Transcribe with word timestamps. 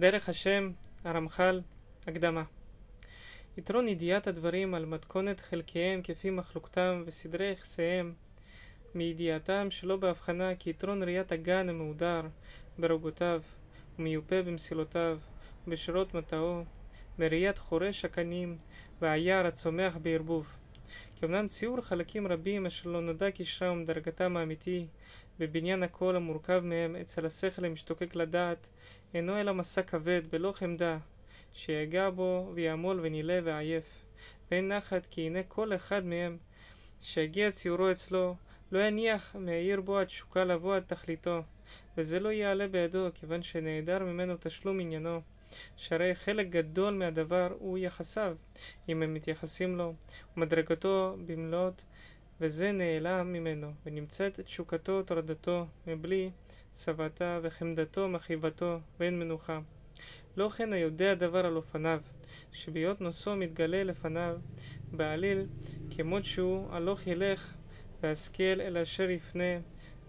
דרך 0.00 0.28
השם, 0.28 0.70
הרמח"ל, 1.04 1.60
הקדמה. 2.06 2.42
יתרון 3.58 3.88
ידיעת 3.88 4.26
הדברים 4.26 4.74
על 4.74 4.84
מתכונת 4.84 5.40
חלקיהם 5.40 6.02
כפי 6.02 6.30
מחלוקתם 6.30 7.02
וסדרי 7.06 7.52
יחסיהם 7.52 8.14
מידיעתם 8.94 9.70
שלא 9.70 9.96
בהבחנה 9.96 10.54
כי 10.54 10.70
יתרון 10.70 11.02
ראיית 11.02 11.32
הגן 11.32 11.68
המהודר 11.68 12.22
ברוגותיו 12.78 13.42
ומיופה 13.98 14.42
במסילותיו 14.42 15.18
ובשורות 15.66 16.14
מטעו 16.14 16.64
מראיית 17.18 17.58
חורש 17.58 18.04
הקנים 18.04 18.56
והיער 19.00 19.46
הצומח 19.46 19.96
בערבוב 20.02 20.56
כי 21.16 21.26
אמנם 21.26 21.48
ציור 21.48 21.80
חלקים 21.80 22.26
רבים 22.26 22.66
אשר 22.66 22.90
לא 22.90 23.00
נודע 23.00 23.30
קשרם 23.30 23.82
ודרגתם 23.82 24.36
האמיתי 24.36 24.86
בבניין 25.38 25.82
הכל 25.82 26.16
המורכב 26.16 26.60
מהם 26.64 26.96
אצל 26.96 27.26
השכל 27.26 27.64
המשתוקק 27.64 28.14
לדעת 28.14 28.68
אינו 29.14 29.40
אלא 29.40 29.54
מסע 29.54 29.82
כבד 29.82 30.22
בלא 30.30 30.52
חמדה 30.52 30.98
שיגע 31.52 32.10
בו 32.10 32.50
ויעמול 32.54 33.00
ונילא 33.02 33.34
ועייף. 33.44 34.04
ואין 34.50 34.68
נחת 34.68 35.06
כי 35.10 35.20
הנה 35.26 35.42
כל 35.48 35.74
אחד 35.74 36.04
מהם 36.04 36.36
שיגיע 37.00 37.50
ציורו 37.50 37.90
אצלו 37.90 38.36
לא 38.72 38.78
יניח 38.78 39.36
מהעיר 39.38 39.80
בו 39.80 40.00
התשוקה 40.00 40.44
לבוא 40.44 40.76
עד 40.76 40.82
תכליתו. 40.86 41.42
וזה 41.96 42.20
לא 42.20 42.28
יעלה 42.28 42.68
בידו 42.68 43.08
כיוון 43.14 43.42
שנעדר 43.42 44.04
ממנו 44.04 44.34
תשלום 44.40 44.80
עניינו 44.80 45.20
שהרי 45.76 46.14
חלק 46.14 46.46
גדול 46.46 46.94
מהדבר 46.94 47.52
הוא 47.58 47.78
יחסיו, 47.78 48.36
אם 48.88 49.02
הם 49.02 49.14
מתייחסים 49.14 49.76
לו, 49.76 49.94
ומדרגתו 50.36 51.16
במלאת, 51.26 51.82
וזה 52.40 52.72
נעלם 52.72 53.32
ממנו, 53.32 53.72
ונמצאת 53.86 54.40
תשוקתו 54.40 55.02
תורדתו, 55.02 55.66
מבלי 55.86 56.30
שבתה 56.74 57.38
וחמדתו 57.42 58.08
מחיבתו, 58.08 58.78
ואין 59.00 59.18
מנוחה. 59.18 59.60
לא 60.36 60.48
כן 60.48 60.72
היודע 60.72 61.14
דבר 61.14 61.46
על 61.46 61.56
אופניו, 61.56 62.00
שבהיות 62.52 63.00
נושאו 63.00 63.36
מתגלה 63.36 63.84
לפניו, 63.84 64.38
בעליל, 64.92 65.46
כמות 65.90 66.24
שהוא, 66.24 66.72
הלוך 66.72 67.06
ילך, 67.06 67.54
והשכל 68.02 68.60
אל 68.60 68.78
אשר 68.78 69.10
יפנה, 69.10 69.58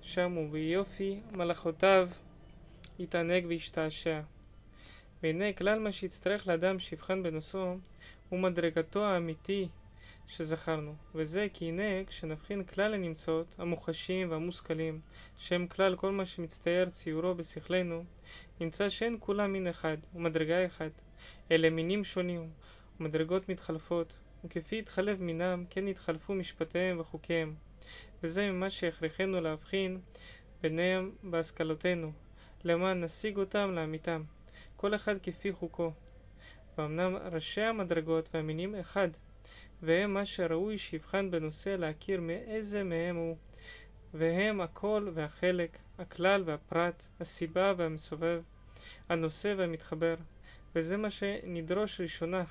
שם 0.01 0.37
וביופי 0.37 1.19
מלאכותיו 1.37 2.09
יתענג 2.99 3.45
וישתעשע. 3.47 4.21
והנה 5.23 5.53
כלל 5.53 5.79
מה 5.79 5.91
שיצטרך 5.91 6.47
לאדם 6.47 6.79
שיבחן 6.79 7.23
בנושאו 7.23 7.75
הוא 8.29 8.39
מדרגתו 8.39 9.05
האמיתי 9.05 9.67
שזכרנו, 10.27 10.95
וזה 11.15 11.47
כי 11.53 11.65
הנה 11.65 12.05
כשנבחין 12.07 12.63
כלל 12.63 12.93
הנמצאות, 12.93 13.55
המוחשים 13.57 14.31
והמושכלים, 14.31 15.01
שהם 15.37 15.67
כלל 15.67 15.95
כל 15.95 16.11
מה 16.11 16.25
שמצטייר 16.25 16.89
ציורו 16.89 17.35
בשכלנו, 17.35 18.03
נמצא 18.59 18.89
שאין 18.89 19.17
כולם 19.19 19.53
מין 19.53 19.67
אחד 19.67 19.97
ומדרגה 20.15 20.65
אחת, 20.65 20.91
אלא 21.51 21.69
מינים 21.69 22.03
שונים 22.03 22.49
ומדרגות 22.99 23.49
מתחלפות, 23.49 24.17
וכפי 24.43 24.79
התחלף 24.79 25.19
מינם, 25.19 25.65
כן 25.69 25.87
התחלפו 25.87 26.33
משפטיהם 26.33 26.99
וחוקיהם. 26.99 27.55
וזה 28.23 28.51
ממה 28.51 28.69
שהכרחנו 28.69 29.41
להבחין 29.41 29.99
ביניהם 30.61 31.11
בהשכלותינו, 31.23 32.11
למען 32.63 33.03
נשיג 33.03 33.37
אותם 33.37 33.71
לאמיתם. 33.75 34.23
כל 34.75 34.95
אחד 34.95 35.15
כפי 35.23 35.51
חוקו. 35.51 35.91
ואמנם 36.77 37.15
ראשי 37.15 37.61
המדרגות 37.61 38.29
והמינים 38.33 38.75
אחד, 38.75 39.07
והם 39.81 40.13
מה 40.13 40.25
שראוי 40.25 40.77
שיבחן 40.77 41.31
בנושא 41.31 41.69
להכיר 41.69 42.21
מאיזה 42.21 42.83
מהם 42.83 43.15
הוא, 43.15 43.37
והם 44.13 44.61
הכל 44.61 45.09
והחלק, 45.13 45.77
הכלל 45.97 46.43
והפרט, 46.45 47.03
הסיבה 47.19 47.73
והמסובב, 47.77 48.41
הנושא 49.09 49.53
והמתחבר, 49.57 50.15
וזה 50.75 50.97
מה 50.97 51.09
שנדרוש 51.09 52.01
ראשונה 52.01 52.43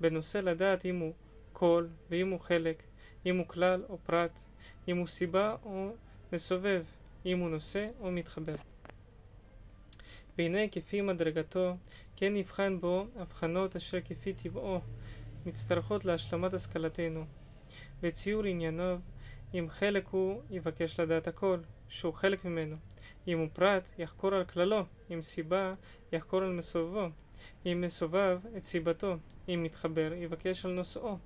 בנושא 0.00 0.38
לדעת 0.38 0.84
אם 0.84 0.98
הוא 0.98 1.12
כל 1.52 1.86
ואם 2.10 2.30
הוא 2.30 2.40
חלק, 2.40 2.82
אם 3.26 3.36
הוא 3.38 3.48
כלל 3.48 3.82
או 3.88 3.98
פרט, 3.98 4.38
אם 4.88 4.96
הוא 4.96 5.06
סיבה 5.06 5.56
או 5.64 5.92
מסובב, 6.32 6.84
אם 7.26 7.38
הוא 7.38 7.50
נושא 7.50 7.88
או 8.00 8.10
מתחבר. 8.10 8.56
והנה 10.38 10.68
כפי 10.68 11.00
מדרגתו, 11.00 11.76
כן 12.16 12.34
נבחן 12.34 12.80
בו 12.80 13.06
הבחנות 13.16 13.76
אשר 13.76 14.00
כפי 14.00 14.32
טבעו 14.32 14.80
מצטרכות 15.46 16.04
להשלמת 16.04 16.54
השכלתנו. 16.54 17.24
וציור 18.02 18.44
ענייניו, 18.44 18.98
אם 19.54 19.66
חלק 19.68 20.06
הוא, 20.08 20.42
יבקש 20.50 21.00
לדעת 21.00 21.28
הכל, 21.28 21.58
שהוא 21.88 22.14
חלק 22.14 22.44
ממנו. 22.44 22.76
אם 23.28 23.38
הוא 23.38 23.48
פרט, 23.52 23.82
יחקור 23.98 24.34
על 24.34 24.44
כללו, 24.44 24.84
אם 25.12 25.22
סיבה, 25.22 25.74
יחקור 26.12 26.42
על 26.42 26.52
מסובבו. 26.52 27.08
אם 27.66 27.80
מסובב, 27.80 28.40
את 28.56 28.64
סיבתו. 28.64 29.16
אם 29.48 29.62
מתחבר, 29.62 30.12
יבקש 30.12 30.64
על 30.64 30.72
נושאו. 30.72 31.18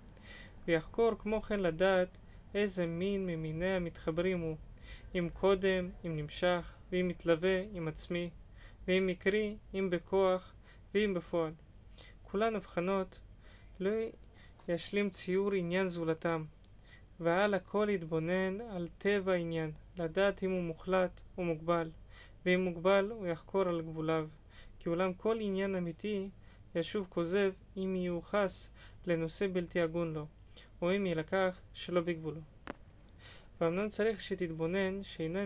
ויחקור 0.66 1.12
כמו 1.18 1.42
כן 1.42 1.60
לדעת 1.60 2.18
איזה 2.54 2.86
מין 2.86 3.26
ממיני 3.26 3.74
המתחברים 3.74 4.40
הוא, 4.40 4.56
אם 5.14 5.28
קודם, 5.32 5.90
אם 6.06 6.16
נמשך, 6.16 6.74
ואם 6.92 7.08
מתלווה, 7.08 7.62
עם 7.72 7.88
עצמי, 7.88 8.30
ואם 8.88 9.06
מקרי, 9.06 9.56
אם 9.74 9.90
בכוח, 9.90 10.54
ואם 10.94 11.14
בפועל. 11.14 11.52
כולן 12.22 12.56
הבחנות 12.56 13.20
לא 13.80 13.90
ישלים 14.68 15.10
ציור 15.10 15.52
עניין 15.52 15.88
זולתם, 15.88 16.44
ועל 17.20 17.54
הכל 17.54 17.88
יתבונן 17.90 18.60
על 18.60 18.88
טבע 18.98 19.32
העניין, 19.32 19.70
לדעת 19.96 20.42
אם 20.42 20.50
הוא 20.50 20.62
מוחלט 20.62 21.20
או 21.38 21.44
מוגבל, 21.44 21.90
ואם 22.46 22.60
מוגבל 22.64 23.10
הוא 23.10 23.26
יחקור 23.26 23.62
על 23.62 23.82
גבוליו, 23.82 24.28
כי 24.78 24.88
אולם 24.88 25.12
כל 25.14 25.36
עניין 25.40 25.74
אמיתי 25.74 26.28
ישוב 26.74 27.06
כוזב 27.08 27.52
אם 27.76 27.94
ייוחס 27.96 28.72
לנושא 29.06 29.46
בלתי 29.52 29.80
הגון 29.80 30.12
לו, 30.12 30.26
או 30.82 30.96
אם 30.96 31.06
יילקח 31.06 31.60
שלא 31.74 32.00
בגבולו. 32.00 32.40
ואמנם 33.60 33.88
צריך 33.88 34.20
שתתבונן 34.20 35.02
שהנה 35.02 35.40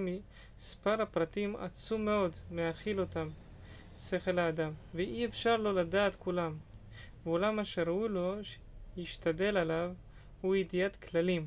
מספר 0.59 1.03
הפרטים 1.03 1.56
עצום 1.56 2.04
מאוד 2.04 2.32
מאכיל 2.50 3.00
אותם 3.00 3.28
שכל 3.97 4.38
האדם, 4.38 4.72
ואי 4.94 5.26
אפשר 5.26 5.56
לו 5.56 5.72
לדעת 5.72 6.16
כולם. 6.16 6.56
ואולם 7.27 7.60
אשר 7.60 7.83
ראוי 7.83 8.09
לו 8.09 8.34
שישתדל 8.43 9.56
עליו 9.56 9.93
הוא 10.41 10.56
ידיעת 10.56 10.97
כללים, 10.97 11.47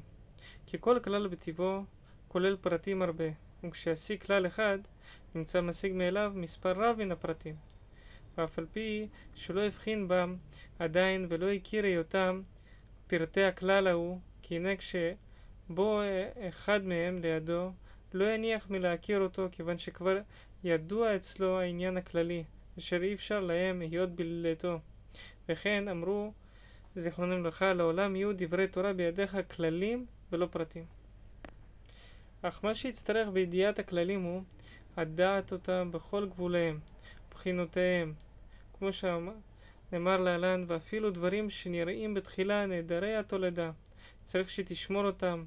כי 0.65 0.77
כל 0.79 0.99
כלל 1.03 1.27
בטבעו 1.27 1.83
כולל 2.27 2.55
פרטים 2.61 3.01
הרבה, 3.01 3.25
וכשישיג 3.63 4.23
כלל 4.23 4.47
אחד 4.47 4.79
נמצא 5.35 5.61
משיג 5.61 5.93
מאליו 5.93 6.31
מספר 6.35 6.71
רב 6.71 6.97
מן 6.97 7.11
הפרטים. 7.11 7.55
ואף 8.37 8.59
על 8.59 8.65
פי 8.71 9.07
שלא 9.35 9.61
הבחין 9.61 10.07
בם 10.07 10.35
עדיין 10.79 11.25
ולא 11.29 11.51
הכיר 11.51 11.83
היותם 11.85 12.41
פרטי 13.07 13.43
הכלל 13.43 13.87
ההוא, 13.87 14.19
כי 14.41 14.55
הנה 14.55 14.75
כש... 14.75 14.95
בו 15.69 16.01
אחד 16.49 16.83
מהם 16.83 17.21
לידו 17.21 17.71
לא 18.13 18.25
יניח 18.25 18.69
מלהכיר 18.69 19.19
אותו 19.21 19.47
כיוון 19.51 19.77
שכבר 19.77 20.17
ידוע 20.63 21.15
אצלו 21.15 21.59
העניין 21.59 21.97
הכללי 21.97 22.43
אשר 22.77 23.03
אי 23.03 23.13
אפשר 23.13 23.39
להם 23.39 23.79
להיות 23.79 24.09
בלעדתו 24.09 24.79
וכן 25.49 25.87
אמרו 25.87 26.33
זיכרונם 26.95 27.39
לברכה 27.39 27.73
לעולם 27.73 28.15
יהיו 28.15 28.31
דברי 28.35 28.67
תורה 28.67 28.93
בידיך 28.93 29.37
כללים 29.55 30.05
ולא 30.31 30.47
פרטים 30.51 30.85
אך 32.47 32.59
מה 32.63 32.75
שיצטרך 32.75 33.27
בידיעת 33.29 33.79
הכללים 33.79 34.21
הוא 34.21 34.41
הדעת 34.97 35.51
אותם 35.51 35.89
בכל 35.93 36.25
גבוליהם, 36.25 36.79
בחינותיהם, 37.31 38.13
כמו 38.79 38.89
שנאמר 38.91 40.17
להלן, 40.17 40.63
ואפילו 40.67 41.11
דברים 41.11 41.49
שנראים 41.49 42.13
בתחילה 42.13 42.65
נעדרי 42.65 43.15
התולדה. 43.15 43.71
צריך 44.23 44.49
שתשמור 44.49 45.05
אותם, 45.05 45.43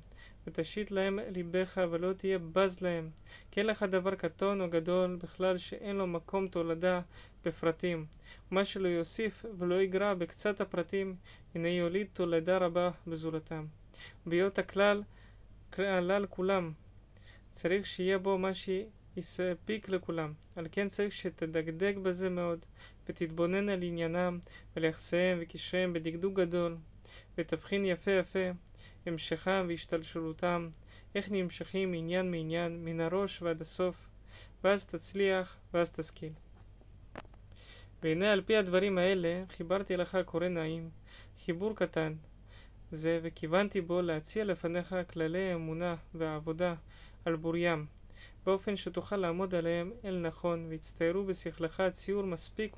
ותשית 0.48 0.90
להם 0.90 1.18
ליבך, 1.32 1.80
ולא 1.90 2.12
תהיה 2.12 2.38
בז 2.38 2.80
להם. 2.80 3.10
כי 3.50 3.60
אין 3.60 3.66
לך 3.66 3.82
דבר 3.82 4.14
קטון 4.14 4.60
או 4.60 4.70
גדול 4.70 5.16
בכלל 5.22 5.58
שאין 5.58 5.96
לו 5.96 6.06
מקום 6.06 6.48
תולדה 6.48 7.00
בפרטים. 7.44 8.06
ומה 8.52 8.64
שלא 8.64 8.88
יוסיף 8.88 9.44
ולא 9.58 9.82
יגרע 9.82 10.14
בקצת 10.14 10.60
הפרטים, 10.60 11.16
הנה 11.54 11.68
יוליד 11.68 12.06
תולדה 12.12 12.58
רבה 12.58 12.90
בזולתם. 13.06 13.66
בהיות 14.26 14.58
הכלל 14.58 15.02
כלל 15.72 16.26
כולם, 16.30 16.72
צריך 17.50 17.86
שיהיה 17.86 18.18
בו 18.18 18.38
מה 18.38 18.50
שיספיק 18.54 19.88
לכולם. 19.88 20.32
על 20.56 20.66
כן 20.72 20.88
צריך 20.88 21.12
שתדקדק 21.12 21.94
בזה 22.02 22.28
מאוד, 22.30 22.58
ותתבונן 23.08 23.68
על 23.68 23.82
עניינם 23.82 24.38
וליחסיהם 24.76 25.38
וקשריהם 25.40 25.92
בדקדוק 25.92 26.34
גדול. 26.34 26.76
ותבחין 27.38 27.84
יפה 27.84 28.10
יפה 28.10 28.38
המשכם 29.08 29.66
והשתלשלותם, 29.68 30.68
איך 31.14 31.28
נמשכים 31.30 31.92
עניין 31.94 32.30
מעניין, 32.30 32.84
מן 32.84 33.00
הראש 33.00 33.42
ועד 33.42 33.60
הסוף, 33.60 34.08
ואז 34.64 34.86
תצליח, 34.86 35.56
ואז 35.74 35.92
תשכיל. 35.92 36.32
והנה 38.02 38.32
על 38.32 38.42
פי 38.42 38.56
הדברים 38.56 38.98
האלה 38.98 39.44
חיברתי 39.48 39.96
לך 39.96 40.18
קורא 40.24 40.48
נעים, 40.48 40.90
חיבור 41.44 41.76
קטן 41.76 42.14
זה, 42.90 43.20
וכיוונתי 43.22 43.80
בו 43.80 44.02
להציע 44.02 44.44
לפניך 44.44 44.96
כללי 45.12 45.52
האמונה 45.52 45.96
והעבודה 46.14 46.74
על 47.24 47.36
בוריים, 47.36 47.86
באופן 48.46 48.76
שתוכל 48.76 49.16
לעמוד 49.16 49.54
עליהם 49.54 49.92
אל 50.04 50.18
נכון, 50.18 50.66
ויצטיירו 50.68 51.24
בשכלך 51.24 51.82
ציור 51.92 52.22
מספיק 52.22 52.76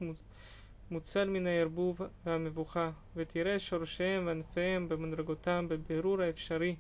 מוצל 0.91 1.29
מן 1.29 1.47
הערבוב 1.47 2.01
והמבוכה, 2.27 2.91
ותראה 3.17 3.59
שורשיהם 3.59 4.27
וענפיהם 4.27 4.89
במדרגותם 4.89 5.67
בבירור 5.69 6.23
האפשרי, 6.23 6.77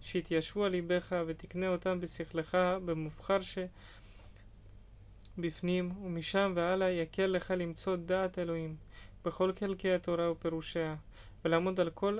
שיתיישבו 0.00 0.64
על 0.64 0.70
ליבך, 0.70 1.16
ותקנה 1.26 1.68
אותם 1.68 2.00
בשכלך 2.00 2.56
במובחר 2.84 3.38
שבפנים, 5.36 5.92
ומשם 6.04 6.52
והלאה 6.56 6.90
יקל 6.90 7.26
לך 7.26 7.54
למצוא 7.56 7.96
דעת 7.96 8.38
אלוהים 8.38 8.76
בכל 9.24 9.52
חלקי 9.60 9.92
התורה 9.92 10.30
ופירושיה, 10.30 10.96
ולעמוד 11.44 11.80
על 11.80 11.90
כל 11.90 12.18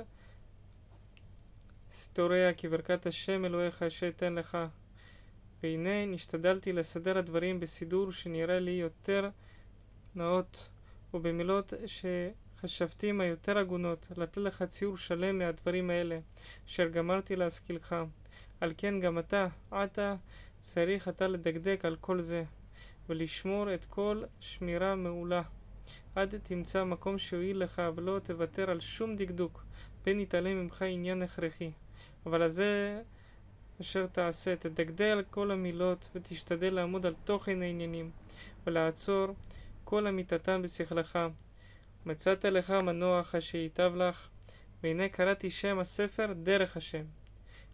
סתוריה 1.93 2.55
כברכת 2.55 3.07
השם 3.07 3.45
אלוהיך 3.45 3.83
אשר 3.83 4.07
יתן 4.07 4.35
לך. 4.35 4.59
והנה 5.63 6.07
נשתדלתי 6.07 6.73
לסדר 6.73 7.19
הדברים 7.19 7.61
בסידור 7.61 8.13
שנראה 8.13 8.59
לי 8.59 8.71
יותר 8.71 9.29
נאות 10.15 10.69
ובמילות 11.15 11.73
שחשבתים 11.87 13.21
היותר 13.21 13.59
הגונות, 13.59 14.09
לתת 14.17 14.37
לך 14.37 14.63
ציור 14.63 14.97
שלם 14.97 15.39
מהדברים 15.39 15.91
האלה, 15.91 16.19
אשר 16.69 16.89
גמרתי 16.89 17.37
להשכילך. 17.37 17.97
על 18.61 18.73
כן 18.77 19.01
גם 19.01 19.19
אתה, 19.19 19.47
עתה, 19.71 20.15
צריך 20.59 21.09
אתה 21.09 21.27
לדקדק 21.29 21.85
על 21.85 21.97
כל 22.01 22.21
זה, 22.21 22.45
ולשמור 23.09 23.75
את 23.75 23.85
כל 23.85 24.23
שמירה 24.41 24.95
מעולה. 24.95 25.43
עד 26.15 26.35
תמצא 26.43 26.85
מקום 26.85 27.19
שיועיל 27.19 27.63
לך, 27.63 27.83
ולא 27.95 28.19
תוותר 28.25 28.71
על 28.71 28.81
שום 28.81 29.17
דקדוק, 29.17 29.65
פן 30.03 30.21
יתעלם 30.21 30.57
ממך 30.63 30.83
עניין 30.83 31.23
הכרחי. 31.23 31.71
אבל 32.27 32.43
הזה 32.43 33.03
אשר 33.81 34.07
תעשה, 34.07 34.57
תדקדק 34.57 35.09
על 35.13 35.23
כל 35.31 35.51
המילות, 35.51 36.09
ותשתדל 36.15 36.75
לעמוד 36.75 37.07
על 37.07 37.15
תוכן 37.25 37.63
העניינים, 37.63 38.11
ולעצור 38.67 39.27
כל 39.85 40.07
אמיתתם 40.07 40.63
בשכלך. 40.63 41.19
מצאת 42.07 42.45
לך 42.45 42.71
מנוח 42.71 43.35
אשר 43.35 43.59
ייטב 43.59 43.93
לך, 43.97 44.29
והנה 44.83 45.09
קראתי 45.09 45.51
שם 45.51 45.79
הספר 45.79 46.33
דרך 46.43 46.77
השם. 46.77 47.05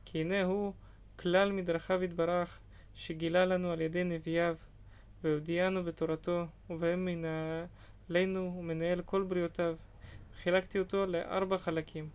כי 0.05 0.21
הנה 0.21 0.43
הוא 0.43 0.73
כלל 1.17 1.53
מדרכיו 1.53 2.05
יתברך, 2.05 2.61
שגילה 2.95 3.45
לנו 3.47 3.73
על 3.73 3.81
ידי 3.81 4.05
נביאיו, 4.05 4.57
והודיענו 5.25 5.85
בתורתו, 5.85 6.47
ובהם 6.71 7.05
מנהלנו 7.05 8.57
ומנהל 8.59 9.03
כל 9.03 9.23
בריאותיו. 9.23 9.77
חילקתי 10.37 10.79
אותו 10.79 11.07
לארבע 11.07 11.59
חלקים. 11.59 12.09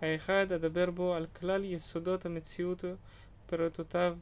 האחד, 0.00 0.52
אדבר 0.52 0.90
בו 0.90 1.14
על 1.14 1.26
כלל 1.26 1.64
יסודות 1.64 2.26
המציאות 2.26 2.84
ופירוטותיו. 3.44 4.16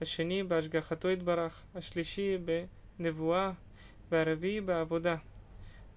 השני, 0.00 0.42
בהשגחתו 0.42 1.10
יתברך. 1.10 1.64
השלישי, 1.74 2.38
בנבואה. 2.98 3.52
והרביעי 4.10 4.60
בעבודה. 4.60 5.16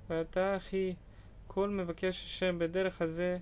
ואתה 0.10 0.56
אחי 0.56 0.94
כל 1.48 1.69
מבקש 1.69 2.24
השם 2.24 2.60
בדרך 2.60 3.02
הזה 3.02 3.38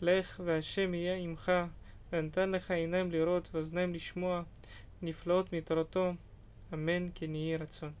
לך 0.00 0.40
והשם 0.44 0.94
יהיה 0.94 1.14
עמך 1.16 1.52
ונתן 2.12 2.50
לך 2.50 2.70
עיניים 2.70 3.10
לראות 3.10 3.48
ואוזניים 3.52 3.94
לשמוע 3.94 4.42
נפלאות 5.02 5.52
מתורתו 5.52 6.12
אמן 6.74 7.08
כן 7.14 7.34
יהי 7.34 7.56
רצון. 7.56 7.92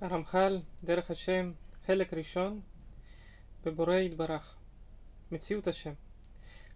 הרמח"ל, 0.00 0.58
דרך 0.84 1.10
השם, 1.10 1.52
חלק 1.86 2.14
ראשון, 2.14 2.60
בבורא 3.64 3.94
יתברך. 3.94 4.56
מציאות 5.32 5.66
השם. 5.66 5.92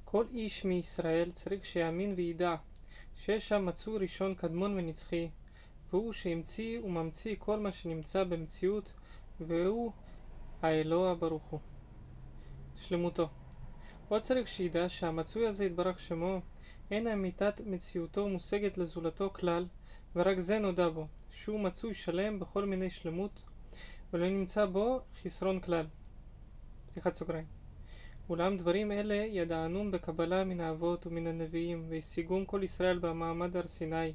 כל 0.05 0.25
איש 0.32 0.64
מישראל 0.64 1.31
צריך 1.31 1.64
שיאמין 1.64 2.14
וידע 2.17 2.55
שיש 3.14 3.49
שם 3.49 3.67
מצוי 3.67 3.99
ראשון 3.99 4.34
קדמון 4.34 4.79
ונצחי, 4.79 5.29
והוא 5.92 6.12
שהמציא 6.12 6.80
וממציא 6.80 7.36
כל 7.38 7.58
מה 7.60 7.70
שנמצא 7.70 8.24
במציאות, 8.24 8.92
והוא 9.40 9.92
האלוה 10.62 11.14
ברוך 11.14 11.44
הוא. 11.44 11.60
שלמותו. 12.76 13.28
עוד 14.08 14.22
צריך 14.22 14.48
שידע 14.48 14.88
שהמצוי 14.88 15.46
הזה 15.46 15.64
יתברך 15.64 15.98
שמו, 15.98 16.40
אין 16.90 17.06
אמיתת 17.06 17.60
מציאותו 17.66 18.28
מושגת 18.28 18.78
לזולתו 18.78 19.30
כלל, 19.30 19.66
ורק 20.16 20.38
זה 20.38 20.58
נודע 20.58 20.88
בו, 20.88 21.06
שהוא 21.30 21.60
מצוי 21.60 21.94
שלם 21.94 22.38
בכל 22.38 22.64
מיני 22.64 22.90
שלמות, 22.90 23.42
ולא 24.12 24.28
נמצא 24.28 24.66
בו 24.66 25.00
חסרון 25.22 25.60
כלל. 25.60 25.86
פתיחת 26.86 27.14
סוגריים. 27.14 27.46
אולם 28.28 28.56
דברים 28.56 28.92
אלה 28.92 29.14
ידענום 29.14 29.90
בקבלה 29.90 30.44
מן 30.44 30.60
האבות 30.60 31.06
ומן 31.06 31.26
הנביאים, 31.26 31.86
והשיגום 31.88 32.44
כל 32.44 32.60
ישראל 32.62 32.98
במעמד 32.98 33.56
הר 33.56 33.66
סיני, 33.66 34.12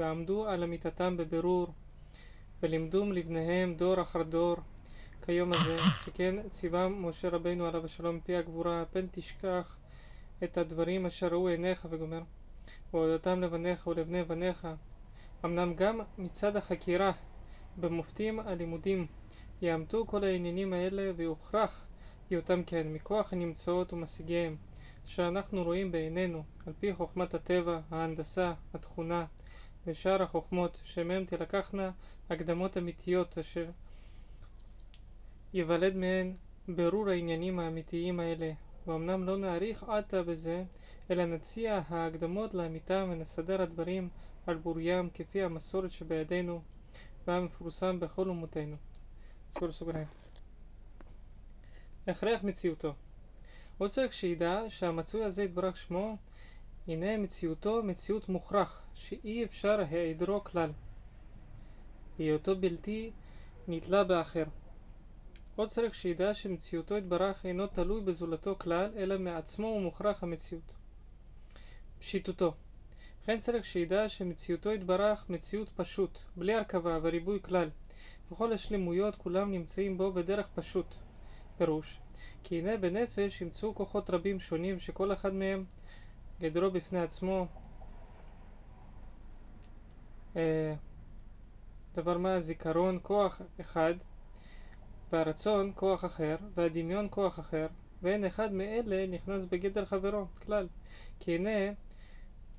ועמדו 0.00 0.46
על 0.48 0.62
אמיתתם 0.62 1.16
בבירור, 1.16 1.66
ולימדום 2.62 3.12
לבניהם 3.12 3.74
דור 3.74 4.02
אחר 4.02 4.22
דור, 4.22 4.56
כיום 5.22 5.50
הזה, 5.52 5.76
שכן 6.04 6.48
ציווה 6.48 6.88
משה 6.88 7.28
רבנו 7.28 7.66
עליו 7.66 7.84
השלום 7.84 8.20
פי 8.20 8.36
הגבורה, 8.36 8.84
פן 8.92 9.06
תשכח 9.10 9.76
את 10.44 10.58
הדברים 10.58 11.06
אשר 11.06 11.28
ראו 11.28 11.48
עיניך 11.48 11.86
וגומר, 11.90 12.22
והודתם 12.92 13.40
לבניך 13.40 13.86
ולבני 13.86 14.24
בניך. 14.24 14.68
אמנם 15.44 15.74
גם 15.74 16.00
מצד 16.18 16.56
החקירה 16.56 17.12
במופתים 17.76 18.40
הלימודים 18.40 19.06
יאמתו 19.62 20.06
כל 20.06 20.24
העניינים 20.24 20.72
האלה 20.72 21.12
ויוכרח 21.16 21.86
היותם 22.30 22.62
כן 22.66 22.86
מכוח 22.92 23.32
הנמצאות 23.32 23.92
ומשיגיהם 23.92 24.56
שאנחנו 25.04 25.62
רואים 25.64 25.92
בעינינו 25.92 26.42
על 26.66 26.72
פי 26.80 26.94
חוכמת 26.94 27.34
הטבע, 27.34 27.80
ההנדסה, 27.90 28.52
התכונה, 28.74 29.24
ושאר 29.86 30.22
החוכמות 30.22 30.80
שמהם 30.84 31.24
תלקחנה 31.24 31.90
הקדמות 32.30 32.76
אמיתיות 32.76 33.38
אשר 33.38 33.66
יוולד 35.54 35.96
מהן 35.96 36.32
ברור 36.68 37.08
העניינים 37.08 37.58
האמיתיים 37.58 38.20
האלה 38.20 38.52
ואמנם 38.86 39.24
לא 39.24 39.36
נאריך 39.38 39.82
עתה 39.84 40.22
בזה 40.22 40.64
אלא 41.10 41.24
נציע 41.26 41.80
ההקדמות 41.88 42.54
לאמיתם 42.54 43.08
ונסדר 43.12 43.62
הדברים 43.62 44.08
על 44.46 44.56
בוריים 44.56 45.10
כפי 45.14 45.42
המסורת 45.42 45.90
שבידינו 45.90 46.62
והמפורסם 47.26 48.00
בכל 48.00 48.28
אומותינו. 48.28 48.76
סגור 49.54 49.72
סוגריים. 49.72 50.06
הכרח 52.06 52.42
מציאותו 52.42 52.94
עוד 53.78 53.90
צריך 53.90 54.12
שידע 54.12 54.60
שהמצוי 54.68 55.24
הזה 55.24 55.42
יתברך 55.42 55.76
שמו 55.76 56.16
הנה 56.88 57.16
מציאותו 57.16 57.82
מציאות 57.82 58.28
מוכרח, 58.28 58.82
שאי 58.94 59.44
אפשר 59.44 59.80
העדרו 59.90 60.44
כלל. 60.44 60.70
היותו 62.18 62.56
בלתי 62.56 63.10
נתלה 63.68 64.04
באחר. 64.04 64.44
עוד 65.56 65.68
צריך 65.68 65.94
שידע 65.94 66.34
שמציאותו 66.34 66.96
יתברך 66.96 67.46
אינו 67.46 67.66
תלוי 67.66 68.00
בזולתו 68.00 68.56
כלל, 68.58 68.90
אלא 68.96 69.18
מעצמו 69.18 69.66
הוא 69.66 69.80
מוכרח 69.80 70.22
המציאות. 70.22 70.74
פשיטותו. 71.98 72.54
לכן 73.22 73.38
צריך 73.38 73.64
שידע 73.64 74.08
שמציאותו 74.08 74.72
יתברך 74.72 75.30
מציאות 75.30 75.68
פשוט, 75.68 76.18
בלי 76.36 76.54
הרכבה 76.54 76.98
וריבוי 77.02 77.42
כלל, 77.42 77.70
וכל 78.32 78.52
השלמויות 78.52 79.16
כולם 79.16 79.50
נמצאים 79.50 79.98
בו 79.98 80.12
בדרך 80.12 80.48
פשוט. 80.54 80.94
פירוש 81.58 81.98
כי 82.44 82.58
הנה 82.58 82.76
בנפש 82.76 83.40
ימצאו 83.40 83.74
כוחות 83.74 84.10
רבים 84.10 84.40
שונים 84.40 84.78
שכל 84.78 85.12
אחד 85.12 85.34
מהם 85.34 85.64
גדרו 86.40 86.70
בפני 86.70 87.00
עצמו. 87.00 87.46
אה, 90.36 90.74
דבר 91.94 92.18
מה 92.18 92.34
הזיכרון 92.34 92.98
כוח 93.02 93.42
אחד 93.60 93.94
והרצון 95.12 95.72
כוח 95.74 96.04
אחר 96.04 96.36
והדמיון 96.54 97.06
כוח 97.10 97.38
אחר 97.38 97.66
ואין 98.02 98.24
אחד 98.24 98.52
מאלה 98.52 99.06
נכנס 99.06 99.44
בגדר 99.44 99.84
חברו 99.84 100.26
כלל. 100.46 100.68
כי 101.20 101.34
הנה 101.34 101.72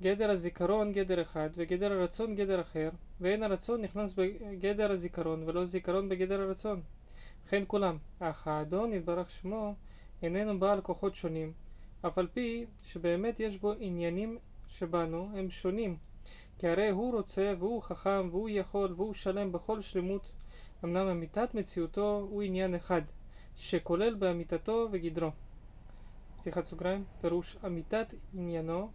גדר 0.02 0.32
הזיכרון 0.32 0.92
גדר 0.92 1.22
אחד 1.22 1.50
וגדר 1.54 1.92
הרצון 1.92 2.36
גדר 2.36 2.62
אחר 2.62 2.90
ואין 3.22 3.44
הרצון 3.44 3.82
נכנס 3.82 4.14
בגדר 4.14 4.92
הזיכרון 4.92 5.44
ולא 5.46 5.66
זיכרון 5.66 6.10
בגדר 6.10 6.42
הרצון. 6.42 6.82
וכן 7.46 7.64
כולם 7.68 7.98
אך 8.20 8.48
האדון 8.48 8.94
יתברך 8.94 9.30
שמו 9.30 9.76
איננו 10.24 10.60
בעל 10.60 10.82
כוחות 10.82 11.16
שונים 11.16 11.54
אף 12.08 12.18
על 12.18 12.28
פי 12.28 12.66
שבאמת 12.84 13.40
יש 13.40 13.58
בו 13.58 13.74
עניינים 13.80 14.38
שבנו 14.68 15.30
הם 15.34 15.50
שונים. 15.50 15.98
כי 16.58 16.68
הרי 16.68 16.90
הוא 16.90 17.14
רוצה 17.14 17.54
והוא 17.60 17.82
חכם 17.82 18.28
והוא 18.32 18.50
יכול 18.50 18.94
והוא 18.96 19.14
שלם 19.14 19.52
בכל 19.52 19.82
שלמות. 19.82 20.32
אמנם 20.84 21.08
אמיתת 21.08 21.54
מציאותו 21.54 22.28
הוא 22.30 22.42
עניין 22.42 22.76
אחד 22.76 23.02
שכולל 23.56 24.16
באמיתתו 24.16 24.88
וגדרו. 24.92 25.30
פתיחת 26.38 26.64
סוגריים 26.64 27.04
פירוש 27.22 27.58
אמיתת 27.66 28.14
עניינו 28.34 28.90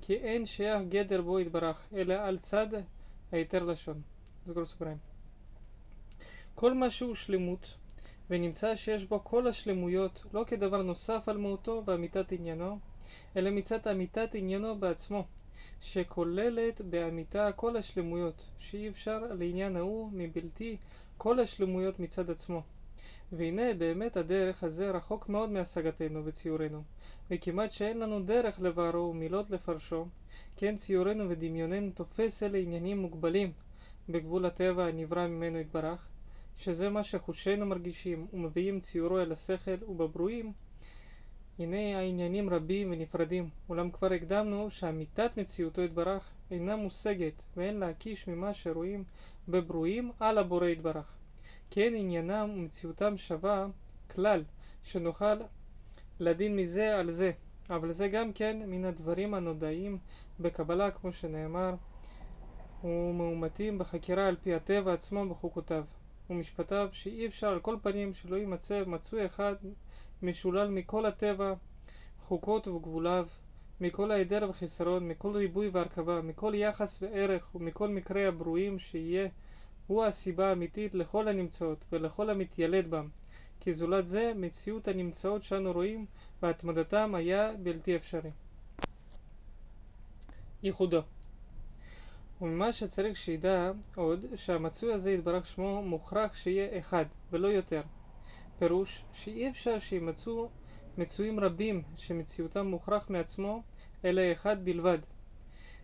כי 0.00 0.14
אין 0.14 0.46
שייך 0.46 0.82
גדר 0.88 1.22
בו 1.22 1.40
יתברך 1.40 1.88
אלא 1.92 2.14
על 2.14 2.38
צד 2.38 2.66
היתר 3.32 3.64
לשון. 3.64 4.02
סגור 4.46 4.64
סוגריים. 4.64 4.98
כל 6.54 6.74
מה 6.74 6.90
שהוא 6.90 7.14
שלמות 7.14 7.76
ונמצא 8.30 8.74
שיש 8.74 9.04
בו 9.04 9.24
כל 9.24 9.46
השלמויות 9.46 10.24
לא 10.32 10.44
כדבר 10.46 10.82
נוסף 10.82 11.28
על 11.28 11.36
מהותו 11.36 11.82
ואמיתת 11.86 12.32
עניינו, 12.32 12.78
אלא 13.36 13.50
מצד 13.50 13.88
אמיתת 13.88 14.34
עניינו 14.34 14.78
בעצמו, 14.78 15.24
שכוללת 15.80 16.80
באמיתה 16.80 17.52
כל 17.52 17.76
השלמויות, 17.76 18.50
שאי 18.58 18.88
אפשר 18.88 19.18
לעניין 19.38 19.76
ההוא 19.76 20.10
מבלתי 20.12 20.76
כל 21.18 21.40
השלמויות 21.40 22.00
מצד 22.00 22.30
עצמו. 22.30 22.62
והנה 23.32 23.74
באמת 23.74 24.16
הדרך 24.16 24.64
הזה 24.64 24.90
רחוק 24.90 25.28
מאוד 25.28 25.50
מהשגתנו 25.50 26.24
וציורנו, 26.24 26.82
וכמעט 27.30 27.70
שאין 27.70 27.98
לנו 27.98 28.20
דרך 28.20 28.60
לבארו 28.60 29.10
ומילות 29.10 29.50
לפרשו, 29.50 30.06
כן 30.56 30.76
ציורנו 30.76 31.28
ודמיוננו 31.28 31.90
תופס 31.94 32.42
אלה 32.42 32.58
עניינים 32.58 32.98
מוגבלים 32.98 33.52
בגבול 34.08 34.46
הטבע 34.46 34.84
הנברא 34.86 35.26
ממנו 35.26 35.58
יתברך, 35.58 36.09
שזה 36.60 36.88
מה 36.90 37.02
שחושינו 37.02 37.66
מרגישים 37.66 38.26
ומביאים 38.32 38.80
ציורו 38.80 39.18
אל 39.18 39.32
השכל 39.32 39.84
ובברואים. 39.88 40.52
הנה 41.58 41.98
העניינים 41.98 42.50
רבים 42.50 42.90
ונפרדים, 42.92 43.48
אולם 43.68 43.90
כבר 43.90 44.12
הקדמנו 44.12 44.70
שאמיתת 44.70 45.36
מציאותו 45.38 45.82
יתברך 45.82 46.30
אינה 46.50 46.76
מושגת 46.76 47.42
ואין 47.56 47.78
להקיש 47.78 48.28
ממה 48.28 48.52
שרואים 48.52 49.04
בברואים 49.48 50.10
על 50.20 50.38
הבורא 50.38 50.66
יתברך. 50.66 51.12
כן 51.70 51.92
עניינם 51.96 52.50
ומציאותם 52.54 53.16
שווה 53.16 53.66
כלל, 54.14 54.44
שנוכל 54.82 55.34
לדין 56.20 56.56
מזה 56.56 56.98
על 56.98 57.10
זה, 57.10 57.32
אבל 57.70 57.92
זה 57.92 58.08
גם 58.08 58.32
כן 58.32 58.62
מן 58.66 58.84
הדברים 58.84 59.34
הנודעים 59.34 59.98
בקבלה 60.40 60.90
כמו 60.90 61.12
שנאמר 61.12 61.74
ומאומתים 62.84 63.78
בחקירה 63.78 64.28
על 64.28 64.36
פי 64.42 64.54
הטבע 64.54 64.92
עצמו 64.92 65.28
בחוקותיו 65.28 65.84
ומשפטיו 66.30 66.88
שאי 66.92 67.26
אפשר 67.26 67.48
על 67.48 67.60
כל 67.60 67.76
פנים 67.82 68.12
שלא 68.12 68.36
יימצא 68.36 68.82
מצוי 68.86 69.26
אחד 69.26 69.54
משולל 70.22 70.68
מכל 70.68 71.06
הטבע, 71.06 71.54
חוקות 72.20 72.68
וגבוליו, 72.68 73.26
מכל 73.80 74.10
ההיעדר 74.10 74.46
וחיסרון, 74.50 75.08
מכל 75.08 75.36
ריבוי 75.36 75.68
והרכבה, 75.68 76.20
מכל 76.20 76.52
יחס 76.54 77.02
וערך 77.02 77.54
ומכל 77.54 77.88
מקרי 77.88 78.26
הברואים 78.26 78.78
שיהיה 78.78 79.28
הוא 79.86 80.04
הסיבה 80.04 80.48
האמיתית 80.48 80.94
לכל 80.94 81.28
הנמצאות 81.28 81.84
ולכל 81.92 82.30
המתיילד 82.30 82.90
בם, 82.90 83.08
כי 83.60 83.72
זולת 83.72 84.06
זה 84.06 84.32
מציאות 84.36 84.88
הנמצאות 84.88 85.42
שאנו 85.42 85.72
רואים 85.72 86.06
והתמדתם 86.42 87.14
היה 87.14 87.52
בלתי 87.62 87.96
אפשרי. 87.96 88.30
ייחודו 90.62 91.02
וממה 92.40 92.72
שצריך 92.72 93.16
שידע 93.16 93.70
עוד 93.96 94.24
שהמצוי 94.34 94.92
הזה 94.92 95.10
יתברך 95.12 95.46
שמו 95.46 95.82
מוכרח 95.82 96.34
שיהיה 96.34 96.78
אחד 96.78 97.04
ולא 97.30 97.48
יותר 97.48 97.82
פירוש 98.58 99.02
שאי 99.12 99.48
אפשר 99.48 99.78
שימצאו 99.78 100.48
מצויים 100.98 101.40
רבים 101.40 101.82
שמציאותם 101.96 102.66
מוכרח 102.66 103.10
מעצמו, 103.10 103.62
אלא 104.04 104.22
אחד 104.32 104.64
בלבד. 104.64 104.98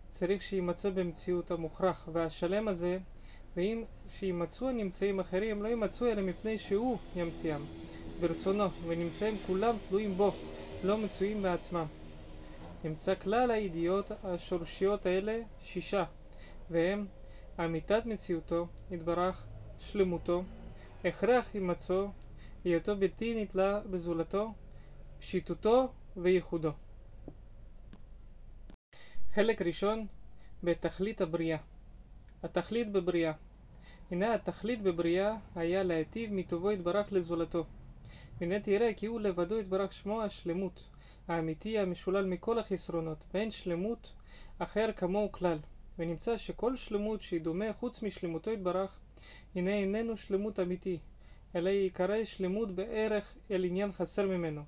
צריך 0.09 0.41
שימצא 0.41 0.89
במציאות 0.89 1.51
המוכרח 1.51 2.09
והשלם 2.13 2.67
הזה, 2.67 2.97
ואם 3.55 3.83
שימצאו 4.09 4.69
הנמצאים 4.69 5.19
אחרים, 5.19 5.63
לא 5.63 5.67
ימצאו 5.67 6.07
אלא 6.07 6.21
מפני 6.21 6.57
שהוא 6.57 6.97
ימציאם, 7.15 7.61
ברצונו, 8.21 8.69
ונמצאים 8.87 9.37
כולם 9.47 9.75
תלויים 9.87 10.17
בו, 10.17 10.31
לא 10.83 10.97
מצויים 10.97 11.41
בעצמם. 11.41 11.85
נמצא 12.83 13.15
כלל 13.15 13.51
הידיעות 13.51 14.11
השורשיות 14.23 15.05
האלה 15.05 15.39
שישה, 15.61 16.03
והם 16.69 17.07
אמיתת 17.59 18.05
מציאותו, 18.05 18.67
יתברך, 18.91 19.45
שלמותו, 19.79 20.43
הכרח 21.05 21.49
הימצאו 21.53 22.07
היותו 22.63 22.95
בלתי 22.95 23.43
נתלה 23.43 23.79
בזולתו, 23.79 24.53
פשיטותו 25.19 25.93
וייחודו. 26.17 26.71
חלק 29.33 29.61
ראשון 29.61 30.05
בתכלית 30.63 31.21
הבריאה. 31.21 31.57
התכלית 32.43 32.91
בבריאה. 32.91 33.31
הנה 34.11 34.33
התכלית 34.33 34.81
בבריאה 34.81 35.35
היה 35.55 35.83
להיטיב 35.83 36.33
מטובו 36.33 36.71
יתברך 36.71 37.13
לזולתו. 37.13 37.65
והנה 38.39 38.59
תראה 38.59 38.93
כי 38.93 39.05
הוא 39.05 39.19
לבדו 39.19 39.59
יתברך 39.59 39.93
שמו 39.93 40.21
השלמות, 40.21 40.87
האמיתי 41.27 41.79
המשולל 41.79 42.25
מכל 42.25 42.59
החסרונות, 42.59 43.25
ואין 43.33 43.51
שלמות 43.51 44.13
אחר 44.59 44.89
כמוהו 44.95 45.31
כלל. 45.31 45.57
ונמצא 45.99 46.37
שכל 46.37 46.75
שלמות 46.75 47.21
שהיא 47.21 47.41
דומה 47.41 47.73
חוץ 47.73 48.03
משלמותו 48.03 48.51
יתברך, 48.51 48.99
הנה 49.55 49.73
איננו 49.73 50.17
שלמות 50.17 50.59
אמיתי, 50.59 50.99
אלא 51.55 51.69
ייקרא 51.69 52.23
שלמות 52.23 52.75
בערך 52.75 53.37
אל 53.51 53.65
עניין 53.65 53.91
חסר 53.91 54.27
ממנו, 54.27 54.61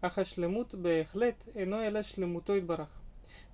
אך 0.00 0.18
השלמות 0.18 0.74
בהחלט 0.74 1.48
אינו 1.56 1.82
אלא 1.82 2.02
שלמותו 2.02 2.56
יתברך. 2.56 3.00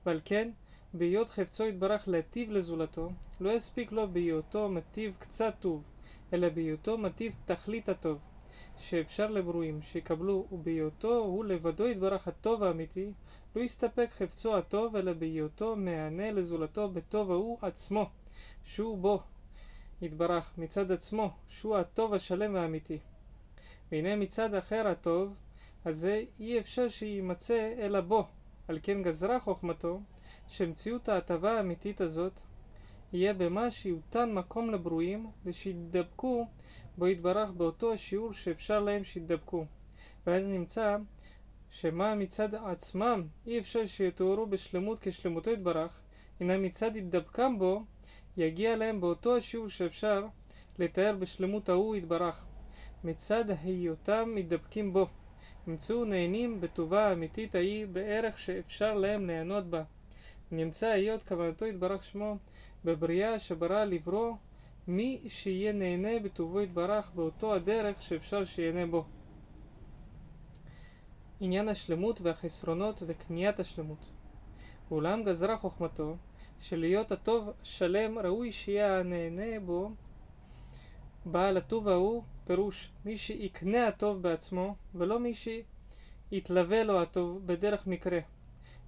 ועל 0.07 0.21
כן, 0.25 0.51
בהיות 0.95 1.29
חפצו 1.29 1.65
יתברך 1.67 2.09
להטיב 2.09 2.51
לזולתו, 2.51 3.11
לא 3.41 3.51
יספיק 3.51 3.93
לו 3.93 4.13
בהיותו 4.13 4.69
מטיב 4.69 5.15
קצת 5.19 5.55
טוב, 5.61 5.83
אלא 6.33 6.49
בהיותו 6.49 6.99
מטיב 6.99 7.35
תכלית 7.45 7.89
הטוב, 7.89 8.19
שאפשר 8.79 9.31
לברואים 9.31 9.83
שיקבלו, 9.83 10.47
ובהיותו 10.53 11.17
הוא 11.19 11.45
לבדו 11.45 11.89
יתברך 11.89 12.29
הטוב 12.29 12.63
האמיתי, 12.63 13.13
לא 13.57 13.61
יסתפק 13.61 14.09
חפצו 14.13 14.57
הטוב, 14.57 14.97
אלא 14.97 15.13
בהיותו 15.13 15.77
מענה 15.77 16.31
לזולתו 16.33 16.89
בטוב 16.89 17.31
ההוא 17.31 17.59
עצמו, 17.63 18.11
שהוא 18.65 18.99
בו, 18.99 19.23
יתברך 20.03 20.53
מצד 20.59 20.93
עצמו, 20.93 21.31
שהוא 21.49 21.77
הטוב 21.77 22.15
השלם 22.15 22.55
והאמיתי. 22.55 22.99
והנה 23.93 24.17
מצד 24.17 24.55
אחר 24.55 24.87
הטוב, 24.89 25.35
הזה 25.85 26.23
אי 26.41 26.59
אפשר 26.59 26.89
שיימצא 26.89 27.75
אלא 27.79 28.01
בו. 28.01 28.27
על 28.69 28.79
כן 28.83 29.03
גזרה 29.03 29.41
חוכמתו, 29.41 30.01
שמציאות 30.49 31.09
ההטבה 31.09 31.57
האמיתית 31.57 32.01
הזאת 32.01 32.41
יהיה 33.13 33.35
במה 33.35 33.71
שיותן 33.71 34.33
מקום 34.33 34.71
לברואים, 34.71 35.31
ושידבקו 35.45 36.47
בו 36.99 37.07
יתברך 37.07 37.51
באותו 37.51 37.93
השיעור 37.93 38.33
שאפשר 38.33 38.81
להם 38.81 39.05
שידבקו. 39.05 39.65
ואז 40.27 40.47
נמצא 40.47 40.97
שמה 41.71 42.15
מצד 42.15 42.55
עצמם 42.55 43.27
אי 43.47 43.59
אפשר 43.59 43.87
שיתוארו 43.87 44.47
בשלמות 44.47 44.99
כשלמותו 45.03 45.51
יתברך, 45.51 46.01
הנה 46.41 46.59
מצד 46.59 46.97
התדבקם 46.97 47.59
בו 47.59 47.83
יגיע 48.37 48.77
להם 48.77 49.01
באותו 49.01 49.37
השיעור 49.37 49.69
שאפשר 49.69 50.27
לתאר 50.79 51.17
בשלמות 51.19 51.69
ההוא 51.69 51.97
יתברך, 51.97 52.45
מצד 53.05 53.45
היותם 53.63 54.33
מתדבקים 54.35 54.93
בו. 54.93 55.07
ימצאו 55.67 56.05
נהנים 56.05 56.61
בטובה 56.61 57.09
האמיתית 57.09 57.55
ההיא 57.55 57.87
בערך 57.87 58.39
שאפשר 58.39 58.95
להם 58.95 59.27
ליהנות 59.27 59.67
בה. 59.67 59.83
נמצא 60.53 60.87
היות 60.87 61.23
כוונתו 61.23 61.67
יתברך 61.67 62.03
שמו 62.03 62.37
בבריאה 62.85 63.39
שברא 63.39 63.85
לברוא 63.85 64.35
מי 64.89 65.21
שיהיה 65.29 65.73
נהנה 65.73 66.19
בטובו 66.19 66.61
יתברך 66.61 67.11
באותו 67.15 67.55
הדרך 67.55 68.03
שאפשר 68.03 68.45
שיהנה 68.45 68.87
בו. 68.87 69.05
עניין 71.43 71.69
השלמות 71.69 72.21
והחסרונות 72.21 73.03
וקניית 73.07 73.61
השלמות. 73.61 74.11
ואולם 74.91 75.25
גזרה 75.25 75.57
חוכמתו 75.57 76.17
שלהיות 76.61 77.13
הטוב 77.13 77.51
שלם 77.63 78.19
ראוי 78.19 78.53
שיהיה 78.53 78.99
הנהנה 78.99 79.61
בו. 79.65 79.91
בעל 81.25 81.57
הטוב 81.57 81.89
ההוא 81.89 82.23
פירוש 82.47 82.91
מי 83.05 83.17
שיקנה 83.17 83.87
הטוב 83.89 84.23
בעצמו 84.23 84.75
ולא 84.95 85.19
מי 85.21 85.33
שיתלווה 85.35 86.83
לו 86.85 87.03
הטוב 87.03 87.47
בדרך 87.47 87.87
מקרה. 87.87 88.21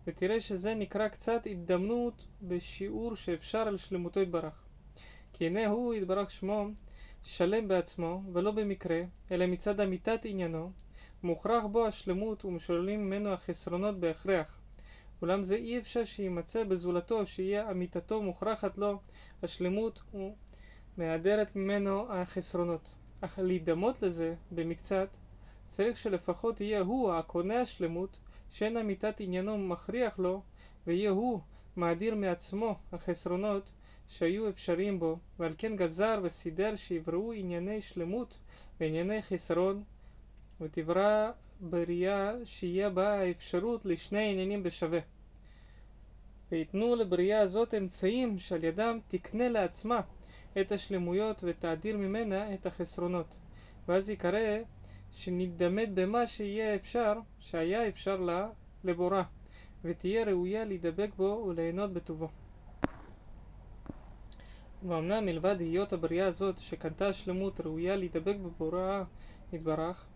ותראה 0.06 0.40
שזה 0.40 0.75
נקרא 0.75 1.09
קצת 1.09 1.47
התדמנות 1.47 2.25
בשיעור 2.42 3.16
שאפשר 3.16 3.59
על 3.59 3.76
שלמותו 3.76 4.21
יתברך. 4.21 4.64
כי 5.32 5.47
הנה 5.47 5.66
הוא 5.66 5.94
יתברך 5.94 6.30
שמו 6.30 6.66
שלם 7.23 7.68
בעצמו 7.68 8.23
ולא 8.32 8.50
במקרה 8.50 9.02
אלא 9.30 9.47
מצד 9.47 9.80
אמיתת 9.80 10.21
עניינו 10.25 10.73
מוכרח 11.23 11.64
בו 11.64 11.87
השלמות 11.87 12.45
ומשוללים 12.45 13.07
ממנו 13.07 13.33
החסרונות 13.33 14.00
בהכרח 14.00 14.59
אולם 15.23 15.43
זה 15.43 15.55
אי 15.55 15.79
אפשר 15.79 16.05
שימצא 16.05 16.64
בזולתו, 16.64 17.26
שיהיה 17.26 17.71
אמיתתו 17.71 18.23
מוכרחת 18.23 18.79
לו 18.79 19.00
השלמות 19.43 20.02
ומהדרת 20.99 21.57
ממנו 21.57 22.12
החסרונות. 22.12 22.95
אך 23.21 23.38
להידמות 23.38 24.02
לזה 24.02 24.35
במקצת, 24.50 25.09
צריך 25.67 25.97
שלפחות 25.97 26.61
יהיה 26.61 26.81
הוא 26.81 27.12
הקונה 27.12 27.61
השלמות, 27.61 28.19
שאין 28.50 28.76
אמיתת 28.76 29.21
עניינו 29.21 29.59
מכריח 29.59 30.19
לו, 30.19 30.43
ויהיה 30.87 31.11
הוא 31.11 31.41
מאדיר 31.76 32.14
מעצמו 32.14 32.79
החסרונות 32.93 33.73
שהיו 34.09 34.49
אפשריים 34.49 34.99
בו, 35.00 35.19
ועל 35.38 35.55
כן 35.59 35.76
גזר 35.76 36.21
וסידר 36.23 36.76
שיבראו 36.76 37.33
ענייני 37.33 37.81
שלמות 37.81 38.38
וענייני 38.81 39.23
חסרון, 39.23 39.83
ותברא 40.62 41.31
בריאה 41.61 42.33
שיהיה 42.45 42.90
בה 42.90 43.21
האפשרות 43.21 43.85
לשני 43.85 44.31
עניינים 44.33 44.62
בשווה. 44.62 44.99
ויתנו 46.52 46.97
לבריאה 46.97 47.40
הזאת 47.40 47.75
אמצעים 47.75 48.38
שעל 48.38 48.64
ידם 48.64 48.99
תקנה 49.09 49.49
לעצמה 49.49 50.00
את 50.61 50.73
השלמויות 50.73 51.40
ותאדיר 51.45 51.97
ממנה 51.97 52.54
את 52.54 52.66
החסרונות. 52.66 53.38
ואז 53.88 54.11
יקרא 54.11 54.59
שנתדמת 55.12 55.95
במה 55.95 56.26
שיהיה 56.26 56.75
אפשר, 56.75 57.12
שהיה 57.38 57.88
אפשר 57.88 58.21
לה 58.21 58.49
לבורה, 58.85 59.23
ותהיה 59.85 60.25
ראויה 60.25 60.64
להידבק 60.64 61.11
בו 61.16 61.45
וליהנות 61.49 61.92
בטובו. 61.92 62.28
ואמנם 64.88 65.26
מלבד 65.26 65.57
היות 65.61 65.92
הבריאה 65.92 66.26
הזאת 66.26 66.59
שקנתה 66.59 67.09
השלמות 67.09 67.61
ראויה 67.61 67.97
להידבק 67.97 68.37
בבוראה 68.37 69.02
יתברך 69.52 70.07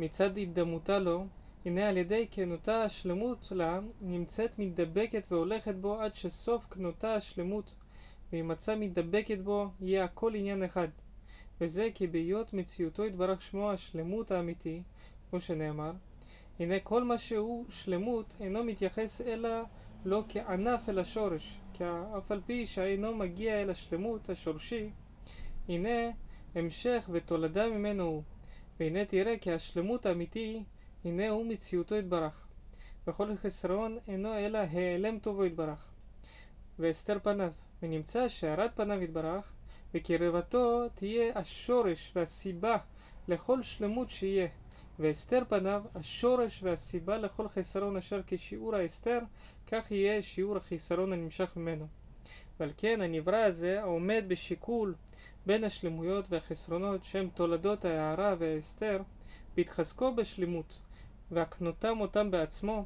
מצד 0.00 0.38
התדמותה 0.38 0.98
לו 0.98 1.26
הנה 1.64 1.88
על 1.88 1.96
ידי 1.96 2.26
כנותה 2.30 2.82
השלמות 2.82 3.52
לה 3.54 3.80
נמצאת 4.02 4.58
מתדבקת 4.58 5.26
והולכת 5.30 5.74
בו 5.74 6.00
עד 6.00 6.14
שסוף 6.14 6.64
כנותה 6.64 7.14
השלמות 7.14 7.74
ואם 8.32 8.48
מצא 8.48 8.76
מתדבקת 8.76 9.38
בו 9.38 9.68
יהיה 9.80 10.04
הכל 10.04 10.34
עניין 10.34 10.62
אחד. 10.62 10.88
וזה 11.60 11.88
כי 11.94 12.06
בהיות 12.06 12.52
מציאותו 12.52 13.04
יתברך 13.06 13.40
שמו 13.40 13.70
השלמות 13.70 14.30
האמיתי 14.30 14.82
כמו 15.30 15.40
שנאמר 15.40 15.92
הנה 16.60 16.80
כל 16.80 17.04
מה 17.04 17.18
שהוא 17.18 17.64
שלמות 17.68 18.34
אינו 18.40 18.64
מתייחס 18.64 19.20
אלא 19.20 19.48
לא 20.04 20.24
כענף 20.28 20.88
אל 20.88 20.98
השורש 20.98 21.58
כי 21.72 21.84
אף 22.18 22.32
על 22.32 22.40
פי 22.46 22.66
שאינו 22.66 23.14
מגיע 23.14 23.62
אל 23.62 23.70
השלמות 23.70 24.30
השורשי 24.30 24.90
הנה 25.68 26.10
המשך 26.54 27.08
ותולדה 27.12 27.68
ממנו 27.68 28.04
הוא 28.04 28.22
והנה 28.80 29.04
תראה 29.04 29.38
כי 29.38 29.52
השלמות 29.52 30.06
האמיתי 30.06 30.62
הנה 31.04 31.28
הוא 31.28 31.46
מציאותו 31.46 31.94
יתברך. 31.96 32.46
וכל 33.06 33.36
חסרון 33.36 33.98
אינו 34.08 34.38
אלא 34.38 34.58
העלם 34.58 35.18
טובו 35.18 35.44
יתברך. 35.44 35.84
והסתר 36.78 37.18
פניו 37.22 37.52
ונמצא 37.82 38.28
שהארת 38.28 38.76
פניו 38.76 39.02
יתברך 39.02 39.52
וקרבתו 39.94 40.88
תהיה 40.94 41.32
השורש 41.38 42.12
והסיבה 42.14 42.76
לכל 43.28 43.62
שלמות 43.62 44.10
שיהיה. 44.10 44.48
והסתר 44.98 45.42
פניו 45.48 45.82
השורש 45.94 46.62
והסיבה 46.62 47.18
לכל 47.18 47.48
חסרון 47.48 47.96
אשר 47.96 48.20
כשיעור 48.26 48.76
ההסתר 48.76 49.18
כך 49.66 49.90
יהיה 49.90 50.22
שיעור 50.22 50.56
החיסרון 50.56 51.12
הנמשך 51.12 51.52
ממנו 51.56 51.86
ועל 52.60 52.70
כן 52.76 53.00
הנברא 53.00 53.36
הזה 53.36 53.80
העומד 53.80 54.24
בשיקול 54.28 54.94
בין 55.46 55.64
השלמויות 55.64 56.24
והחסרונות 56.28 57.04
שהם 57.04 57.28
תולדות 57.34 57.84
ההערה 57.84 58.34
וההסתר 58.38 59.02
בהתחזקו 59.56 60.14
בשלמות 60.14 60.78
והקנותם 61.30 62.00
אותם 62.00 62.30
בעצמו 62.30 62.84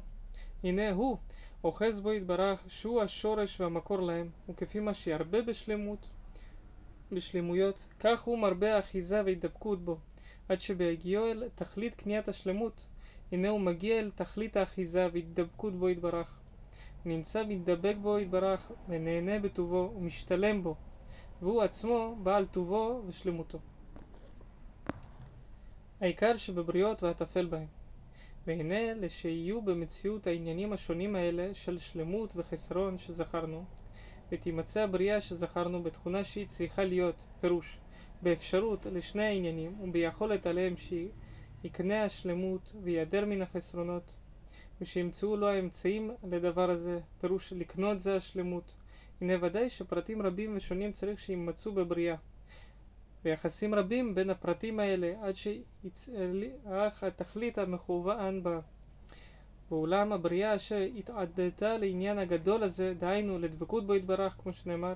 הנה 0.63 0.91
הוא 0.91 1.17
אוחז 1.63 1.99
בו 1.99 2.13
יתברך 2.13 2.63
שהוא 2.67 3.01
השורש 3.01 3.61
והמקור 3.61 4.01
להם 4.01 4.29
וכפי 4.49 4.79
מה 4.79 4.93
שירבה 4.93 5.41
בשלמות 5.41 6.07
בשלמויות 7.11 7.75
כך 7.99 8.21
הוא 8.21 8.39
מרבה 8.39 8.79
אחיזה 8.79 9.21
והידבקות 9.25 9.85
בו 9.85 9.97
עד 10.49 10.59
שבהגיעו 10.59 11.25
אל 11.25 11.49
תכלית 11.55 11.95
קניית 11.95 12.27
השלמות 12.27 12.85
הנה 13.31 13.49
הוא 13.49 13.59
מגיע 13.59 13.99
אל 13.99 14.11
תכלית 14.15 14.57
האחיזה 14.57 15.07
והתדבקות 15.13 15.73
בו 15.73 15.89
יתברך 15.89 16.39
נמצא 17.05 17.43
מתדבק 17.47 17.95
בו 18.01 18.19
יתברך 18.19 18.71
ונהנה 18.87 19.39
בטובו 19.39 19.93
ומשתלם 19.97 20.63
בו. 20.63 20.75
והוא 21.41 21.61
עצמו 21.61 22.15
בעל 22.23 22.45
טובו 22.45 23.01
ושלמותו. 23.07 23.59
העיקר 26.01 26.35
שבבריות 26.37 27.03
והטפל 27.03 27.45
בהם. 27.45 27.67
והנה 28.47 28.93
לשיהיו 28.93 29.61
במציאות 29.61 30.27
העניינים 30.27 30.73
השונים 30.73 31.15
האלה 31.15 31.53
של 31.53 31.77
שלמות 31.77 32.31
וחסרון 32.35 32.97
שזכרנו 32.97 33.65
ותימצא 34.31 34.81
הבריאה 34.81 35.21
שזכרנו 35.21 35.83
בתכונה 35.83 36.23
שהיא 36.23 36.47
צריכה 36.47 36.83
להיות 36.83 37.25
פירוש 37.41 37.79
באפשרות 38.21 38.85
לשני 38.85 39.23
העניינים 39.23 39.75
וביכולת 39.81 40.45
עליהם 40.45 40.73
שיקנה 40.77 42.03
השלמות 42.03 42.75
ויעדר 42.83 43.25
מן 43.25 43.41
החסרונות 43.41 44.15
ושימצאו 44.81 45.37
לו 45.37 45.47
האמצעים 45.47 46.11
לדבר 46.23 46.69
הזה, 46.69 46.99
פירוש 47.21 47.53
לקנות 47.53 47.99
זה 47.99 48.15
השלמות. 48.15 48.75
הנה 49.21 49.33
ודאי 49.41 49.69
שפרטים 49.69 50.21
רבים 50.21 50.55
ושונים 50.55 50.91
צריך 50.91 51.19
שימצאו 51.19 51.71
בבריאה. 51.71 52.15
ויחסים 53.25 53.75
רבים 53.75 54.13
בין 54.15 54.29
הפרטים 54.29 54.79
האלה 54.79 55.13
עד 55.21 55.35
שיצאך 55.35 57.03
התכלית 57.03 57.57
המכוון 57.57 58.43
בה. 58.43 58.59
ואולם 59.71 60.11
הבריאה 60.13 60.55
אשר 60.55 60.79
התעדתה 60.97 61.77
לעניין 61.77 62.17
הגדול 62.17 62.63
הזה, 62.63 62.93
דהיינו 62.99 63.39
לדבקות 63.39 63.87
בו 63.87 63.95
יתברך, 63.95 64.33
כמו 64.43 64.53
שנאמר, 64.53 64.93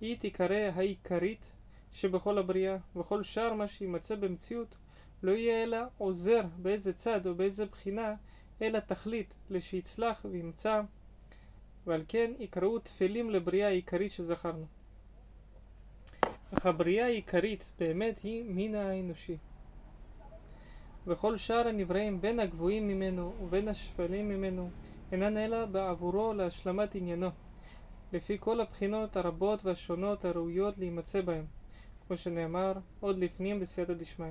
היא 0.00 0.18
תיקרא 0.18 0.70
העיקרית 0.74 1.52
שבכל 1.92 2.38
הבריאה, 2.38 2.76
וכל 2.96 3.22
שאר 3.22 3.54
מה 3.54 3.66
שימצא 3.66 4.14
במציאות 4.14 4.76
לא 5.22 5.32
יהיה 5.32 5.62
אלא 5.62 5.78
עוזר 5.98 6.40
באיזה 6.62 6.92
צד 6.92 7.26
או 7.26 7.34
באיזה 7.34 7.66
בחינה 7.66 8.14
אלא 8.62 8.78
תכלית 8.78 9.34
לשיצלח 9.50 10.26
וימצא, 10.30 10.80
ועל 11.86 12.02
כן 12.08 12.30
יקראו 12.38 12.78
תפלים 12.78 13.30
לבריאה 13.30 13.68
העיקרית 13.68 14.10
שזכרנו. 14.12 14.66
אך 16.54 16.66
הבריאה 16.66 17.06
העיקרית 17.06 17.70
באמת 17.78 18.18
היא 18.22 18.44
מין 18.44 18.74
האנושי. 18.74 19.36
וכל 21.06 21.36
שאר 21.36 21.68
הנבראים 21.68 22.20
בין 22.20 22.40
הגבוהים 22.40 22.88
ממנו 22.88 23.34
ובין 23.42 23.68
השפלים 23.68 24.28
ממנו 24.28 24.70
אינן 25.12 25.36
אלא 25.36 25.64
בעבורו 25.66 26.32
להשלמת 26.34 26.94
עניינו, 26.94 27.28
לפי 28.12 28.36
כל 28.40 28.60
הבחינות 28.60 29.16
הרבות 29.16 29.64
והשונות 29.64 30.24
הראויות 30.24 30.78
להימצא 30.78 31.20
בהם, 31.20 31.44
כמו 32.06 32.16
שנאמר 32.16 32.72
עוד 33.00 33.18
לפנים 33.18 33.60
בסייעתא 33.60 33.92
דשמיא. 33.92 34.30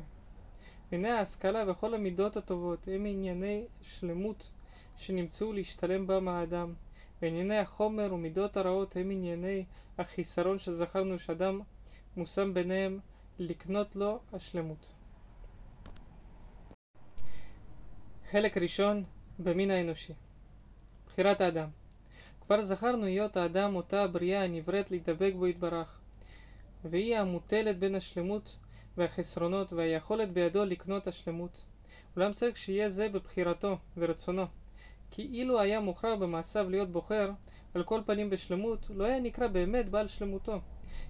הנה 0.93 1.17
ההשכלה 1.17 1.63
וכל 1.71 1.93
המידות 1.93 2.37
הטובות 2.37 2.87
הם 2.87 3.05
ענייני 3.05 3.65
שלמות 3.81 4.49
שנמצאו 4.97 5.53
להשתלם 5.53 6.07
בם 6.07 6.27
האדם, 6.27 6.73
וענייני 7.21 7.57
החומר 7.57 8.13
ומידות 8.13 8.57
הרעות 8.57 8.95
הם 8.95 9.11
ענייני 9.11 9.65
החיסרון 9.97 10.57
שזכרנו 10.57 11.19
שאדם 11.19 11.61
מושם 12.17 12.53
ביניהם 12.53 12.99
לקנות 13.39 13.95
לו 13.95 14.19
השלמות. 14.33 14.93
חלק 18.29 18.57
ראשון 18.57 19.03
במין 19.39 19.71
האנושי. 19.71 20.13
בחירת 21.07 21.41
האדם. 21.41 21.69
כבר 22.41 22.61
זכרנו 22.61 23.05
היות 23.05 23.37
האדם 23.37 23.75
אותה 23.75 24.03
הבריאה 24.03 24.43
הנבראת 24.43 24.91
להידבק 24.91 25.33
בו 25.37 25.47
יתברך 25.47 25.99
והיא 26.85 27.17
המוטלת 27.17 27.79
בין 27.79 27.95
השלמות 27.95 28.57
והחסרונות 28.97 29.73
והיכולת 29.73 30.31
בידו 30.31 30.65
לקנות 30.65 31.07
השלמות. 31.07 31.63
אולם 32.15 32.31
צריך 32.31 32.57
שיהיה 32.57 32.89
זה 32.89 33.09
בבחירתו 33.09 33.77
ורצונו. 33.97 34.45
כי 35.11 35.21
אילו 35.21 35.59
היה 35.59 35.79
מוכרח 35.79 36.19
במעשיו 36.19 36.69
להיות 36.69 36.91
בוחר 36.91 37.31
על 37.73 37.83
כל 37.83 38.01
פנים 38.05 38.29
בשלמות, 38.29 38.85
לא 38.89 39.03
היה 39.03 39.19
נקרא 39.19 39.47
באמת 39.47 39.89
בעל 39.89 40.07
שלמותו. 40.07 40.59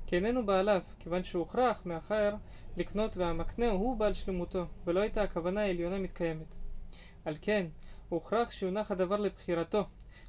כי 0.07 0.15
איננו 0.15 0.45
בעליו, 0.45 0.81
כיוון 0.99 1.23
שהוכרח 1.23 1.81
מאחר 1.85 2.33
לקנות 2.77 3.17
והמקנה 3.17 3.69
הוא 3.69 3.97
בעל 3.97 4.13
שלמותו, 4.13 4.65
ולא 4.85 4.99
הייתה 4.99 5.23
הכוונה 5.23 5.61
העליונה 5.61 5.99
מתקיימת. 5.99 6.55
על 7.25 7.35
כן, 7.41 7.65
הוכרח 8.09 8.51
שיונח 8.51 8.91
הדבר 8.91 9.15
לבחירתו, 9.15 9.83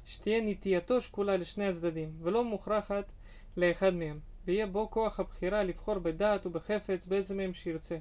שתהיה 0.05 0.41
נטייתו 0.41 1.01
שקולה 1.01 1.37
לשני 1.37 1.67
הצדדים, 1.67 2.11
ולא 2.21 2.43
מוכרחת 2.43 3.11
לאחד 3.57 3.93
מהם. 3.93 4.19
ויהיה 4.45 4.67
בו 4.67 4.89
כוח 4.91 5.19
הבחירה 5.19 5.63
לבחור 5.63 5.99
בדעת 5.99 6.45
ובחפץ 6.45 7.07
באיזה 7.07 7.35
מהם 7.35 7.53
שירצה. 7.53 7.97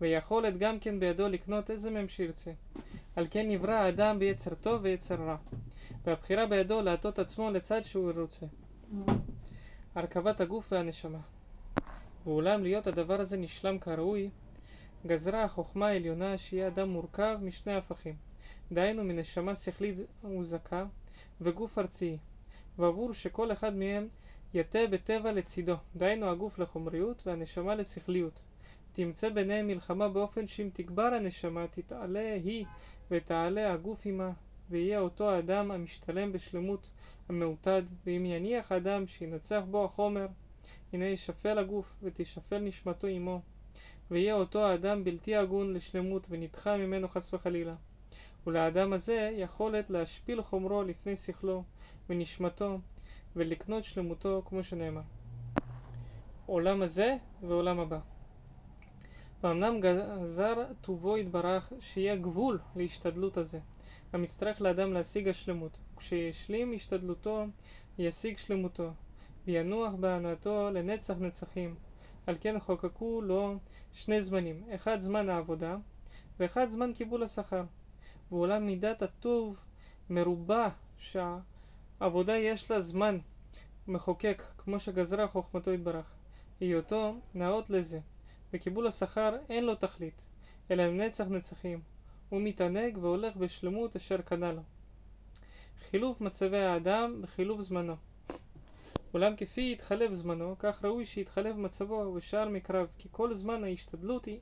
ויכולת 0.00 0.58
גם 0.58 0.78
כן 0.78 1.00
בידו 1.00 1.28
לקנות 1.28 1.70
איזה 1.70 1.90
מהם 1.90 2.08
שירצה. 2.08 2.52
על 3.16 3.26
כן 3.30 3.48
נברא 3.48 3.72
האדם 3.72 4.18
ביצר 4.18 4.54
טוב 4.54 4.80
ויצר 4.84 5.14
רע. 5.14 5.36
והבחירה 6.04 6.46
בידו 6.46 6.82
להטות 6.82 7.18
עצמו 7.18 7.50
לצד 7.50 7.84
שהוא 7.84 8.12
רוצה. 8.16 8.46
הרכבת 9.94 10.40
הגוף 10.40 10.72
והנשמה. 10.72 11.18
ואולם 12.24 12.62
להיות 12.62 12.86
הדבר 12.86 13.20
הזה 13.20 13.36
נשלם 13.36 13.78
כראוי, 13.78 14.30
גזרה 15.06 15.44
החוכמה 15.44 15.86
העליונה 15.88 16.38
שיהיה 16.38 16.66
אדם 16.66 16.88
מורכב 16.88 17.38
משני 17.42 17.74
הפכים. 17.74 18.14
דהיינו 18.72 19.04
מנשמה 19.04 19.54
שכלית 19.54 19.94
וזכה 20.38 20.84
וגוף 21.40 21.78
ארצי. 21.78 22.18
ועבור 22.78 23.12
שכל 23.12 23.52
אחד 23.52 23.76
מהם 23.76 24.08
יטה 24.54 24.78
בטבע 24.90 25.32
לצידו, 25.32 25.76
דהיינו 25.96 26.30
הגוף 26.30 26.58
לחומריות 26.58 27.26
והנשמה 27.26 27.74
לשכליות. 27.74 28.42
תמצא 28.92 29.28
ביניהם 29.28 29.66
מלחמה 29.66 30.08
באופן 30.08 30.46
שאם 30.46 30.68
תגבר 30.72 31.02
הנשמה 31.02 31.66
תתעלה 31.66 32.34
היא 32.44 32.64
ותעלה 33.10 33.72
הגוף 33.72 34.06
עמה, 34.06 34.30
ויהיה 34.70 35.00
אותו 35.00 35.30
האדם 35.30 35.70
המשתלם 35.70 36.32
בשלמות 36.32 36.90
המעוטד, 37.28 37.82
ואם 38.06 38.26
יניח 38.26 38.72
האדם 38.72 39.06
שינצח 39.06 39.62
בו 39.70 39.84
החומר, 39.84 40.26
הנה 40.92 41.04
ישפל 41.04 41.58
הגוף 41.58 41.96
ותשפל 42.02 42.58
נשמתו 42.58 43.06
עמו, 43.06 43.40
ויהיה 44.10 44.34
אותו 44.34 44.66
האדם 44.66 45.04
בלתי 45.04 45.36
הגון 45.36 45.72
לשלמות 45.72 46.26
ונדחה 46.30 46.76
ממנו 46.76 47.08
חס 47.08 47.34
וחלילה. 47.34 47.74
ולאדם 48.46 48.92
הזה 48.92 49.30
יכולת 49.32 49.90
להשפיל 49.90 50.42
חומרו 50.42 50.82
לפני 50.82 51.16
שכלו 51.16 51.64
ונשמתו, 52.10 52.78
ולקנות 53.36 53.84
שלמותו 53.84 54.42
כמו 54.46 54.62
שנאמר. 54.62 55.00
עולם 56.46 56.82
הזה 56.82 57.16
ועולם 57.42 57.80
הבא. 57.80 57.98
ואמנם 59.42 59.80
גזר 59.80 60.54
טובו 60.80 61.16
יתברך 61.18 61.72
שיהיה 61.80 62.16
גבול 62.16 62.58
להשתדלות 62.76 63.36
הזה, 63.36 63.58
המצטרך 64.12 64.60
לאדם 64.60 64.92
להשיג 64.92 65.28
השלמות. 65.28 65.78
כשישלים 65.96 66.72
השתדלותו, 66.72 67.44
ישיג 67.98 68.36
שלמותו, 68.36 68.90
וינוח 69.46 69.92
בהנאתו 69.94 70.70
לנצח 70.70 71.14
נצחים. 71.20 71.74
על 72.26 72.36
כן 72.40 72.60
חוקקו 72.60 73.20
לו 73.22 73.54
שני 73.92 74.22
זמנים, 74.22 74.62
אחד 74.74 75.00
זמן 75.00 75.28
העבודה, 75.28 75.76
ואחד 76.40 76.68
זמן 76.68 76.92
קיבול 76.92 77.22
השכר. 77.22 77.64
ואולם 78.32 78.66
מידת 78.66 79.02
הטוב 79.02 79.58
מרובה 80.10 80.68
שהעבודה 81.98 82.36
יש 82.36 82.70
לה 82.70 82.80
זמן 82.80 83.18
מחוקק, 83.88 84.42
כמו 84.58 84.78
שגזרה 84.78 85.28
חוכמתו 85.28 85.72
יתברך. 85.72 86.12
היותו 86.60 87.14
נאות 87.34 87.70
לזה, 87.70 88.00
וקיבול 88.52 88.86
השכר 88.86 89.36
אין 89.48 89.64
לו 89.64 89.74
תכלית, 89.74 90.22
אלא 90.70 90.86
לנצח 90.86 91.24
נצחים. 91.24 91.80
הוא 92.28 92.40
מתענג 92.42 92.98
והולך 93.00 93.36
בשלמות 93.36 93.96
אשר 93.96 94.20
קנה 94.20 94.52
לו. 94.52 94.62
חילוף 95.80 96.20
מצבי 96.20 96.58
האדם 96.58 97.22
בחילוף 97.22 97.60
זמנו. 97.60 97.96
אולם 99.14 99.36
כפי 99.36 99.72
יתחלף 99.72 100.12
זמנו, 100.12 100.56
כך 100.58 100.84
ראוי 100.84 101.04
שיתחלף 101.04 101.56
מצבו 101.56 102.12
ושאר 102.16 102.48
מקרב, 102.48 102.86
כי 102.98 103.08
כל 103.12 103.34
זמן 103.34 103.64
ההשתדלות 103.64 104.24
היא, 104.24 104.40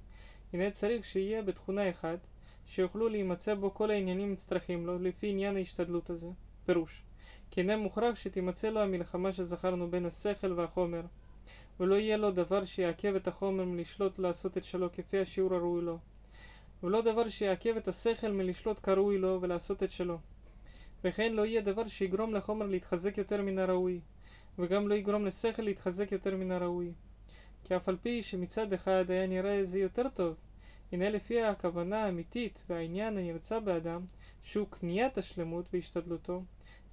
הנה 0.53 0.71
צריך 0.71 1.05
שיהיה 1.05 1.43
בתכונה 1.43 1.91
אחת, 1.91 2.19
שיוכלו 2.67 3.09
להימצא 3.09 3.55
בו 3.55 3.75
כל 3.75 3.91
העניינים 3.91 4.33
מצטרכים 4.33 4.87
לו, 4.87 4.99
לפי 4.99 5.29
עניין 5.29 5.57
ההשתדלות 5.57 6.11
הזה. 6.11 6.29
פירוש 6.67 7.03
כי 7.51 7.61
אינה 7.61 7.77
מוכרח 7.77 8.15
שתימצא 8.15 8.69
לו 8.69 8.81
המלחמה 8.81 9.33
שזכרנו 9.33 9.91
בין 9.91 10.07
השכל 10.07 10.53
והחומר, 10.53 11.03
ולא 11.81 11.95
יהיה 11.95 12.17
לו 12.17 12.31
דבר 12.31 12.65
שיעכב 12.65 13.15
את 13.15 13.29
החומר 13.29 13.65
מלשלוט 13.65 14.19
לעשות 14.19 14.57
את 14.57 14.65
שלו 14.65 14.93
כפי 14.93 15.19
השיעור 15.19 15.55
הראוי 15.55 15.83
לו, 15.83 15.99
ולא 16.83 17.03
דבר 17.03 17.29
שיעכב 17.29 17.77
את 17.77 17.89
השכל 17.89 18.33
מלשלוט 18.33 18.79
כראוי 18.83 19.19
לו 19.19 19.39
ולעשות 19.41 19.83
את 19.83 19.91
שלו. 19.91 20.19
וכן 21.05 21.33
לא 21.33 21.47
יהיה 21.47 21.61
דבר 21.61 21.87
שיגרום 21.87 22.35
לחומר 22.35 22.67
להתחזק 22.67 23.19
יותר 23.19 23.43
מן 23.43 23.59
הראוי, 23.59 24.01
וגם 24.59 24.89
לא 24.89 24.95
יגרום 24.95 25.27
לשכל 25.27 25.63
להתחזק 25.63 26.13
יותר 26.13 26.37
מן 26.37 26.51
הראוי. 26.53 26.93
כי 27.65 27.77
אף 27.77 27.89
על 27.89 27.97
פי 28.03 28.23
שמצד 28.23 28.73
אחד 28.73 29.11
היה 29.11 29.27
נראה 29.27 29.65
זה 29.65 29.79
יותר 29.79 30.09
טוב, 30.15 30.37
הנה 30.93 31.11
לפי 31.11 31.43
הכוונה 31.43 32.05
האמיתית 32.05 32.65
והעניין 32.69 33.19
הנרצה 33.19 33.61
באדם, 33.61 34.01
שהוא 34.43 34.67
קניית 34.71 35.19
השלמות 35.19 35.69
בהשתדלותו, 35.73 36.43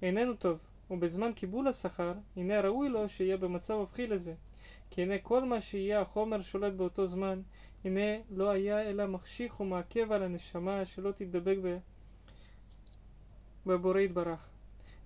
איננו 0.02 0.34
טוב, 0.34 0.58
ובזמן 0.90 1.32
קיבול 1.32 1.68
השכר, 1.68 2.12
הנה 2.36 2.60
ראוי 2.60 2.88
לו 2.88 3.08
שיהיה 3.08 3.36
במצב 3.36 3.74
הופכי 3.74 4.06
לזה. 4.06 4.34
כי 4.90 5.02
הנה 5.02 5.18
כל 5.18 5.44
מה 5.44 5.60
שיהיה 5.60 6.00
החומר 6.00 6.40
שולט 6.40 6.72
באותו 6.72 7.06
זמן, 7.06 7.42
הנה 7.84 8.00
לא 8.30 8.50
היה 8.50 8.82
אלא 8.82 9.06
מחשיך 9.06 9.60
ומעכב 9.60 10.12
על 10.12 10.22
הנשמה 10.22 10.84
שלא 10.84 11.12
תדבק. 11.12 11.56
בבורא 13.66 14.00
יתברך. 14.00 14.48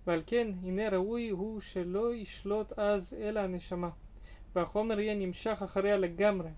ועל 0.06 0.22
כן, 0.26 0.48
הנה 0.62 0.88
ראוי 0.88 1.28
הוא 1.28 1.60
שלא 1.60 2.14
ישלוט 2.14 2.78
אז 2.78 3.16
אלא 3.20 3.40
הנשמה, 3.40 3.90
והחומר 4.54 5.00
יהיה 5.00 5.14
נמשך 5.14 5.60
אחריה 5.64 5.96
לגמרי, 5.96 6.50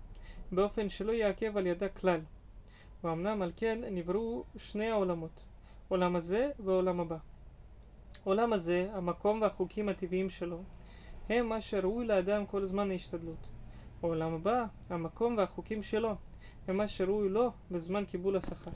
באופן 0.51 0.89
שלא 0.89 1.11
יעכב 1.11 1.57
על 1.57 1.67
ידה 1.67 1.89
כלל. 1.89 2.19
ואמנם 3.03 3.41
על 3.41 3.51
כן 3.55 3.79
נבראו 3.91 4.43
שני 4.57 4.89
העולמות, 4.89 5.45
עולם 5.87 6.15
הזה 6.15 6.49
ועולם 6.59 6.99
הבא. 6.99 7.17
עולם 8.23 8.53
הזה, 8.53 8.89
המקום 8.93 9.41
והחוקים 9.41 9.89
הטבעיים 9.89 10.29
שלו, 10.29 10.63
הם 11.29 11.49
מה 11.49 11.61
שראוי 11.61 12.05
לאדם 12.05 12.45
כל 12.45 12.65
זמן 12.65 12.91
ההשתדלות. 12.91 13.49
העולם 14.03 14.33
הבא, 14.33 14.65
המקום 14.89 15.37
והחוקים 15.37 15.83
שלו, 15.83 16.15
הם 16.67 16.77
מה 16.77 16.87
שראוי 16.87 17.29
לו 17.29 17.51
בזמן 17.71 18.05
קיבול 18.05 18.35
השכר. 18.35 18.71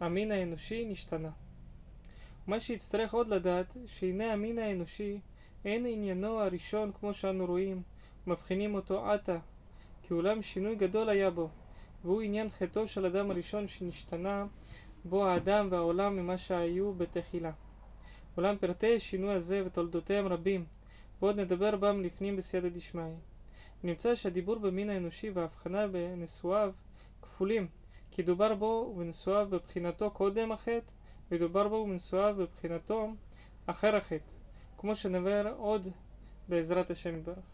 המין 0.00 0.32
האנושי 0.32 0.84
נשתנה. 0.84 1.30
מה 2.46 2.60
שיצטרך 2.60 3.14
עוד 3.14 3.28
לדעת, 3.28 3.76
שהנה 3.86 4.32
המין 4.32 4.58
האנושי 4.58 5.20
אין 5.64 5.86
עניינו 5.86 6.40
הראשון 6.40 6.92
כמו 6.92 7.12
שאנו 7.12 7.46
רואים, 7.46 7.82
מבחינים 8.26 8.74
אותו 8.74 9.10
עתה, 9.10 9.38
כי 10.02 10.14
אולם 10.14 10.42
שינוי 10.42 10.74
גדול 10.74 11.08
היה 11.08 11.30
בו, 11.30 11.48
והוא 12.04 12.22
עניין 12.22 12.48
חטאו 12.48 12.86
של 12.86 13.06
אדם 13.06 13.30
הראשון 13.30 13.66
שנשתנה 13.66 14.46
בו 15.08 15.26
האדם 15.26 15.68
והעולם 15.70 16.16
ממה 16.16 16.36
שהיו 16.36 16.94
בתחילה. 16.94 17.52
אולם 18.36 18.56
פרטי 18.60 18.96
השינוי 18.96 19.34
הזה 19.34 19.62
ותולדותיהם 19.66 20.26
רבים, 20.26 20.64
ועוד 21.22 21.40
נדבר 21.40 21.76
בם 21.76 22.02
לפנים 22.02 22.36
בסייעתא 22.36 22.68
דשמיא. 22.68 23.04
נמצא 23.84 24.14
שהדיבור 24.14 24.58
במין 24.58 24.90
האנושי 24.90 25.30
וההבחנה 25.30 25.86
בנשואיו 25.88 26.72
כפולים, 27.22 27.68
כי 28.10 28.22
דובר 28.22 28.54
בו 28.54 28.92
ובנשואיו 28.94 29.46
בבחינתו 29.50 30.10
קודם 30.10 30.52
החטא, 30.52 30.92
ודובר 31.30 31.68
בו 31.68 31.74
ובנשואיו 31.74 32.36
בבחינתו 32.36 33.08
אחר 33.66 33.96
החטא, 33.96 34.32
כמו 34.78 34.94
שנבר 34.94 35.54
עוד 35.56 35.88
בעזרת 36.48 36.90
השם 36.90 37.16
יתברך. 37.16 37.44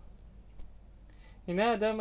הנה 1.48 1.70
האדם 1.70 2.00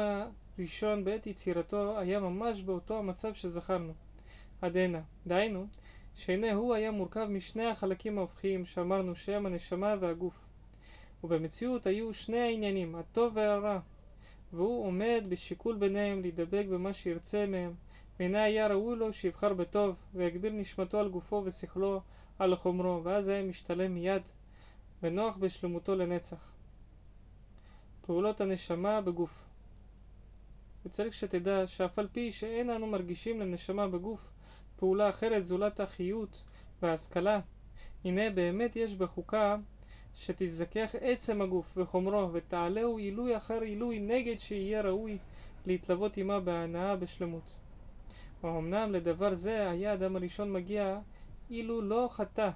הראשון 0.58 1.04
בעת 1.04 1.28
יצירתו 1.28 2.00
היה 2.00 2.20
ממש 2.20 2.62
באותו 2.62 2.98
המצב 3.00 3.34
שזכרנו. 3.34 3.94
עד 4.62 4.78
הנה. 4.78 5.02
דהיינו, 5.28 5.68
שהנה 6.16 6.54
הוא 6.54 6.74
היה 6.74 6.92
מורכב 6.92 7.26
משני 7.30 7.66
החלקים 7.66 8.18
ההופכיים 8.18 8.66
שאמרנו 8.66 9.16
שהם 9.16 9.46
הנשמה 9.46 9.96
והגוף. 10.00 10.40
ובמציאות 11.24 11.86
היו 11.86 12.14
שני 12.14 12.40
העניינים, 12.40 12.96
הטוב 12.96 13.34
והרע, 13.36 13.80
והוא 14.54 14.86
עומד 14.86 15.24
בשיקול 15.30 15.76
ביניהם 15.76 16.22
להידבק 16.22 16.66
במה 16.70 16.94
שירצה 16.94 17.46
מהם, 17.46 17.74
והנה 18.20 18.44
היה 18.44 18.68
ראוי 18.68 18.96
לו 18.96 19.14
שיבחר 19.14 19.54
בטוב, 19.54 19.96
ויגביר 20.14 20.52
נשמתו 20.52 21.00
על 21.00 21.10
גופו 21.10 21.42
ושכלו 21.46 22.02
על 22.40 22.56
חומרו, 22.56 23.04
ואז 23.04 23.28
היה 23.28 23.44
משתלם 23.44 23.94
מיד, 23.94 24.22
ונוח 25.04 25.38
בשלמותו 25.38 25.96
לנצח. 25.96 26.52
פעולות 28.02 28.42
הנשמה 28.42 29.02
בגוף 29.02 29.44
וצריך 30.86 31.14
שתדע 31.14 31.68
שאף 31.68 32.00
על 32.00 32.08
פי 32.12 32.32
שאין 32.32 32.70
אנו 32.70 32.88
מרגישים 32.88 33.40
לנשמה 33.40 33.88
בגוף 33.88 34.30
פעולה 34.82 35.10
אחרת 35.10 35.44
זולת 35.44 35.80
החיות 35.80 36.44
וההשכלה, 36.82 37.40
הנה 38.06 38.30
באמת 38.30 38.76
יש 38.76 38.96
בחוקה 38.96 39.58
שתזכך 40.16 40.96
עצם 41.02 41.42
הגוף 41.42 41.78
וחומרו 41.78 42.34
ותעלהו 42.34 42.98
עילוי 42.98 43.38
אחר 43.38 43.62
עילוי 43.62 44.00
נגד 44.00 44.40
שיהיה 44.40 44.82
ראוי 44.82 45.18
להתלוות 45.66 46.18
עמה 46.18 46.40
בהנאה 46.40 46.96
בשלמות. 46.96 47.56
ואומנם 48.44 48.92
לדבר 48.92 49.34
זה 49.34 49.70
היה 49.70 49.94
אדם 49.94 50.16
הראשון 50.16 50.54
מגיע 50.54 51.00
אילו 51.50 51.82
לא 51.82 52.08
חטא, 52.12 52.50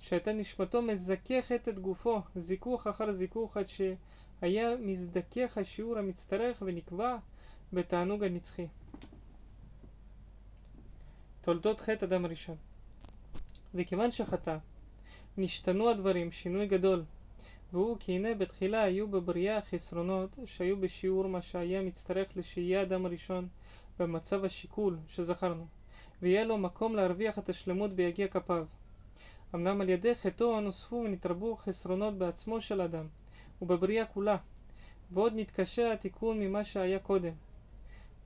שהייתה 0.00 0.32
נשמתו 0.32 0.82
מזככת 0.82 1.68
את 1.68 1.78
גופו 1.78 2.20
זיכוך 2.34 2.86
אחר 2.86 3.10
זיכוך 3.10 3.56
עד 3.56 3.66
שהיה 3.68 4.76
מזדכך 4.80 5.58
השיעור 5.58 5.98
המצטרך 5.98 6.62
ונקבע 6.66 7.16
בתענוג 7.72 8.24
הנצחי. 8.24 8.66
תולדות 11.42 11.80
חטא 11.80 12.04
אדם 12.04 12.24
הראשון. 12.24 12.56
וכיוון 13.74 14.10
שחטא, 14.10 14.56
נשתנו 15.38 15.90
הדברים, 15.90 16.30
שינוי 16.30 16.66
גדול, 16.66 17.04
והוא 17.72 17.96
כי 18.00 18.12
הנה 18.12 18.34
בתחילה 18.34 18.82
היו 18.82 19.08
בבריאה 19.08 19.62
חסרונות 19.62 20.30
שהיו 20.44 20.76
בשיעור 20.80 21.26
מה 21.26 21.42
שהיה 21.42 21.82
מצטרך 21.82 22.36
לשיהיה 22.36 22.82
אדם 22.82 23.06
הראשון 23.06 23.48
במצב 23.98 24.44
השיקול 24.44 24.98
שזכרנו, 25.08 25.66
ויהיה 26.22 26.44
לו 26.44 26.58
מקום 26.58 26.96
להרוויח 26.96 27.38
את 27.38 27.48
השלמות 27.48 27.92
ביגיע 27.92 28.28
כפיו. 28.28 28.66
אמנם 29.54 29.80
על 29.80 29.88
ידי 29.88 30.14
חטאו 30.14 30.60
נוספו 30.60 30.96
ונתרבו 30.96 31.56
חסרונות 31.56 32.14
בעצמו 32.18 32.60
של 32.60 32.80
אדם, 32.80 33.06
ובבריאה 33.62 34.06
כולה, 34.06 34.36
ועוד 35.10 35.32
נתקשה 35.36 35.92
התיקון 35.92 36.40
ממה 36.40 36.64
שהיה 36.64 36.98
קודם. 36.98 37.32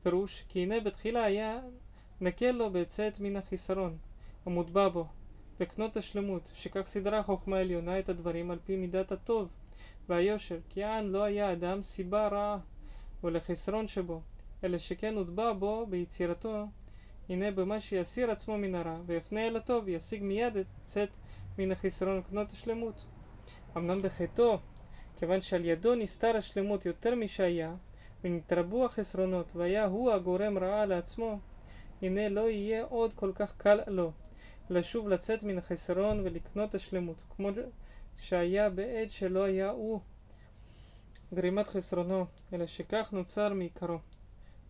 פירוש 0.02 0.44
כי 0.48 0.62
הנה 0.62 0.80
בתחילה 0.80 1.24
היה 1.24 1.60
נקל 2.20 2.50
לו 2.50 2.70
בצאת 2.70 3.20
מן 3.20 3.36
החיסרון 3.36 3.96
המוטבע 4.46 4.88
בו, 4.88 5.06
וקנות 5.60 5.96
השלמות, 5.96 6.50
שכך 6.54 6.86
סדרה 6.86 7.22
חוכמה 7.22 7.58
עליונה 7.58 7.98
את 7.98 8.08
הדברים 8.08 8.50
על 8.50 8.58
פי 8.64 8.76
מידת 8.76 9.12
הטוב 9.12 9.48
והיושר, 10.08 10.58
כי 10.68 10.84
אן 10.84 11.06
לא 11.06 11.22
היה 11.24 11.52
אדם 11.52 11.82
סיבה 11.82 12.28
רעה 12.28 12.58
ולחסרון 13.24 13.86
שבו, 13.86 14.20
אלא 14.64 14.78
שכן 14.78 15.14
הוטבע 15.14 15.52
בו 15.52 15.86
ביצירתו, 15.90 16.66
הנה 17.28 17.50
במה 17.50 17.80
שיסיר 17.80 18.30
עצמו 18.30 18.58
מן 18.58 18.74
הרע, 18.74 18.96
ויפנה 19.06 19.46
אל 19.46 19.56
הטוב, 19.56 19.88
ישיג 19.88 20.22
מיד 20.22 20.56
את 20.56 20.66
צאת 20.84 21.16
מן 21.58 21.72
החיסרון 21.72 22.18
וקנות 22.18 22.50
השלמות. 22.50 23.06
אמנם 23.76 24.02
בחטאו, 24.02 24.58
כיוון 25.16 25.40
שעל 25.40 25.64
ידו 25.64 25.94
נסתר 25.94 26.36
השלמות 26.36 26.86
יותר 26.86 27.14
משהיה, 27.14 27.74
ונתרבו 28.24 28.84
החסרונות, 28.84 29.52
והיה 29.56 29.84
הוא 29.86 30.12
הגורם 30.12 30.58
רעה 30.58 30.86
לעצמו, 30.86 31.38
הנה 32.02 32.28
לא 32.28 32.50
יהיה 32.50 32.84
עוד 32.84 33.14
כל 33.14 33.32
כך 33.34 33.56
קל 33.56 33.80
לו 33.86 34.12
לשוב 34.70 35.08
לצאת 35.08 35.42
מן 35.42 35.58
החסרון 35.58 36.20
ולקנות 36.24 36.74
השלמות, 36.74 37.22
כמו 37.36 37.50
שהיה 38.16 38.70
בעת 38.70 39.10
שלא 39.10 39.44
היה 39.44 39.70
הוא 39.70 40.00
גרימת 41.34 41.68
חסרונו, 41.68 42.26
אלא 42.52 42.66
שכך 42.66 43.08
נוצר 43.12 43.54
מעיקרו. 43.54 43.98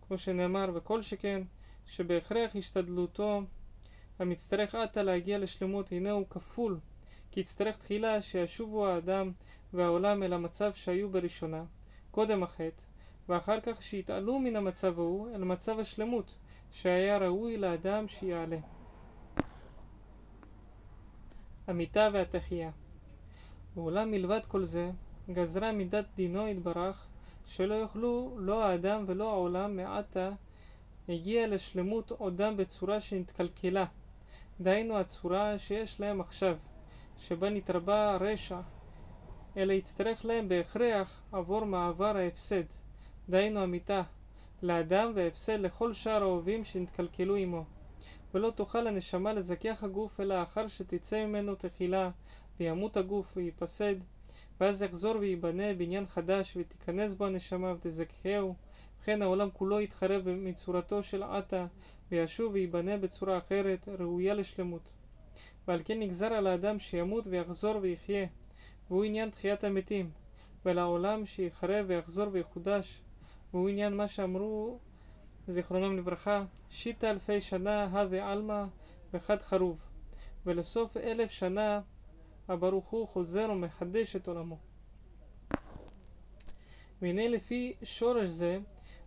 כמו 0.07 0.17
שנאמר, 0.17 0.69
וכל 0.73 1.01
שכן, 1.01 1.41
שבהכרח 1.85 2.55
השתדלותו 2.55 3.41
המצטרך 4.19 4.75
עתה 4.75 5.03
להגיע 5.03 5.37
לשלמות, 5.37 5.91
הנה 5.91 6.11
הוא 6.11 6.25
כפול, 6.29 6.79
כי 7.31 7.39
יצטרך 7.39 7.77
תחילה 7.77 8.21
שישובו 8.21 8.87
האדם 8.87 9.31
והעולם 9.73 10.23
אל 10.23 10.33
המצב 10.33 10.73
שהיו 10.73 11.09
בראשונה, 11.09 11.63
קודם 12.11 12.43
החטא, 12.43 12.83
ואחר 13.29 13.59
כך 13.61 13.83
שיתעלו 13.83 14.39
מן 14.39 14.55
המצב 14.55 14.99
ההוא 14.99 15.35
אל 15.35 15.43
מצב 15.43 15.79
השלמות, 15.79 16.37
שהיה 16.71 17.17
ראוי 17.17 17.57
לאדם 17.57 18.07
שיעלה. 18.07 18.57
המיתה 21.67 22.07
והתחייה 22.13 22.71
ואולם 23.75 24.11
מלבד 24.11 24.45
כל 24.47 24.63
זה, 24.63 24.91
גזרה 25.33 25.71
מידת 25.71 26.05
דינו 26.15 26.47
יתברך, 26.47 27.07
שלא 27.45 27.73
יוכלו 27.73 28.35
לא 28.39 28.63
האדם 28.63 29.03
ולא 29.07 29.29
העולם 29.31 29.75
מעתה 29.75 30.29
הגיע 31.09 31.47
לשלמות 31.47 32.11
עודם 32.11 32.57
בצורה 32.57 32.99
שנתקלקלה, 32.99 33.85
דהיינו 34.61 34.97
הצורה 34.97 35.57
שיש 35.57 35.99
להם 35.99 36.21
עכשיו, 36.21 36.57
שבה 37.17 37.49
נתרבה 37.49 38.13
הרשע, 38.13 38.59
אלא 39.57 39.73
יצטרך 39.73 40.25
להם 40.25 40.49
בהכרח 40.49 41.21
עבור 41.31 41.65
מעבר 41.65 42.17
ההפסד, 42.17 42.63
דהיינו 43.29 43.59
המיתה, 43.59 44.01
לאדם 44.63 45.11
והפסד 45.15 45.59
לכל 45.59 45.93
שאר 45.93 46.21
האוהבים 46.23 46.63
שנתקלקלו 46.63 47.35
עמו. 47.35 47.63
ולא 48.33 48.51
תוכל 48.51 48.87
הנשמה 48.87 49.33
לזכח 49.33 49.83
הגוף 49.83 50.19
אלא 50.19 50.43
אחר 50.43 50.67
שתצא 50.67 51.25
ממנו 51.25 51.55
תחילה 51.55 52.09
וימות 52.59 52.97
הגוף 52.97 53.37
וייפסד. 53.37 53.95
ואז 54.59 54.81
יחזור 54.81 55.15
וייבנה 55.19 55.73
בניין 55.73 56.05
חדש 56.05 56.57
ותיכנס 56.57 57.13
בו 57.13 57.25
הנשמה 57.25 57.73
ותזכחהו 57.73 58.55
וכן 59.01 59.21
העולם 59.21 59.49
כולו 59.53 59.81
יתחרב 59.81 60.29
מצורתו 60.29 61.03
של 61.03 61.23
עתה 61.23 61.65
וישוב 62.11 62.53
וייבנה 62.53 62.97
בצורה 62.97 63.37
אחרת 63.37 63.89
ראויה 63.99 64.33
לשלמות. 64.33 64.93
ועל 65.67 65.81
כן 65.85 65.99
נגזר 65.99 66.33
על 66.33 66.47
האדם 66.47 66.79
שימות 66.79 67.27
ויחזור 67.27 67.75
ויחיה. 67.81 68.27
והוא 68.89 69.03
עניין 69.03 69.29
תחיית 69.29 69.63
המתים. 69.63 70.09
ולעולם 70.65 71.25
שיחרב 71.25 71.85
ויחזור 71.87 72.27
ויחודש 72.31 73.01
והוא 73.53 73.69
עניין 73.69 73.93
מה 73.97 74.07
שאמרו 74.07 74.79
זיכרונם 75.47 75.97
לברכה, 75.97 76.45
שיטה 76.69 77.09
אלפי 77.09 77.41
שנה 77.41 77.83
הווה 77.83 78.31
עלמא 78.31 78.63
וחד 79.13 79.41
חרוב, 79.41 79.85
ולסוף 80.45 80.97
אלף 80.97 81.31
שנה 81.31 81.81
הברוך 82.47 82.87
הוא 82.87 83.07
חוזר 83.07 83.47
ומחדש 83.51 84.15
את 84.15 84.27
עולמו. 84.27 84.57
והנה 87.01 87.27
לפי 87.27 87.73
שורש 87.83 88.29
זה, 88.29 88.59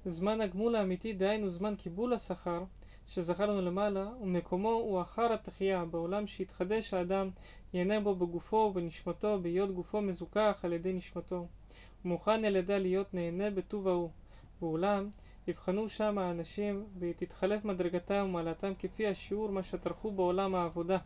זמן 0.04 0.40
הגמול 0.40 0.76
האמיתי, 0.76 1.12
דהיינו 1.12 1.48
זמן 1.48 1.74
קיבול 1.76 2.12
השכר, 2.12 2.64
שזכרנו 3.06 3.60
למעלה, 3.60 4.08
ומקומו 4.22 4.70
הוא 4.70 5.00
אחר 5.00 5.32
התחייה, 5.32 5.84
בעולם 5.84 6.26
שהתחדש 6.26 6.94
האדם, 6.94 7.30
ייהנה 7.74 8.00
בו 8.00 8.14
בגופו 8.14 8.56
ובנשמתו, 8.56 9.38
בהיות 9.42 9.70
גופו 9.74 10.00
מזוכח 10.00 10.60
על 10.62 10.72
ידי 10.72 10.92
נשמתו, 10.92 11.46
ומוכן 12.04 12.44
על 12.44 12.56
ידה 12.56 12.78
להיות 12.78 13.14
נהנה 13.14 13.50
בטוב 13.50 13.88
ההוא. 13.88 14.10
ואולם, 14.62 15.10
יבחנו 15.48 15.88
שם 15.88 16.18
האנשים 16.18 16.84
ותתחלף 16.98 17.64
מדרגתם 17.64 18.24
ומעלתם 18.28 18.72
כפי 18.78 19.06
השיעור 19.06 19.48
מה 19.50 19.62
שטרחו 19.62 20.10
בעולם 20.10 20.54
העבודה 20.54 20.98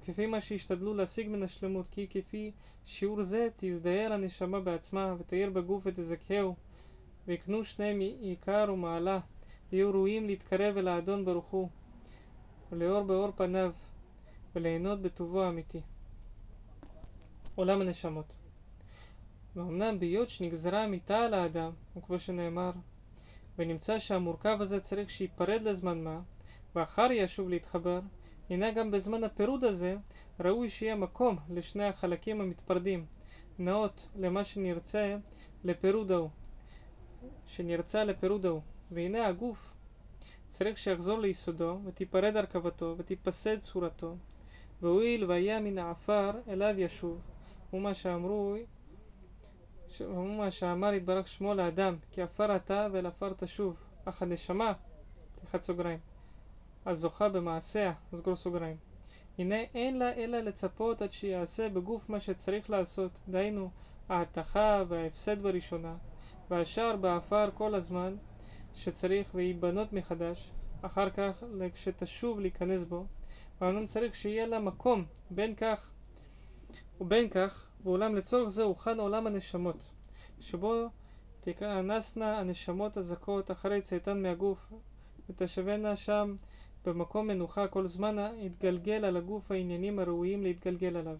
וכפי 0.00 0.26
מה 0.26 0.40
שהשתדלו 0.40 0.94
להשיג 0.94 1.28
מן 1.28 1.42
השלמות 1.42 1.88
כי 1.88 2.06
כפי 2.10 2.52
שיעור 2.84 3.22
זה 3.22 3.48
תזדהר 3.56 4.12
הנשמה 4.12 4.60
בעצמה 4.60 5.14
ותאיר 5.18 5.50
בגוף 5.50 5.82
ותזכהו 5.86 6.54
ויקנו 7.26 7.64
שניהם 7.64 8.00
עיקר 8.00 8.66
ומעלה 8.72 9.20
יהיו 9.72 9.90
ראויים 9.90 10.26
להתקרב 10.26 10.76
אל 10.76 10.88
האדון 10.88 11.24
ברוך 11.24 11.46
הוא 11.46 11.68
ולאור 12.72 13.02
באור 13.02 13.30
פניו 13.36 13.72
וליהנות 14.54 15.02
בטובו 15.02 15.42
האמיתי. 15.42 15.80
עולם 17.54 17.80
הנשמות 17.80 18.39
ואומנם 19.56 20.00
בהיות 20.00 20.28
שנגזרה 20.28 20.82
המיטה 20.84 21.18
על 21.18 21.34
האדם, 21.34 21.72
וכמו 21.96 22.18
שנאמר, 22.18 22.70
ונמצא 23.58 23.98
שהמורכב 23.98 24.58
הזה 24.60 24.80
צריך 24.80 25.10
שייפרד 25.10 25.62
לזמן 25.62 26.04
מה, 26.04 26.20
ואחר 26.74 27.08
ישוב 27.12 27.48
להתחבר, 27.48 28.00
הנה 28.50 28.70
גם 28.70 28.90
בזמן 28.90 29.24
הפירוד 29.24 29.64
הזה 29.64 29.96
ראוי 30.40 30.68
שיהיה 30.68 30.94
מקום 30.94 31.38
לשני 31.50 31.84
החלקים 31.84 32.40
המתפרדים, 32.40 33.06
נאות 33.58 34.08
למה 34.16 34.44
שנרצה 34.44 35.16
לפירוד 35.64 36.12
ההוא, 36.12 36.30
שנרצה 37.46 38.04
לפירוד 38.04 38.46
ההוא, 38.46 38.60
והנה 38.90 39.26
הגוף 39.26 39.74
צריך 40.48 40.78
שיחזור 40.78 41.18
ליסודו, 41.18 41.78
ותיפרד 41.84 42.36
הרכבתו, 42.36 42.94
ותיפסד 42.98 43.58
צורתו, 43.58 44.16
והואיל 44.82 45.24
והיה 45.24 45.60
מן 45.60 45.78
העפר 45.78 46.30
אליו 46.48 46.74
ישוב, 46.78 47.20
ומה 47.72 47.94
שאמרו 47.94 48.54
מה 50.38 50.50
שאמר 50.50 50.94
יתברך 50.94 51.28
שמו 51.28 51.54
לאדם, 51.54 51.96
כי 52.12 52.22
עפר 52.22 52.56
אתה 52.56 52.86
ואל 52.92 53.06
עפר 53.06 53.32
תשוב, 53.36 53.76
אך 54.04 54.22
הנשמה, 54.22 54.72
פתיחת 55.36 55.60
סוגריים, 55.60 55.98
הזוכה 56.86 57.28
במעשיה, 57.28 57.92
סגור 58.14 58.36
סוגריים. 58.36 58.76
הנה 59.38 59.60
אין 59.74 59.98
לה 59.98 60.12
אלא 60.12 60.38
לצפות 60.38 61.02
עד 61.02 61.12
שיעשה 61.12 61.68
בגוף 61.68 62.08
מה 62.08 62.20
שצריך 62.20 62.70
לעשות, 62.70 63.18
דהיינו 63.28 63.70
ההתכה 64.08 64.82
וההפסד 64.88 65.42
בראשונה, 65.42 65.96
והשאר 66.50 66.96
בעפר 66.96 67.50
כל 67.54 67.74
הזמן 67.74 68.16
שצריך 68.74 69.30
וייבנות 69.34 69.92
מחדש, 69.92 70.50
אחר 70.82 71.10
כך 71.10 71.44
כשתשוב 71.74 72.40
להיכנס 72.40 72.84
בו, 72.84 73.06
ואנו 73.60 73.86
צריך 73.86 74.14
שיהיה 74.14 74.46
לה 74.46 74.58
מקום, 74.58 75.04
בין 75.30 75.54
כך 75.54 75.92
ובין 77.00 77.28
כך 77.28 77.68
ואולם 77.84 78.14
לצורך 78.14 78.48
זה 78.48 78.62
הוכן 78.62 79.00
עולם 79.00 79.26
הנשמות, 79.26 79.90
שבו 80.40 80.86
תיכנסנה 81.40 82.38
הנשמות 82.38 82.96
הזכות 82.96 83.50
אחרי 83.50 83.80
צאתן 83.80 84.22
מהגוף, 84.22 84.72
ותשבנה 85.30 85.96
שם 85.96 86.34
במקום 86.84 87.26
מנוחה 87.26 87.68
כל 87.68 87.86
זמן 87.86 88.16
יתגלגל 88.38 89.04
על 89.04 89.16
הגוף 89.16 89.50
העניינים 89.50 89.98
הראויים 89.98 90.42
להתגלגל 90.42 90.96
עליו. 90.96 91.16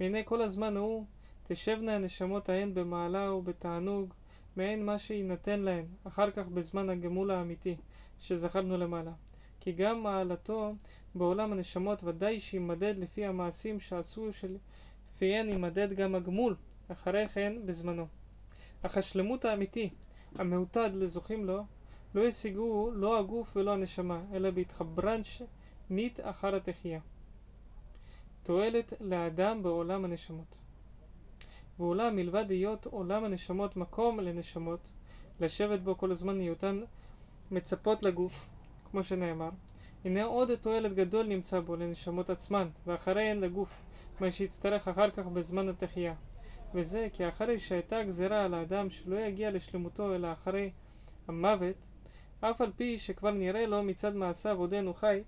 והנה 0.00 0.22
כל 0.22 0.42
הזמן 0.42 0.76
ההוא 0.76 1.04
תשבנה 1.42 1.94
הנשמות 1.94 2.48
ההן 2.48 2.74
במעלה 2.74 3.32
ובתענוג 3.32 4.14
מעין 4.56 4.86
מה 4.86 4.98
שיינתן 4.98 5.60
להן, 5.60 5.84
אחר 6.04 6.30
כך 6.30 6.48
בזמן 6.48 6.90
הגמול 6.90 7.30
האמיתי, 7.30 7.76
שזכרנו 8.20 8.76
למעלה. 8.76 9.12
כי 9.60 9.72
גם 9.72 10.02
מעלתו 10.02 10.74
בעולם 11.14 11.52
הנשמות 11.52 12.04
ודאי 12.04 12.40
שימדד 12.40 12.94
לפי 12.98 13.26
המעשים 13.26 13.80
שעשו 13.80 14.32
של 14.32 14.56
לפיהן 15.22 15.48
יימדד 15.48 15.92
גם 15.92 16.14
הגמול 16.14 16.56
אחרי 16.88 17.28
כן 17.28 17.52
בזמנו. 17.64 18.06
אך 18.82 18.96
השלמות 18.96 19.44
האמיתי, 19.44 19.90
המעוטד 20.34 20.90
לזוכים 20.94 21.44
לו, 21.44 21.64
לא 22.14 22.26
השיגו 22.26 22.90
לא 22.94 23.18
הגוף 23.18 23.56
ולא 23.56 23.72
הנשמה, 23.72 24.20
אלא 24.32 24.50
בהתחברן 24.50 25.20
שנית 25.22 26.20
אחר 26.22 26.54
התחייה. 26.54 27.00
תועלת 28.42 28.92
לאדם 29.00 29.62
בעולם 29.62 30.04
הנשמות. 30.04 30.56
ואולם 31.78 32.16
מלבד 32.16 32.50
היות 32.50 32.86
עולם 32.86 33.24
הנשמות 33.24 33.76
מקום 33.76 34.20
לנשמות, 34.20 34.90
לשבת 35.40 35.80
בו 35.80 35.98
כל 35.98 36.10
הזמן 36.10 36.40
היותן 36.40 36.80
מצפות 37.50 38.02
לגוף, 38.02 38.48
כמו 38.90 39.02
שנאמר, 39.02 39.50
הנה 40.04 40.24
עוד 40.24 40.54
תועלת 40.54 40.94
גדול 40.94 41.26
נמצא 41.26 41.60
בו 41.60 41.76
לנשמות 41.76 42.30
עצמן, 42.30 42.68
ואחריהן 42.86 43.40
לגוף, 43.40 43.82
מה 44.20 44.30
שיצטרך 44.30 44.88
אחר 44.88 45.10
כך 45.10 45.26
בזמן 45.26 45.68
התחייה. 45.68 46.14
וזה 46.74 47.08
כי 47.12 47.28
אחרי 47.28 47.58
שהייתה 47.58 48.02
גזירה 48.02 48.44
על 48.44 48.54
האדם 48.54 48.90
שלא 48.90 49.16
יגיע 49.16 49.50
לשלמותו 49.50 50.14
אלא 50.14 50.32
אחרי 50.32 50.70
המוות, 51.28 51.76
אף 52.40 52.60
על 52.60 52.72
פי 52.76 52.98
שכבר 52.98 53.30
נראה 53.30 53.66
לו 53.66 53.82
מצד 53.82 54.14
מעשיו 54.14 54.58
עודנו 54.58 54.94
חי, 54.94 55.22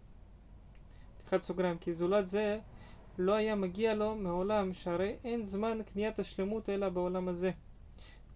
פתיחת 1.19 1.41
סוגריים, 1.41 1.79
כי 1.79 1.93
זולת 1.93 2.29
זה 2.29 2.59
לא 3.19 3.33
היה 3.35 3.55
מגיע 3.55 3.95
לו 3.95 4.15
מעולם, 4.15 4.73
שהרי 4.73 5.17
אין 5.25 5.43
זמן 5.43 5.79
קניית 5.93 6.19
השלמות 6.19 6.69
אלא 6.69 6.89
בעולם 6.89 7.29
הזה, 7.29 7.51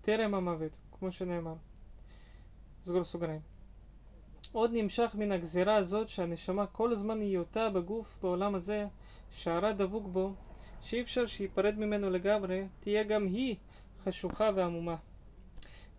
טרם 0.03 0.35
המוות, 0.35 0.77
כמו 0.99 1.11
שנאמר. 1.11 1.55
סגור 2.83 3.05
סוגריים. 3.05 3.58
עוד 4.53 4.71
נמשך 4.75 5.15
מן 5.19 5.33
הגזירה 5.33 5.77
הזאת 5.77 6.09
שהנשמה 6.09 6.67
כל 6.67 6.93
הזמן 6.93 7.21
היותה 7.21 7.71
בגוף 7.71 8.19
בעולם 8.23 8.55
הזה, 8.55 8.87
שערה 9.31 9.73
דבוק 9.73 10.07
בו, 10.07 10.33
שאי 10.81 11.01
אפשר 11.01 11.27
שייפרד 11.27 11.79
ממנו 11.79 12.11
לגמרי, 12.11 12.67
תהיה 12.81 13.03
גם 13.03 13.27
היא 13.27 13.57
חשוכה 14.05 14.51
ועמומה. 14.55 14.97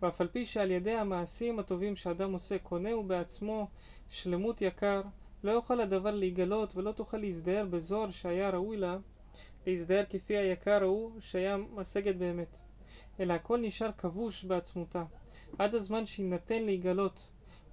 ואף 0.02 0.20
על 0.20 0.28
פי 0.28 0.44
שעל 0.44 0.70
ידי 0.70 0.94
המעשים 0.94 1.58
הטובים 1.58 1.96
שאדם 1.96 2.32
עושה 2.32 2.58
קונה 2.58 2.92
הוא 2.92 3.04
בעצמו 3.04 3.68
שלמות 4.08 4.62
יקר, 4.62 5.02
לא 5.44 5.50
יוכל 5.50 5.80
הדבר 5.80 6.10
להיגלות 6.10 6.76
ולא 6.76 6.92
תוכל 6.92 7.16
להזדהר 7.16 7.66
בזוהר 7.70 8.10
שהיה 8.10 8.50
ראוי 8.50 8.76
לה, 8.76 8.96
להזדהר 9.66 10.04
כפי 10.10 10.36
היקר 10.36 10.82
ההוא 10.82 11.10
שהיה 11.20 11.56
משגת 11.56 12.16
באמת. 12.16 12.58
אלא 13.20 13.32
הכל 13.32 13.58
נשאר 13.58 13.92
כבוש 13.92 14.44
בעצמותה, 14.44 15.04
עד 15.58 15.74
הזמן 15.74 16.06
שיינתן 16.06 16.62
להיגלות, 16.62 17.28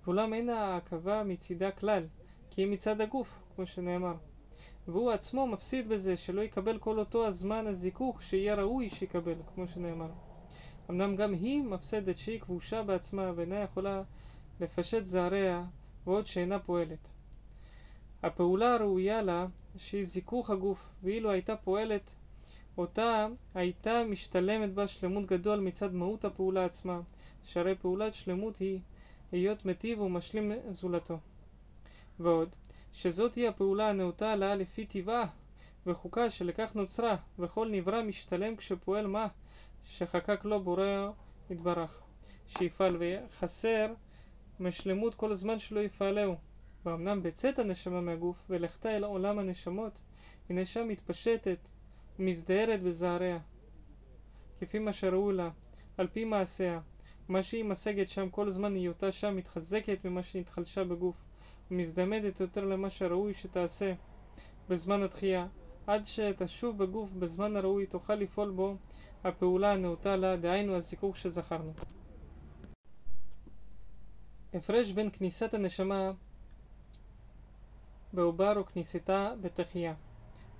ואולם 0.07 0.33
אין 0.33 0.49
העכבה 0.49 1.23
מצידה 1.23 1.71
כלל, 1.71 2.03
כי 2.49 2.61
היא 2.61 2.67
מצד 2.67 3.01
הגוף, 3.01 3.39
כמו 3.55 3.65
שנאמר. 3.65 4.13
והוא 4.87 5.11
עצמו 5.11 5.47
מפסיד 5.47 5.89
בזה 5.89 6.17
שלא 6.17 6.41
יקבל 6.41 6.77
כל 6.77 6.99
אותו 6.99 7.27
הזמן 7.27 7.67
הזיכוך 7.67 8.21
שיהיה 8.21 8.55
ראוי 8.55 8.89
שיקבל, 8.89 9.35
כמו 9.55 9.67
שנאמר. 9.67 10.09
אמנם 10.89 11.15
גם 11.15 11.33
היא 11.33 11.63
מפסדת 11.63 12.17
שהיא 12.17 12.39
כבושה 12.39 12.83
בעצמה 12.83 13.31
ואינה 13.35 13.55
יכולה 13.55 14.03
לפשט 14.59 15.05
זעריה, 15.05 15.63
ועוד 16.05 16.25
שאינה 16.25 16.59
פועלת. 16.59 17.07
הפעולה 18.23 18.73
הראויה 18.73 19.21
לה, 19.21 19.47
שהיא 19.77 20.03
זיכוך 20.03 20.49
הגוף, 20.49 20.89
ואילו 21.03 21.31
הייתה 21.31 21.55
פועלת, 21.55 22.13
אותה 22.77 23.27
הייתה 23.55 24.03
משתלמת 24.09 24.73
בה 24.73 24.87
שלמות 24.87 25.25
גדול 25.25 25.59
מצד 25.59 25.93
מהות 25.93 26.25
הפעולה 26.25 26.65
עצמה, 26.65 27.01
שהרי 27.43 27.75
פעולת 27.75 28.13
שלמות 28.13 28.57
היא 28.57 28.79
היות 29.31 29.65
מטיב 29.65 30.01
ומשלים 30.01 30.51
זולתו. 30.69 31.17
ועוד, 32.19 32.55
שזאת 32.93 33.35
היא 33.35 33.47
הפעולה 33.47 33.89
הנאותה 33.89 34.35
לה 34.35 34.55
לפי 34.55 34.85
טבעה 34.85 35.27
וחוקה 35.85 36.29
שלכך 36.29 36.71
נוצרה, 36.75 37.15
וכל 37.39 37.67
נברא 37.71 38.03
משתלם 38.03 38.55
כשפועל 38.55 39.07
מה 39.07 39.27
שחקק 39.85 40.45
לו 40.45 40.63
בורא 40.63 41.09
יתברך, 41.49 42.01
שיפעל 42.47 42.97
וחסר 42.99 43.93
משלמות 44.59 45.15
כל 45.15 45.31
הזמן 45.31 45.59
שלא 45.59 45.79
יפעלהו. 45.79 46.35
ואמנם 46.85 47.23
בצאת 47.23 47.59
הנשמה 47.59 48.01
מהגוף 48.01 48.45
ולכתה 48.49 48.95
אל 48.97 49.03
עולם 49.03 49.39
הנשמות, 49.39 50.01
הנה 50.49 50.65
שם 50.65 50.87
מתפשטת 50.87 51.57
ומזדהרת 52.19 52.81
בזעריה, 52.81 53.39
כפי 54.59 54.79
מה 54.79 54.93
שראו 54.93 55.31
לה, 55.31 55.49
על 55.97 56.07
פי 56.07 56.25
מעשיה. 56.25 56.79
מה 57.29 57.43
שהיא 57.43 57.63
משגת 57.65 58.09
שם 58.09 58.29
כל 58.29 58.49
זמן 58.49 58.75
היותה 58.75 59.11
שם 59.11 59.35
מתחזקת 59.35 60.05
ממה 60.05 60.21
שנתחלשה 60.23 60.83
בגוף, 60.83 61.15
ומזדמדת 61.71 62.39
יותר 62.39 62.65
למה 62.65 62.89
שראוי 62.89 63.33
שתעשה 63.33 63.93
בזמן 64.69 65.03
התחייה, 65.03 65.47
עד 65.87 66.03
שתשוב 66.05 66.77
בגוף 66.83 67.09
בזמן 67.11 67.55
הראוי 67.55 67.85
תוכל 67.85 68.15
לפעול 68.15 68.51
בו 68.51 68.75
הפעולה 69.23 69.73
הנאותה 69.73 70.15
לה, 70.15 70.35
דהיינו 70.37 70.75
הזיכוך 70.75 71.17
שזכרנו. 71.17 71.73
הפרש 74.53 74.91
בין 74.91 75.09
כניסת 75.11 75.53
הנשמה 75.53 76.11
בעובר 78.13 78.57
או 78.57 78.65
כניסתה 78.65 79.33
בתחייה. 79.41 79.93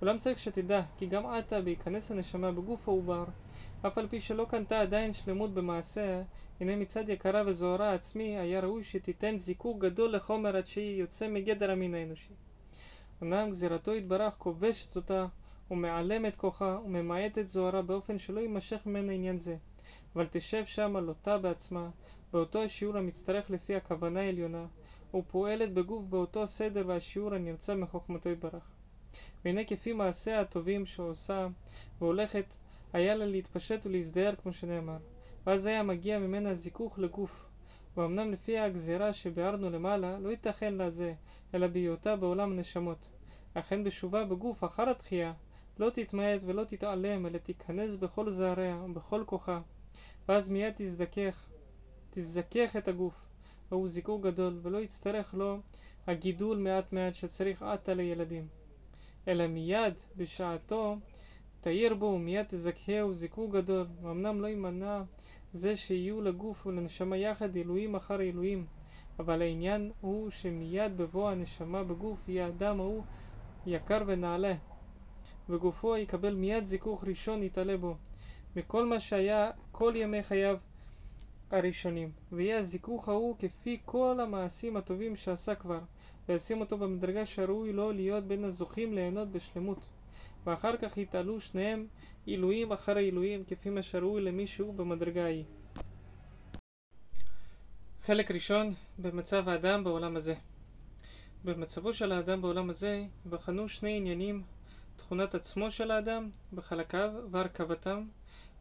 אולם 0.02 0.18
צריך 0.18 0.38
שתדע 0.38 0.82
כי 0.96 1.06
גם 1.06 1.26
עתה 1.26 1.60
בהיכנס 1.60 2.10
הנשמה 2.10 2.52
בגוף 2.52 2.88
העובר, 2.88 3.24
אף 3.86 3.98
על 3.98 4.08
פי 4.08 4.20
שלא 4.20 4.46
קנתה 4.50 4.80
עדיין 4.80 5.12
שלמות 5.12 5.54
במעשיה, 5.54 6.22
הנה 6.60 6.76
מצד 6.76 7.08
יקרה 7.08 7.42
וזוהרה 7.46 7.94
עצמי 7.94 8.38
היה 8.38 8.60
ראוי 8.60 8.84
שתיתן 8.84 9.36
זיכוך 9.36 9.78
גדול 9.78 10.16
לחומר 10.16 10.56
עד 10.56 10.66
שהיא 10.66 11.00
יוצא 11.00 11.28
מגדר 11.28 11.70
המין 11.70 11.94
האנושי. 11.94 12.34
אמנם 13.22 13.50
גזירתו 13.50 13.94
יתברך 13.94 14.34
כובשת 14.38 14.96
אותה 14.96 15.26
ומעלמת 15.70 16.36
כוחה 16.36 16.78
וממעטת 16.84 17.48
זוהרה 17.48 17.82
באופן 17.82 18.18
שלא 18.18 18.40
יימשך 18.40 18.86
ממנה 18.86 19.12
עניין 19.12 19.36
זה, 19.36 19.56
אבל 20.14 20.26
תשב 20.30 20.64
שם 20.64 20.96
על 20.96 21.08
אותה 21.08 21.38
בעצמה, 21.38 21.90
באותו 22.32 22.62
השיעור 22.62 22.96
המצטרך 22.96 23.50
לפי 23.50 23.74
הכוונה 23.76 24.20
העליונה, 24.20 24.66
ופועלת 25.14 25.72
בגוף 25.74 26.04
באותו 26.04 26.42
הסדר 26.42 26.82
והשיעור 26.86 27.34
הנרצה 27.34 27.74
מחוכמתו 27.74 28.28
יתברך. 28.28 28.77
והנה 29.44 29.64
כפי 29.64 29.92
מעשיה 29.92 30.40
הטובים 30.40 30.86
שעושה 30.86 31.46
והולכת, 32.00 32.44
היה 32.92 33.14
לה 33.14 33.26
להתפשט 33.26 33.86
ולהזדהר 33.86 34.34
כמו 34.42 34.52
שנאמר. 34.52 34.98
ואז 35.46 35.66
היה 35.66 35.82
מגיע 35.82 36.18
ממנה 36.18 36.54
זיכוך 36.54 36.98
לגוף. 36.98 37.48
ואמנם 37.96 38.32
לפי 38.32 38.58
הגזירה 38.58 39.12
שביארנו 39.12 39.70
למעלה, 39.70 40.18
לא 40.18 40.28
ייתכן 40.28 40.74
לה 40.74 40.90
זה, 40.90 41.14
אלא 41.54 41.66
בהיותה 41.66 42.16
בעולם 42.16 42.52
הנשמות. 42.52 43.08
אכן 43.54 43.84
בשובה 43.84 44.24
בגוף 44.24 44.64
אחר 44.64 44.90
התחייה, 44.90 45.32
לא 45.78 45.90
תתמעט 45.90 46.40
ולא 46.46 46.64
תתעלם, 46.64 47.26
אלא 47.26 47.38
תיכנס 47.38 47.94
בכל 47.94 48.30
זעריה 48.30 48.82
ובכל 48.84 49.22
כוחה. 49.26 49.60
ואז 50.28 50.50
מיד 50.50 50.72
תזדכך, 50.76 51.46
תזכך 52.10 52.76
את 52.78 52.88
הגוף, 52.88 53.26
והוא 53.70 53.88
זיכוך 53.88 54.22
גדול, 54.22 54.58
ולא 54.62 54.78
יצטרך 54.78 55.34
לו 55.34 55.58
הגידול 56.06 56.58
מעט 56.58 56.92
מעט 56.92 57.14
שצריך 57.14 57.62
עתה 57.62 57.94
לילדים. 57.94 58.57
אלא 59.28 59.46
מיד 59.46 59.94
בשעתו 60.16 60.96
תאיר 61.60 61.94
בו 61.94 62.06
ומיד 62.06 62.46
תזכהו 62.48 63.12
זיכוך 63.12 63.52
גדול, 63.52 63.86
ואמנם 64.02 64.40
לא 64.40 64.46
יימנע 64.46 65.02
זה 65.52 65.76
שיהיו 65.76 66.20
לגוף 66.20 66.66
ולנשמה 66.66 67.16
יחד 67.16 67.54
עילויים 67.54 67.94
אחר 67.94 68.18
עילויים, 68.18 68.66
אבל 69.18 69.42
העניין 69.42 69.90
הוא 70.00 70.30
שמיד 70.30 70.96
בבוא 70.96 71.30
הנשמה 71.30 71.84
בגוף 71.84 72.28
יהיה 72.28 72.46
האדם 72.46 72.80
ההוא 72.80 73.02
יקר 73.66 74.02
ונעלה, 74.06 74.54
וגופו 75.48 75.96
יקבל 75.96 76.34
מיד 76.34 76.64
זיכוך 76.64 77.04
ראשון 77.04 77.42
יתעלה 77.42 77.76
בו, 77.76 77.96
מכל 78.56 78.86
מה 78.86 79.00
שהיה 79.00 79.50
כל 79.72 79.92
ימי 79.96 80.22
חייו 80.22 80.56
הראשונים, 81.50 82.10
ויהיה 82.32 82.58
הזיכוך 82.58 83.08
ההוא 83.08 83.36
כפי 83.38 83.78
כל 83.84 84.18
המעשים 84.22 84.76
הטובים 84.76 85.16
שעשה 85.16 85.54
כבר, 85.54 85.80
וישים 86.28 86.60
אותו 86.60 86.78
במדרגה 86.78 87.24
שראוי 87.24 87.72
לו 87.72 87.92
להיות 87.92 88.24
בין 88.24 88.44
הזוכים 88.44 88.94
ליהנות 88.94 89.28
בשלמות. 89.28 89.88
ואחר 90.46 90.76
כך 90.76 90.98
יתעלו 90.98 91.40
שניהם 91.40 91.86
עילויים 92.26 92.72
אחר 92.72 92.96
העילויים, 92.96 93.44
כפי 93.44 93.70
מה 93.70 93.82
שראוי 93.82 94.20
למי 94.22 94.46
שהוא 94.46 94.74
במדרגה 94.74 95.24
ההיא. 95.24 95.44
חלק 98.02 98.30
ראשון, 98.30 98.74
במצב 98.98 99.48
האדם 99.48 99.84
בעולם 99.84 100.16
הזה. 100.16 100.34
במצבו 101.44 101.92
של 101.92 102.12
האדם 102.12 102.42
בעולם 102.42 102.70
הזה 102.70 103.04
בחנו 103.28 103.68
שני 103.68 103.96
עניינים, 103.96 104.42
תכונת 104.96 105.34
עצמו 105.34 105.70
של 105.70 105.90
האדם, 105.90 106.30
בחלקיו 106.52 107.10
והרכבתם, 107.30 108.04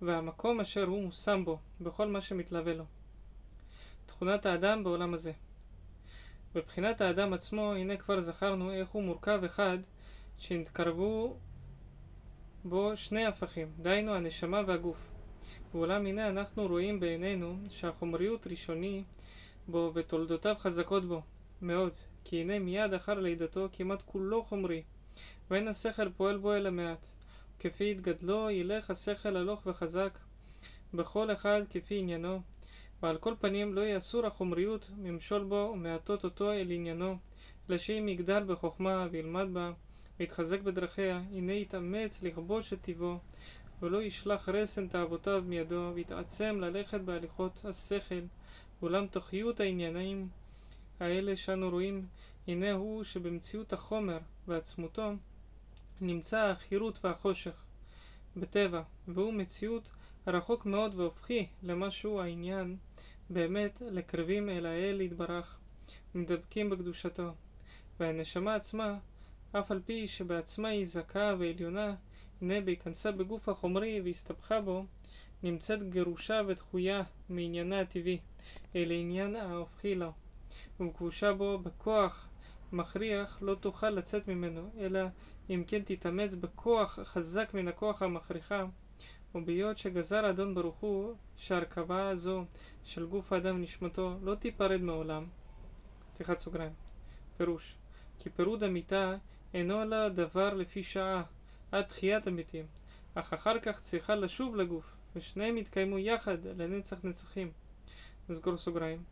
והמקום 0.01 0.59
אשר 0.59 0.83
הוא 0.83 1.03
מושם 1.03 1.45
בו, 1.45 1.59
בכל 1.81 2.07
מה 2.07 2.21
שמתלווה 2.21 2.73
לו. 2.73 2.83
תכונת 4.05 4.45
האדם 4.45 4.83
בעולם 4.83 5.13
הזה. 5.13 5.31
בבחינת 6.55 7.01
האדם 7.01 7.33
עצמו, 7.33 7.73
הנה 7.73 7.97
כבר 7.97 8.19
זכרנו 8.19 8.71
איך 8.71 8.89
הוא 8.89 9.03
מורכב 9.03 9.41
אחד, 9.45 9.77
שנתקרבו 10.37 11.37
בו 12.63 12.91
שני 12.95 13.25
הפכים, 13.25 13.71
דהיינו 13.81 14.15
הנשמה 14.15 14.61
והגוף. 14.67 14.97
ואולם 15.73 16.05
הנה 16.05 16.29
אנחנו 16.29 16.67
רואים 16.67 16.99
בעינינו 16.99 17.57
שהחומריות 17.69 18.47
ראשוני 18.47 19.03
בו 19.67 19.91
ותולדותיו 19.93 20.55
חזקות 20.59 21.05
בו 21.05 21.21
מאוד, 21.61 21.93
כי 22.23 22.41
הנה 22.41 22.59
מיד 22.59 22.93
אחר 22.93 23.19
לידתו 23.19 23.67
כמעט 23.71 24.01
כולו 24.05 24.43
חומרי, 24.43 24.83
ואין 25.49 25.67
השכל 25.67 26.09
פועל 26.09 26.37
בו 26.37 26.53
אלא 26.53 26.71
מעט. 26.71 27.07
כפי 27.59 27.91
התגדלו 27.91 28.49
ילך 28.49 28.89
השכל 28.89 29.37
הלוך 29.37 29.61
וחזק 29.65 30.17
בכל 30.93 31.31
אחד 31.31 31.61
כפי 31.69 31.99
עניינו, 31.99 32.41
ועל 33.03 33.17
כל 33.17 33.33
פנים 33.39 33.73
לא 33.73 33.81
יהיה 33.81 33.97
אסור 33.97 34.25
החומריות 34.25 34.91
ממשול 34.97 35.43
בו 35.43 35.71
ומעטות 35.73 36.23
אותו 36.23 36.51
אל 36.51 36.71
עניינו, 36.71 37.17
אלא 37.69 37.77
שאם 37.77 38.07
יגדל 38.09 38.43
בחוכמה 38.47 39.07
וילמד 39.11 39.47
בה 39.53 39.71
ויתחזק 40.19 40.61
בדרכיה, 40.61 41.21
הנה 41.31 41.53
יתאמץ 41.53 42.23
לכבוש 42.23 42.73
את 42.73 42.81
טיבו, 42.81 43.19
ולא 43.81 44.03
ישלח 44.03 44.49
רסן 44.49 44.87
תאוותיו 44.87 45.43
מידו, 45.47 45.91
ויתעצם 45.95 46.57
ללכת 46.61 47.01
בהליכות 47.01 47.65
השכל, 47.65 48.21
ואולם 48.81 49.07
תוכיות 49.07 49.59
העניינים 49.59 50.27
האלה 50.99 51.35
שאנו 51.35 51.69
רואים, 51.69 52.05
הנה 52.47 52.71
הוא 52.71 53.03
שבמציאות 53.03 53.73
החומר 53.73 54.17
ועצמותו 54.47 55.11
נמצא 56.01 56.39
החירות 56.39 57.05
והחושך 57.05 57.63
בטבע, 58.37 58.81
והוא 59.07 59.33
מציאות 59.33 59.91
רחוק 60.27 60.65
מאוד 60.65 60.95
והופכי 60.95 61.47
למה 61.63 61.91
שהוא 61.91 62.21
העניין 62.21 62.77
באמת 63.29 63.81
לקרבים 63.91 64.49
אל 64.49 64.65
האל 64.65 65.01
יתברך, 65.01 65.59
ומדבקים 66.15 66.69
בקדושתו. 66.69 67.31
והנשמה 67.99 68.55
עצמה, 68.55 68.97
אף 69.51 69.71
על 69.71 69.81
פי 69.85 70.07
שבעצמה 70.07 70.67
היא 70.67 70.85
זכה 70.85 71.33
ועליונה, 71.39 71.95
הנה 72.41 72.61
בהיכנסה 72.61 73.11
בגוף 73.11 73.49
החומרי 73.49 74.01
והסתבכה 74.01 74.61
בו, 74.61 74.85
נמצאת 75.43 75.89
גירושה 75.89 76.41
ודחויה 76.47 77.03
מעניינה 77.29 77.79
הטבעי, 77.79 78.19
אל 78.75 78.91
העניין 78.91 79.35
ההופכי 79.35 79.95
לו, 79.95 80.11
וכבושה 80.79 81.33
בו 81.33 81.57
בכוח 81.59 82.29
מכריח 82.71 83.39
לא 83.41 83.55
תוכל 83.55 83.89
לצאת 83.89 84.27
ממנו, 84.27 84.69
אלא 84.79 84.99
אם 85.49 85.63
כן 85.67 85.81
תתאמץ 85.85 86.33
בכוח 86.33 86.99
חזק 87.03 87.53
מן 87.53 87.67
הכוח 87.67 88.01
המכריחה, 88.01 88.65
ובהיות 89.37 89.77
שגזר 89.77 90.29
אדון 90.29 90.55
ברוך 90.55 90.75
הוא 90.79 91.13
שהרכבה 91.35 92.09
הזו 92.09 92.45
של 92.83 93.05
גוף 93.05 93.33
האדם 93.33 93.55
ונשמתו 93.55 94.17
לא 94.21 94.35
תיפרד 94.35 94.81
מעולם, 94.81 95.25
פתיחת 96.13 96.37
סוגריים, 96.37 96.73
פירוש, 97.37 97.75
כי 98.19 98.29
פירוד 98.29 98.63
המיטה 98.63 99.17
אינו 99.53 99.81
אלא 99.81 100.09
דבר 100.09 100.53
לפי 100.53 100.83
שעה, 100.83 101.23
עד 101.71 101.81
תחיית 101.85 102.27
המתים, 102.27 102.65
אך 103.15 103.33
אחר 103.33 103.59
כך 103.59 103.79
צריכה 103.79 104.15
לשוב 104.15 104.55
לגוף, 104.55 104.95
ושניהם 105.15 105.57
יתקיימו 105.57 105.99
יחד 105.99 106.37
לנצח 106.45 106.97
נצחים. 107.03 107.51
נסגור 108.29 108.57
סוגריים. 108.57 109.03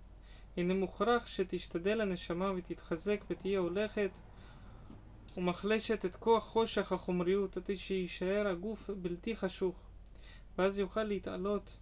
הנה 0.58 0.74
מוכרח 0.74 1.28
שתשתדל 1.28 2.02
הנשמה 2.02 2.52
ותתחזק 2.56 3.24
ותהיה 3.30 3.60
הולכת 3.60 4.10
ומחלשת 5.38 6.06
את 6.06 6.16
כוח 6.16 6.44
חושך 6.44 6.92
החומריות 6.92 7.58
עד 7.58 7.76
שיישאר 7.76 8.48
הגוף 8.48 8.90
בלתי 8.90 9.36
חשוך 9.36 9.76
ואז 10.58 10.80
יוכל 10.80 11.04
להתעלות 11.04 11.78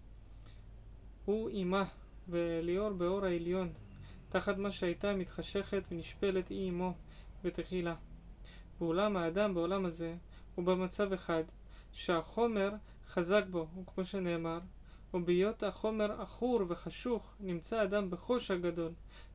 הוא 1.24 1.50
עמה 1.52 1.84
וליאור 2.28 2.90
באור 2.90 3.24
העליון 3.24 3.72
תחת 4.28 4.56
מה 4.56 4.70
שהייתה 4.70 5.14
מתחשכת 5.14 5.82
ונשפלת 5.90 6.48
היא 6.48 6.68
עמו 6.68 6.94
בתחילה. 7.44 7.94
ואולם 8.80 9.16
האדם 9.16 9.54
בעולם 9.54 9.84
הזה 9.84 10.14
הוא 10.54 10.64
במצב 10.64 11.12
אחד 11.12 11.44
שהחומר 11.92 12.70
חזק 13.06 13.44
בו, 13.50 13.66
וכמו 13.82 14.04
שנאמר, 14.04 14.58
ובהיות 15.14 15.62
החומר 15.62 16.20
עכור 16.20 16.60
וחשוך, 16.68 17.34
נמצא 17.40 17.82
אדם 17.82 18.10
בחושך 18.10 18.54
גדול, 18.62 18.92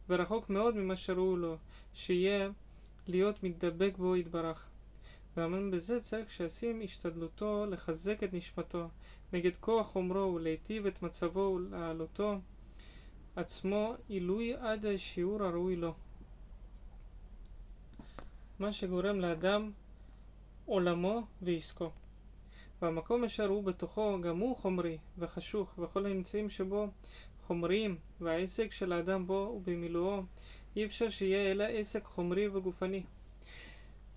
ורחוק 0.09 0.49
מאוד 0.49 0.75
ממה 0.75 0.95
שראו 0.95 1.37
לו, 1.37 1.57
שיהיה 1.93 2.49
להיות 3.07 3.43
מתדבק 3.43 3.93
בו 3.97 4.15
יתברך. 4.15 4.65
ואמרנו 5.37 5.71
בזה 5.71 5.99
צריך 5.99 6.31
שישים 6.31 6.81
השתדלותו 6.83 7.65
לחזק 7.65 8.23
את 8.23 8.33
נשמתו 8.33 8.87
נגד 9.33 9.55
כוח 9.55 9.87
חומרו 9.87 10.33
ולהיטיב 10.35 10.85
את 10.85 11.01
מצבו 11.01 11.39
ולהעלותו 11.55 12.39
עצמו 13.35 13.93
עילוי 14.07 14.53
עד 14.55 14.85
השיעור 14.85 15.43
הראוי 15.43 15.75
לו. 15.75 15.93
מה 18.59 18.73
שגורם 18.73 19.19
לאדם 19.19 19.71
עולמו 20.65 21.21
ועסקו. 21.41 21.91
והמקום 22.81 23.23
אשר 23.23 23.47
הוא 23.47 23.63
בתוכו 23.63 24.21
גם 24.21 24.37
הוא 24.39 24.55
חומרי 24.55 24.97
וחשוך, 25.17 25.73
וכל 25.79 26.05
הנמצאים 26.05 26.49
שבו 26.49 26.87
חומריים, 27.41 27.97
והעסק 28.21 28.71
של 28.71 28.93
האדם 28.93 29.27
בו 29.27 29.53
ובמילואו, 29.55 30.21
אי 30.75 30.85
אפשר 30.85 31.09
שיהיה 31.09 31.51
אלא 31.51 31.63
עסק 31.63 32.03
חומרי 32.05 32.47
וגופני. 32.47 33.03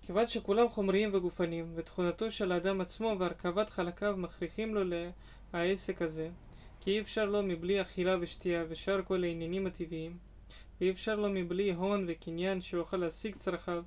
כיוון 0.05 0.27
שכולם 0.27 0.69
חומריים 0.69 1.09
וגופניים, 1.13 1.71
ותכונתו 1.75 2.31
של 2.31 2.51
האדם 2.51 2.81
עצמו 2.81 3.15
והרכבת 3.19 3.69
חלקיו 3.69 4.15
מכריחים 4.17 4.75
לו 4.75 4.81
לעסק 5.53 6.01
הזה, 6.01 6.29
כי 6.79 6.91
אי 6.91 6.99
אפשר 6.99 7.25
לו 7.25 7.43
מבלי 7.43 7.81
אכילה 7.81 8.15
ושתייה 8.19 8.65
ושאר 8.69 9.01
כל 9.03 9.23
העניינים 9.23 9.67
הטבעיים, 9.67 10.17
ואי 10.81 10.91
אפשר 10.91 11.15
לו 11.15 11.29
מבלי 11.29 11.73
הון 11.73 12.05
וקניין 12.07 12.61
שיוכל 12.61 12.97
להשיג 12.97 13.35
צרכיו, 13.35 13.83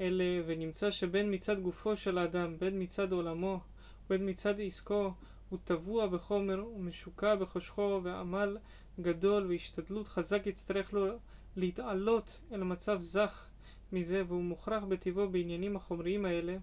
אלה, 0.00 0.24
ונמצא 0.46 0.90
שבין 0.90 1.34
מצד 1.34 1.60
גופו 1.60 1.96
של 1.96 2.18
האדם, 2.18 2.58
בין 2.58 2.82
מצד 2.82 3.12
עולמו, 3.12 3.60
ובין 4.06 4.28
מצד 4.28 4.60
עסקו, 4.60 5.12
הוא 5.48 5.58
טבוע 5.64 6.06
בחומר 6.06 6.66
ומשוקע 6.66 7.34
בחושכו, 7.34 8.00
ועמל 8.02 8.58
גדול 9.00 9.46
והשתדלות 9.46 10.06
חזק 10.06 10.46
יצטרך 10.46 10.92
לו 10.92 11.06
להתעלות 11.56 12.40
אל 12.52 12.62
מצב 12.62 13.00
זך 13.00 13.48
מזה, 13.92 14.22
והוא 14.28 14.42
מוכרח 14.42 14.84
בטבעו 14.84 15.28
בעניינים 15.28 15.76
החומריים 15.76 16.24
האלה. 16.24 16.56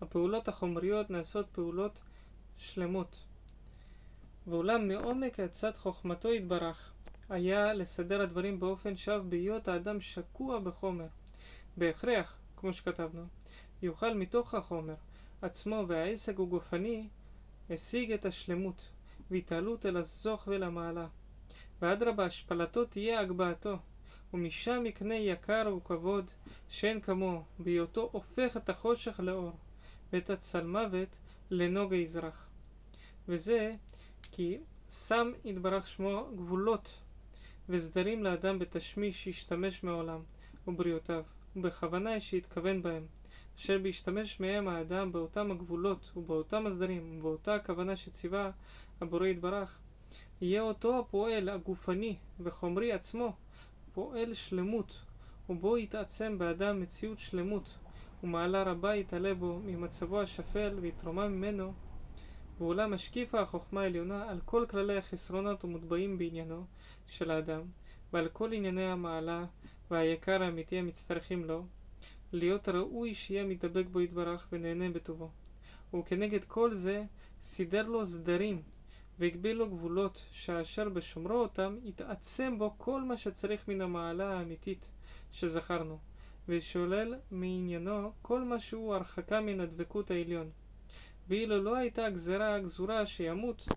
הפעולות 0.00 0.48
החומריות 0.48 1.10
נעשות 1.10 1.46
פעולות 1.52 2.02
שלמות. 2.56 3.24
ואולם 4.46 4.88
מעומק 4.88 5.40
עצת 5.40 5.76
חוכמתו 5.76 6.32
יתברך, 6.32 6.92
היה 7.28 7.72
לסדר 7.72 8.20
הדברים 8.20 8.60
באופן 8.60 8.96
שאף 8.96 9.22
בהיות 9.22 9.68
האדם 9.68 10.00
שקוע 10.00 10.58
בחומר. 10.58 11.06
בהכרח, 11.76 12.38
כמו 12.56 12.72
שכתבנו, 12.72 13.26
יוכל 13.82 14.14
מתוך 14.14 14.54
החומר 14.54 14.94
עצמו 15.42 15.84
והעסק 15.88 16.38
הוא 16.38 16.48
גופני, 16.48 17.08
השיג 17.70 18.12
את 18.12 18.24
השלמות 18.26 18.88
והתעלות 19.30 19.86
אל 19.86 19.96
הזוך 19.96 20.44
ולמעלה. 20.46 21.06
ואדרבה, 21.82 22.24
השפלתו 22.24 22.84
תהיה 22.84 23.20
הגבהתו, 23.20 23.76
ומשם 24.34 24.86
יקנה 24.86 25.14
יקר 25.14 25.74
וכבוד 25.76 26.30
שאין 26.68 27.00
כמוהו, 27.00 27.42
בהיותו 27.58 28.08
הופך 28.12 28.56
את 28.56 28.68
החושך 28.68 29.20
לאור, 29.20 29.52
ואת 30.12 30.30
הצלמוות 30.30 31.08
לנוג 31.50 31.94
האזרח. 31.94 32.48
וזה 33.28 33.74
כי 34.32 34.58
שם 34.90 35.32
יתברך 35.44 35.86
שמו 35.86 36.28
גבולות 36.36 37.00
וסדרים 37.68 38.24
לאדם 38.24 38.58
בתשמיש 38.58 39.24
שישתמש 39.24 39.82
מעולם 39.82 40.20
ובריאותיו, 40.66 41.22
ובכוונה 41.56 42.20
שיתכוון 42.20 42.82
בהם, 42.82 43.06
אשר 43.56 43.78
בהשתמש 43.78 44.40
מהם 44.40 44.68
האדם 44.68 45.12
באותם 45.12 45.50
הגבולות 45.50 46.12
ובאותם 46.16 46.66
הסדרים 46.66 47.18
ובאותה 47.18 47.54
הכוונה 47.54 47.96
שציווה 47.96 48.50
הבורא 49.00 49.26
יתברך, 49.26 49.78
יהיה 50.40 50.62
אותו 50.62 50.98
הפועל 50.98 51.48
הגופני 51.48 52.16
וחומרי 52.40 52.92
עצמו 52.92 53.32
פועל 53.94 54.34
שלמות, 54.34 55.04
ובו 55.48 55.78
יתעצם 55.78 56.38
באדם 56.38 56.80
מציאות 56.80 57.18
שלמות, 57.18 57.78
ומעלה 58.22 58.62
רבה 58.62 58.96
יתעלה 58.96 59.34
בו 59.34 59.60
ממצבו 59.64 60.20
השפל 60.20 60.78
ויתרומה 60.80 61.28
ממנו 61.28 61.72
ואולם 62.58 62.94
משקיפה 62.94 63.40
החוכמה 63.40 63.80
העליונה 63.82 64.30
על 64.30 64.40
כל 64.44 64.66
כללי 64.70 64.96
החסרונות 64.96 65.64
המוטבעים 65.64 66.18
בעניינו 66.18 66.64
של 67.06 67.30
האדם, 67.30 67.60
ועל 68.12 68.28
כל 68.28 68.52
ענייני 68.52 68.84
המעלה 68.84 69.44
והיקר 69.90 70.42
האמיתי 70.42 70.78
המצטרכים 70.78 71.44
לו, 71.44 71.66
להיות 72.32 72.68
ראוי 72.68 73.14
שיהיה 73.14 73.44
מתדבק 73.44 73.86
בו 73.92 74.00
יתברך 74.00 74.48
ונהנה 74.52 74.90
בטובו. 74.90 75.30
וכנגד 75.94 76.44
כל 76.44 76.74
זה 76.74 77.04
סידר 77.40 77.88
לו 77.88 78.06
סדרים 78.06 78.62
והגביל 79.18 79.56
לו 79.56 79.70
גבולות, 79.70 80.26
שאשר 80.32 80.88
בשומרו 80.88 81.34
אותם 81.34 81.76
יתעצם 81.84 82.58
בו 82.58 82.74
כל 82.78 83.02
מה 83.02 83.16
שצריך 83.16 83.68
מן 83.68 83.80
המעלה 83.80 84.38
האמיתית 84.38 84.90
שזכרנו, 85.32 85.98
ושולל 86.48 87.14
מעניינו 87.30 88.12
כל 88.22 88.44
מה 88.44 88.58
שהוא 88.58 88.94
הרחקה 88.94 89.40
מן 89.40 89.60
הדבקות 89.60 90.10
העליון. 90.10 90.50
ואילו 91.28 91.62
לא 91.62 91.76
הייתה 91.76 92.06
הגזרה 92.06 92.54
הגזורה 92.54 93.06
שימות, 93.06 93.68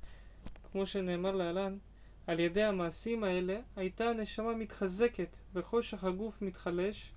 כמו 0.71 0.85
שנאמר 0.85 1.35
להלן, 1.35 1.77
על 2.27 2.39
ידי 2.39 2.63
המעשים 2.63 3.23
האלה 3.23 3.59
הייתה 3.75 4.09
הנשמה 4.09 4.55
מתחזקת 4.55 5.37
וחושך 5.53 6.03
הגוף 6.03 6.41
מתחלש, 6.41 7.11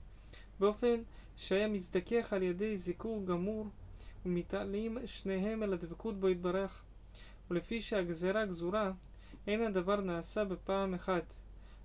באופן 0.60 1.02
שהיה 1.36 1.68
מזדכך 1.68 2.32
על 2.32 2.42
ידי 2.42 2.76
זיכור 2.76 3.26
גמור, 3.26 3.66
ומתעלים 4.26 4.98
שניהם 5.06 5.62
אל 5.62 5.72
הדבקות 5.72 6.20
בו 6.20 6.28
יתברך. 6.28 6.82
ולפי 7.50 7.80
שהגזרה 7.80 8.46
גזורה, 8.46 8.92
אין 9.46 9.62
הדבר 9.62 10.00
נעשה 10.00 10.44
בפעם 10.44 10.94
אחת, 10.94 11.32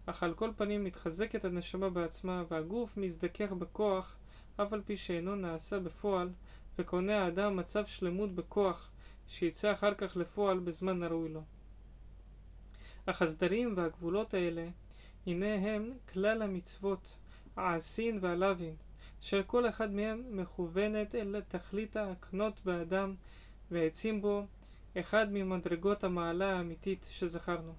אך 0.06 0.24
על 0.24 0.34
כל 0.34 0.52
פנים 0.58 0.84
מתחזקת 0.84 1.46
הנשמה 1.46 1.90
בעצמה, 1.90 2.44
והגוף 2.50 2.98
מזדכך 2.98 3.52
בכוח, 3.52 4.18
אף 4.58 4.74
על 4.74 4.82
פי 4.86 4.98
שאינו 4.98 5.36
נעשה 5.36 5.80
בפועל, 5.80 6.30
וקונה 6.80 7.24
האדם 7.24 7.56
מצב 7.56 7.86
שלמות 7.86 8.36
בכוח, 8.36 8.92
שיצא 9.28 9.74
אחר 9.74 9.94
כך 9.94 10.18
לפועל 10.18 10.60
בזמן 10.60 11.04
הראוי 11.04 11.30
לו. 11.30 11.44
אך 13.06 13.22
הסדרים 13.22 13.74
והגבולות 13.78 14.34
האלה, 14.34 14.68
הנה 15.28 15.54
הם 15.56 15.92
כלל 16.14 16.42
המצוות, 16.42 17.18
העשין 17.56 18.18
והלווין, 18.22 18.76
אשר 19.22 19.42
כל 19.48 19.70
אחד 19.70 19.92
מהם 19.94 20.24
מכוונת 20.32 21.16
אל 21.16 21.42
תכלית 21.48 21.96
ההקנות 21.96 22.60
באדם, 22.66 23.16
והעצים 23.72 24.22
בו 24.22 24.46
אחד 25.00 25.28
ממדרגות 25.32 26.04
המעלה 26.04 26.58
האמיתית 26.58 27.08
שזכרנו, 27.12 27.74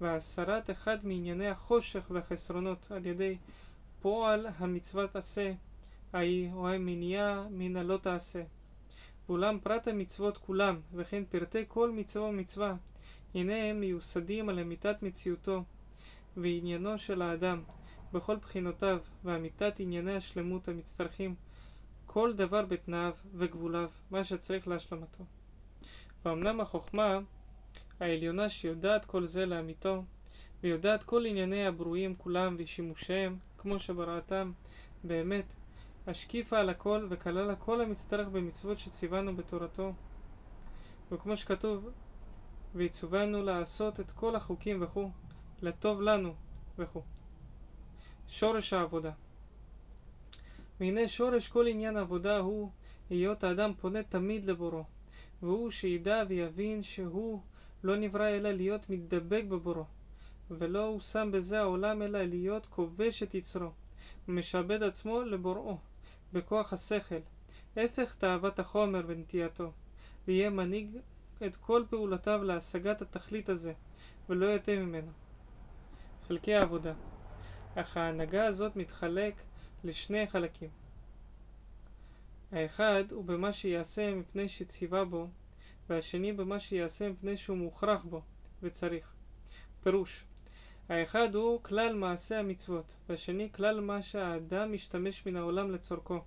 והסרת 0.00 0.70
אחד 0.70 1.06
מענייני 1.06 1.48
החושך 1.48 2.06
והחסרונות 2.10 2.86
על 2.90 3.06
ידי 3.06 3.36
פועל 4.00 4.46
המצוות 4.58 5.16
עשה, 5.16 5.52
ההיא 6.12 6.52
או 6.52 6.68
המניעה 6.68 7.46
מן 7.50 7.76
הלא 7.76 7.96
תעשה. 8.02 8.42
ואולם 9.28 9.58
פרט 9.62 9.88
המצוות 9.88 10.38
כולם, 10.38 10.80
וכן 10.94 11.24
פרטי 11.24 11.64
כל 11.68 11.90
מצווה 11.90 12.26
ומצווה, 12.28 12.74
הנה 13.34 13.54
הם 13.54 13.80
מיוסדים 13.80 14.48
על 14.48 14.58
אמיתת 14.58 15.02
מציאותו 15.02 15.64
ועניינו 16.36 16.98
של 16.98 17.22
האדם 17.22 17.62
בכל 18.12 18.36
בחינותיו, 18.36 19.00
ואמיתת 19.24 19.80
ענייני 19.80 20.16
השלמות 20.16 20.68
המצטרכים 20.68 21.34
כל 22.06 22.32
דבר 22.32 22.64
בתנאיו 22.66 23.12
וגבוליו, 23.34 23.90
מה 24.10 24.24
שצריך 24.24 24.68
להשלמתו. 24.68 25.24
ואמנם 26.26 26.60
החוכמה 26.60 27.18
העליונה 28.00 28.48
שיודעת 28.48 29.04
כל 29.04 29.26
זה 29.26 29.46
לאמיתו, 29.46 30.04
ויודעת 30.62 31.02
כל 31.02 31.26
ענייני 31.26 31.66
הברואים 31.66 32.16
כולם 32.16 32.56
ושימושיהם, 32.58 33.38
כמו 33.58 33.78
שבראתם 33.78 34.52
באמת, 35.04 35.54
השקיפה 36.06 36.58
על 36.58 36.70
הכל 36.70 37.06
וכללה 37.10 37.56
כל 37.56 37.80
המצטרך 37.80 38.28
במצוות 38.28 38.78
שציוונו 38.78 39.36
בתורתו. 39.36 39.92
וכמו 41.12 41.36
שכתוב, 41.36 41.88
ויצוונו 42.74 43.42
לעשות 43.42 44.00
את 44.00 44.10
כל 44.10 44.36
החוקים 44.36 44.82
וכו', 44.82 45.10
לטוב 45.62 46.00
לנו 46.00 46.34
וכו'. 46.78 47.02
שורש 48.28 48.72
העבודה 48.72 49.10
והנה 50.80 51.08
שורש 51.08 51.48
כל 51.48 51.66
עניין 51.66 51.96
העבודה 51.96 52.38
הוא 52.38 52.70
היות 53.10 53.44
האדם 53.44 53.72
פונה 53.80 54.02
תמיד 54.02 54.46
לבורו, 54.46 54.84
והוא 55.42 55.70
שידע 55.70 56.22
ויבין 56.28 56.82
שהוא 56.82 57.40
לא 57.84 57.96
נברא 57.96 58.28
אלא 58.28 58.50
להיות 58.50 58.90
מתדבק 58.90 59.44
בבורו, 59.48 59.84
ולא 60.50 60.84
הוא 60.84 61.00
שם 61.00 61.30
בזה 61.32 61.60
העולם 61.60 62.02
אלא 62.02 62.22
להיות 62.22 62.66
כובש 62.66 63.22
את 63.22 63.34
יצרו, 63.34 63.70
ומשעבד 64.28 64.82
עצמו 64.82 65.22
לבוראו, 65.22 65.78
בכוח 66.32 66.72
השכל, 66.72 67.20
הפך 67.76 68.14
תאוות 68.14 68.58
החומר 68.58 69.02
ונטייתו, 69.06 69.72
ויהיה 70.26 70.50
מנהיג 70.50 70.98
את 71.46 71.56
כל 71.56 71.84
פעולותיו 71.90 72.44
להשגת 72.44 73.02
התכלית 73.02 73.48
הזה, 73.48 73.72
ולא 74.28 74.54
יתה 74.54 74.72
ממנו. 74.76 75.10
חלקי 76.28 76.54
העבודה 76.54 76.92
אך 77.74 77.96
ההנהגה 77.96 78.46
הזאת 78.46 78.76
מתחלק 78.76 79.42
לשני 79.84 80.26
חלקים. 80.26 80.70
האחד 82.52 83.04
הוא 83.12 83.24
במה 83.24 83.52
שיעשה 83.52 84.14
מפני 84.14 84.48
שציווה 84.48 85.04
בו, 85.04 85.28
והשני 85.88 86.32
במה 86.32 86.58
שיעשה 86.58 87.08
מפני 87.08 87.36
שהוא 87.36 87.56
מוכרח 87.56 88.04
בו 88.04 88.22
וצריך. 88.62 89.12
פירוש 89.82 90.24
האחד 90.88 91.34
הוא 91.34 91.62
כלל 91.62 91.94
מעשה 91.94 92.38
המצוות, 92.38 92.96
והשני 93.08 93.52
כלל 93.52 93.80
מה 93.80 94.02
שהאדם 94.02 94.72
משתמש 94.72 95.26
מן 95.26 95.36
העולם 95.36 95.70
לצורכו. 95.70 96.20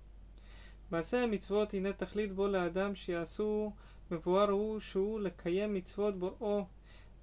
מעשה 0.90 1.22
המצוות 1.22 1.74
הנה 1.74 1.92
תכלית 1.92 2.32
בו 2.32 2.48
לאדם 2.48 2.94
שיעשו 2.94 3.72
מבואר 4.10 4.50
הוא 4.50 4.80
שהוא 4.80 5.20
לקיים 5.20 5.74
מצוות 5.74 6.18
בוראו 6.18 6.64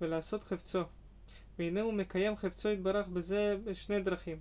ולעשות 0.02 0.44
חפצו. 0.44 0.82
והנה 1.60 1.82
הוא 1.82 1.94
מקיים 1.94 2.36
חפצו 2.36 2.70
יתברך 2.70 3.08
בזה 3.08 3.58
בשני 3.64 4.02
דרכים, 4.02 4.40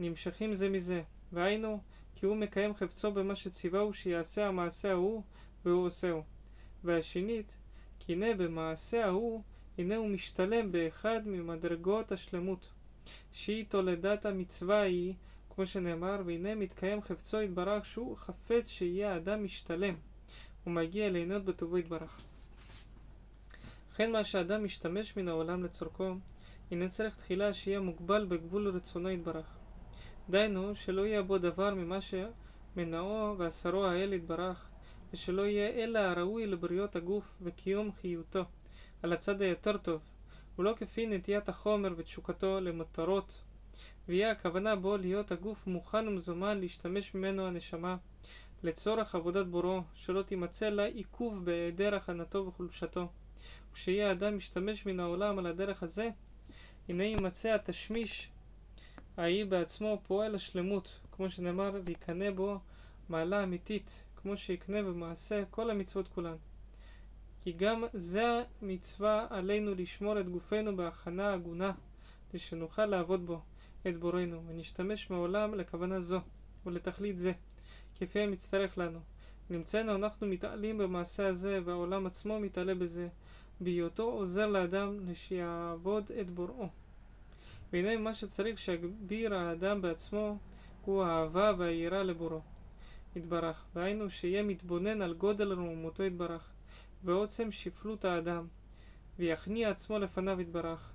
נמשכים 0.00 0.54
זה 0.54 0.68
מזה, 0.68 1.02
והיינו 1.32 1.80
כי 2.14 2.26
הוא 2.26 2.36
מקיים 2.36 2.74
חפצו 2.74 3.12
במה 3.12 3.34
שציווהו 3.34 3.92
שיעשה 3.92 4.48
המעשה 4.48 4.90
ההוא 4.90 5.22
והוא 5.64 5.86
עושהו. 5.86 6.22
והשנית, 6.84 7.56
כי 7.98 8.12
הנה 8.12 8.34
במעשה 8.34 9.04
ההוא, 9.06 9.42
הנה 9.78 9.96
הוא 9.96 10.08
משתלם 10.08 10.72
באחד 10.72 11.20
ממדרגות 11.26 12.12
השלמות, 12.12 12.72
שהיא 13.32 13.64
תולדת 13.68 14.26
המצווה 14.26 14.80
ההיא, 14.80 15.14
כמו 15.54 15.66
שנאמר, 15.66 16.22
והנה 16.26 16.54
מתקיים 16.54 17.02
חפצו 17.02 17.40
יתברך 17.40 17.84
שהוא 17.84 18.16
חפץ 18.16 18.68
שיהיה 18.68 19.16
אדם 19.16 19.44
משתלם, 19.44 19.94
ומגיע 20.66 21.10
ליהנות 21.10 21.44
בטובו 21.44 21.78
יתברך. 21.78 22.20
לכן 23.92 24.12
מה 24.12 24.24
שאדם 24.24 24.64
משתמש 24.64 25.16
מן 25.16 25.28
העולם 25.28 25.64
לצורכו, 25.64 26.14
הנה 26.70 26.88
צריך 26.88 27.16
תחילה 27.16 27.52
שיהיה 27.52 27.80
מוגבל 27.80 28.24
בגבול 28.24 28.68
רצונו 28.68 29.10
יתברך. 29.10 29.63
דהיינו, 30.30 30.74
שלא 30.74 31.06
יהיה 31.06 31.22
בו 31.22 31.38
דבר 31.38 31.74
ממה 31.74 31.98
שמנעו 32.00 33.34
ועשרו 33.38 33.84
האל 33.84 34.12
יתברך, 34.12 34.68
ושלא 35.12 35.42
יהיה 35.42 35.84
אלא 35.84 35.98
הראוי 35.98 36.46
לבריות 36.46 36.96
הגוף 36.96 37.34
וקיום 37.42 37.92
חיותו, 37.92 38.44
על 39.02 39.12
הצד 39.12 39.42
היותר 39.42 39.76
טוב, 39.76 40.00
ולא 40.58 40.74
כפי 40.78 41.06
נטיית 41.06 41.48
החומר 41.48 41.94
ותשוקתו 41.96 42.60
למטרות, 42.60 43.42
ויהיה 44.08 44.30
הכוונה 44.30 44.76
בו 44.76 44.96
להיות 44.96 45.32
הגוף 45.32 45.66
מוכן 45.66 46.08
ומזומן 46.08 46.60
להשתמש 46.60 47.14
ממנו 47.14 47.46
הנשמה 47.46 47.96
לצורך 48.62 49.14
עבודת 49.14 49.46
בורו, 49.46 49.80
שלא 49.94 50.22
תימצא 50.22 50.68
לה 50.68 50.84
עיכוב 50.84 51.44
בהיעדר 51.44 51.94
הכנתו 51.94 52.46
וחולשתו. 52.46 53.08
וכשיהיה 53.72 54.08
האדם 54.08 54.36
משתמש 54.36 54.86
מן 54.86 55.00
העולם 55.00 55.38
על 55.38 55.46
הדרך 55.46 55.82
הזה, 55.82 56.08
הנה 56.88 57.04
יימצא 57.04 57.54
התשמיש 57.54 58.30
ההיא 59.16 59.44
בעצמו 59.44 60.00
פועל 60.06 60.34
השלמות, 60.34 61.00
כמו 61.12 61.30
שנאמר, 61.30 61.80
ויקנא 61.84 62.30
בו 62.30 62.58
מעלה 63.08 63.42
אמיתית, 63.42 64.04
כמו 64.16 64.36
שיקנה 64.36 64.82
במעשה 64.82 65.44
כל 65.50 65.70
המצוות 65.70 66.08
כולן. 66.08 66.36
כי 67.40 67.52
גם 67.52 67.84
זה 67.92 68.42
המצווה 68.62 69.26
עלינו 69.30 69.74
לשמור 69.74 70.20
את 70.20 70.28
גופנו 70.28 70.76
בהכנה 70.76 71.32
הגונה, 71.32 71.72
ושנוכל 72.34 72.86
לעבוד 72.86 73.26
בו, 73.26 73.40
את 73.88 73.96
בורנו, 73.96 74.42
ונשתמש 74.46 75.10
מעולם 75.10 75.54
לכוונה 75.54 76.00
זו, 76.00 76.20
ולתכלית 76.66 77.18
זה, 77.18 77.32
כפי 77.98 78.20
המצטרך 78.20 78.78
לנו. 78.78 78.98
נמצאנו 79.50 79.94
אנחנו 79.94 80.26
מתעלים 80.26 80.78
במעשה 80.78 81.26
הזה, 81.26 81.60
והעולם 81.64 82.06
עצמו 82.06 82.40
מתעלה 82.40 82.74
בזה, 82.74 83.08
בהיותו 83.60 84.02
עוזר 84.02 84.46
לאדם 84.46 85.08
לשיעבוד 85.08 86.10
את 86.20 86.30
בוראו. 86.30 86.68
והנה 87.74 87.96
מה 87.96 88.14
שצריך 88.14 88.58
שיגביר 88.58 89.34
האדם 89.34 89.82
בעצמו 89.82 90.38
הוא 90.84 91.04
האהבה 91.04 91.52
והיראה 91.58 92.02
לבורו. 92.02 92.40
יתברך, 93.16 93.64
והיינו 93.74 94.10
שיהיה 94.10 94.42
מתבונן 94.42 95.02
על 95.02 95.14
גודל 95.14 95.52
רוממותו 95.52 96.04
יתברך, 96.04 96.50
ועוצם 97.04 97.52
שפלות 97.52 98.04
האדם, 98.04 98.46
ויכניע 99.18 99.70
עצמו 99.70 99.98
לפניו 99.98 100.40
יתברך, 100.40 100.92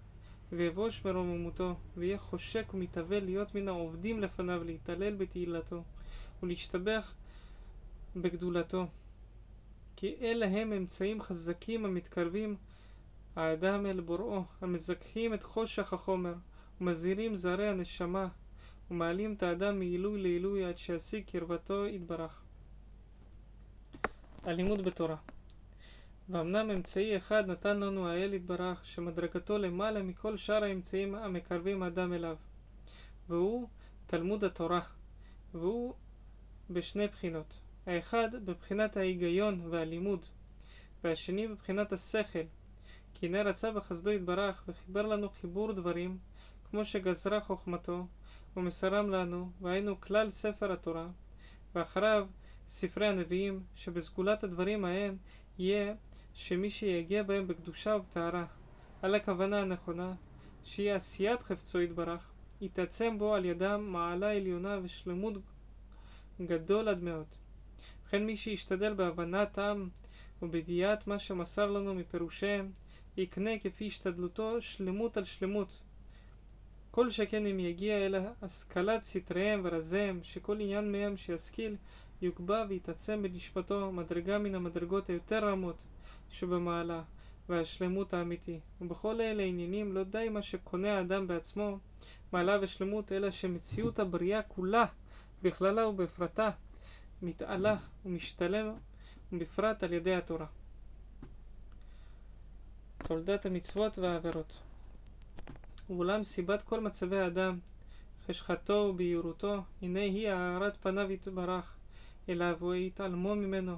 ויבוש 0.51 1.05
מרוממותו, 1.05 1.75
ויהיה 1.97 2.17
חושק 2.17 2.73
ומתהווה 2.73 3.19
להיות 3.19 3.55
מן 3.55 3.67
העובדים 3.67 4.19
לפניו, 4.19 4.63
להתעלל 4.63 5.15
בתהילתו, 5.15 5.83
ולהשתבח 6.43 7.13
בגדולתו. 8.15 8.87
כי 9.95 10.15
אלה 10.21 10.45
הם 10.45 10.73
אמצעים 10.73 11.21
חזקים 11.21 11.85
המתקרבים 11.85 12.55
האדם 13.35 13.85
אל 13.85 13.99
בוראו, 13.99 14.43
המזככים 14.61 15.33
את 15.33 15.43
חושך 15.43 15.93
החומר, 15.93 16.33
ומזהירים 16.81 17.35
זרי 17.35 17.67
הנשמה, 17.67 18.27
ומעלים 18.91 19.33
את 19.33 19.43
האדם 19.43 19.79
מעילוי 19.79 20.21
לעילוי 20.21 20.65
עד 20.65 20.77
שישיג 20.77 21.23
קרבתו 21.25 21.87
יתברך. 21.87 22.41
הלימוד 24.43 24.81
בתורה 24.81 25.15
ואמנם 26.29 26.71
אמצעי 26.71 27.17
אחד 27.17 27.43
נתן 27.47 27.79
לנו 27.79 28.07
האל 28.09 28.33
יתברך, 28.33 28.85
שמדרגתו 28.85 29.57
למעלה 29.57 30.03
מכל 30.03 30.37
שאר 30.37 30.63
האמצעים 30.63 31.15
המקרבים 31.15 31.83
אדם 31.83 32.13
אליו, 32.13 32.37
והוא 33.29 33.67
תלמוד 34.07 34.43
התורה, 34.43 34.81
והוא 35.53 35.93
בשני 36.69 37.07
בחינות. 37.07 37.59
האחד 37.85 38.29
בבחינת 38.45 38.97
ההיגיון 38.97 39.61
והלימוד, 39.69 40.25
והשני 41.03 41.47
בבחינת 41.47 41.91
השכל, 41.91 42.43
כי 43.13 43.25
הנה 43.25 43.41
רצה 43.41 43.71
בחסדו 43.71 44.11
יתברך, 44.11 44.63
וחיבר 44.67 45.01
לנו 45.01 45.29
חיבור 45.29 45.71
דברים, 45.71 46.17
כמו 46.71 46.85
שגזרה 46.85 47.41
חוכמתו, 47.41 48.07
ומסרם 48.57 49.09
לנו, 49.09 49.51
והיינו 49.61 50.01
כלל 50.01 50.29
ספר 50.29 50.71
התורה, 50.71 51.07
ואחריו 51.75 52.27
ספרי 52.67 53.07
הנביאים, 53.07 53.63
שבסגולת 53.75 54.43
הדברים 54.43 54.85
ההם 54.85 55.17
יהיה 55.59 55.93
שמי 56.33 56.69
שיגיע 56.69 57.23
בהם 57.23 57.47
בקדושה 57.47 57.95
ובטהרה, 57.95 58.45
על 59.01 59.15
הכוונה 59.15 59.61
הנכונה, 59.61 60.13
שהיא 60.63 60.91
עשיית 60.91 61.43
חפצו 61.43 61.81
יתברך, 61.81 62.31
יתעצם 62.61 63.17
בו 63.19 63.33
על 63.33 63.45
ידם 63.45 63.87
מעלה 63.89 64.31
עליונה 64.31 64.79
ושלמות 64.83 65.33
גדול 66.41 66.87
עד 66.87 67.03
מאוד. 67.03 67.25
וכן 68.05 68.25
מי 68.25 68.37
שישתדל 68.37 68.93
בהבנת 68.93 69.59
עם 69.59 69.89
ובידיעת 70.41 71.07
מה 71.07 71.19
שמסר 71.19 71.71
לנו 71.71 71.95
מפירושיהם, 71.95 72.71
יקנה 73.17 73.59
כפי 73.59 73.87
השתדלותו 73.87 74.61
שלמות 74.61 75.17
על 75.17 75.23
שלמות. 75.23 75.81
כל 76.91 77.09
שכן 77.09 77.45
אם 77.45 77.59
יגיע 77.59 77.97
אל 77.97 78.15
השכלת 78.41 79.01
סתריהם 79.01 79.61
ורזיהם, 79.63 80.19
שכל 80.23 80.59
עניין 80.59 80.91
מהם 80.91 81.17
שישכיל, 81.17 81.75
יוקבע 82.21 82.65
ויתעצם 82.69 83.23
בנשמתו 83.23 83.91
מדרגה 83.91 84.37
מן 84.37 84.55
המדרגות 84.55 85.07
היותר 85.09 85.45
רמות 85.49 85.75
שבמעלה, 86.29 87.01
והשלמות 87.49 88.13
האמיתי. 88.13 88.59
ובכל 88.81 89.21
אלה 89.21 89.43
עניינים 89.43 89.91
לא 89.93 90.03
די 90.03 90.29
מה 90.29 90.41
שקונה 90.41 90.97
האדם 90.97 91.27
בעצמו, 91.27 91.77
מעלה 92.31 92.57
ושלמות, 92.61 93.11
אלא 93.11 93.31
שמציאות 93.31 93.99
הבריאה 93.99 94.41
כולה, 94.41 94.85
בכללה 95.43 95.87
ובפרטה, 95.87 96.49
מתעלה 97.21 97.77
ומשתלם, 98.05 98.73
ובפרט 99.33 99.83
על 99.83 99.93
ידי 99.93 100.15
התורה. 100.15 100.45
תולדת 103.03 103.45
המצוות 103.45 103.97
והעבירות 103.97 104.59
ואולם 105.89 106.23
סיבת 106.23 106.61
כל 106.61 106.79
מצבי 106.79 107.17
האדם, 107.17 107.59
חשכתו 108.27 108.73
ובהירותו, 108.73 109.61
הנה 109.81 109.99
היא 109.99 110.29
הארת 110.29 110.77
פניו 110.77 111.11
יתברך 111.11 111.77
אליו 112.29 112.57
ויתעלמו 112.61 113.35
ממנו, 113.35 113.77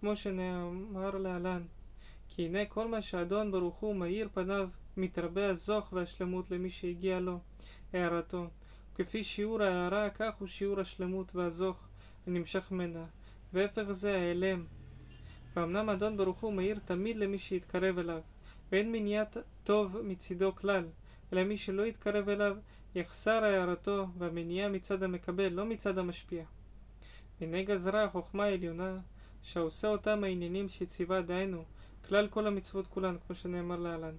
כמו 0.00 0.16
שנאמר 0.16 1.18
להלן. 1.18 1.62
כי 2.28 2.46
הנה 2.46 2.64
כל 2.64 2.88
מה 2.88 3.00
שאדון 3.00 3.52
ברוך 3.52 3.76
הוא 3.76 3.96
מאיר 3.96 4.28
פניו, 4.34 4.68
מתרבה 4.96 5.50
הזוך 5.50 5.92
והשלמות 5.92 6.50
למי 6.50 6.70
שהגיע 6.70 7.20
לו, 7.20 7.38
הערתו. 7.92 8.46
וכפי 8.94 9.24
שיעור 9.24 9.62
ההערה, 9.62 10.10
כך 10.10 10.34
הוא 10.38 10.48
שיעור 10.48 10.80
השלמות 10.80 11.34
והזוך 11.34 11.88
הנמשך 12.26 12.72
ממנה, 12.72 13.04
והפך 13.52 13.90
זה 13.90 14.14
ההיעלם. 14.14 14.64
ואמנם 15.56 15.90
אדון 15.90 16.16
ברוך 16.16 16.40
הוא 16.40 16.52
מאיר 16.52 16.78
תמיד 16.84 17.16
למי 17.16 17.38
שיתקרב 17.38 17.98
אליו, 17.98 18.20
ואין 18.72 18.92
מניעת 18.92 19.36
טוב 19.64 19.96
מצידו 20.04 20.54
כלל, 20.54 20.84
אלא 21.32 21.44
מי 21.44 21.56
שלא 21.56 21.86
יתקרב 21.86 22.28
אליו, 22.28 22.56
יחסר 22.94 23.44
הערתו 23.44 24.06
והמניעה 24.18 24.68
מצד 24.68 25.02
המקבל, 25.02 25.48
לא 25.48 25.64
מצד 25.64 25.98
המשפיע. 25.98 26.44
הנה 27.40 27.62
גזרה 27.62 28.04
החוכמה 28.04 28.44
העליונה, 28.44 28.98
שעושה 29.42 29.88
אותם 29.88 30.24
העניינים 30.24 30.68
שציווה, 30.68 31.22
דהיינו, 31.22 31.64
כלל 32.08 32.28
כל 32.28 32.46
המצוות 32.46 32.86
כולן, 32.86 33.16
כמו 33.26 33.34
שנאמר 33.34 33.76
להלן. 33.76 34.14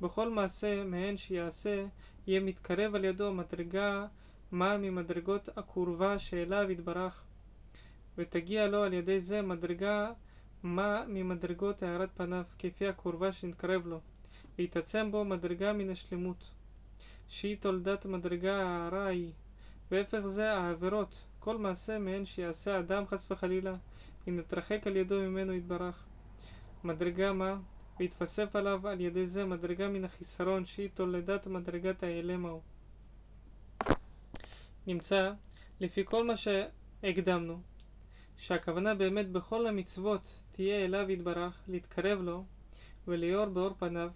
בכל 0.00 0.30
מעשה 0.30 0.84
מהן 0.84 1.16
שיעשה, 1.16 1.86
יהיה 2.26 2.40
מתקרב 2.40 2.94
על 2.94 3.04
ידו 3.04 3.32
מדרגה 3.32 4.06
מה 4.52 4.76
ממדרגות 4.78 5.48
הקורבה 5.58 6.18
שאליו 6.18 6.70
יתברך, 6.70 7.24
ותגיע 8.18 8.66
לו 8.66 8.82
על 8.82 8.92
ידי 8.92 9.20
זה 9.20 9.42
מדרגה 9.42 10.12
מה 10.62 11.04
ממדרגות 11.08 11.82
הארת 11.82 12.10
פניו, 12.14 12.44
כפי 12.58 12.86
הקורבה 12.86 13.32
שנתקרב 13.32 13.86
לו, 13.86 14.00
ויתעצם 14.58 15.10
בו 15.10 15.24
מדרגה 15.24 15.72
מן 15.72 15.90
השלמות, 15.90 16.50
שהיא 17.28 17.56
תולדת 17.60 18.06
מדרגה 18.06 18.56
ההערה 18.56 19.06
ההיא, 19.06 19.32
והפך 19.90 20.20
זה 20.24 20.52
העבירות, 20.52 21.24
כל 21.38 21.58
מעשה 21.58 21.98
מהן 21.98 22.24
שיעשה 22.24 22.78
אדם 22.78 23.06
חס 23.06 23.30
וחלילה, 23.30 23.74
אם 24.28 24.36
נתרחק 24.36 24.86
על 24.86 24.96
ידו 24.96 25.20
ממנו 25.20 25.52
יתברך. 25.52 26.04
מדרגה 26.84 27.32
מה, 27.32 27.56
ויתווסף 27.98 28.56
עליו 28.56 28.88
על 28.88 29.00
ידי 29.00 29.26
זה 29.26 29.44
מדרגה 29.44 29.88
מן 29.88 30.04
החיסרון, 30.04 30.64
שהיא 30.64 30.88
תולדת 30.94 31.46
מדרגת 31.46 32.02
ההיעלם 32.02 32.46
ההוא. 32.46 32.60
נמצא, 34.86 35.32
לפי 35.80 36.04
כל 36.04 36.26
מה 36.26 36.34
שהקדמנו, 36.36 37.60
שהכוונה 38.36 38.94
באמת 38.94 39.30
בכל 39.30 39.66
המצוות 39.66 40.42
תהיה 40.52 40.84
אליו 40.84 41.10
יתברך, 41.10 41.60
להתקרב 41.68 42.20
לו 42.20 42.44
וליאור 43.08 43.44
באור 43.46 43.74
פניו, 43.78 44.10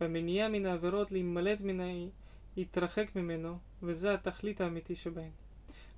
והמניעה 0.00 0.48
מן 0.48 0.66
העבירות 0.66 1.12
להימלט 1.12 1.60
מן 1.60 2.08
להתרחק 2.56 3.16
ממנו, 3.16 3.58
וזה 3.82 4.14
התכלית 4.14 4.60
האמיתי 4.60 4.94
שבהם. 4.94 5.30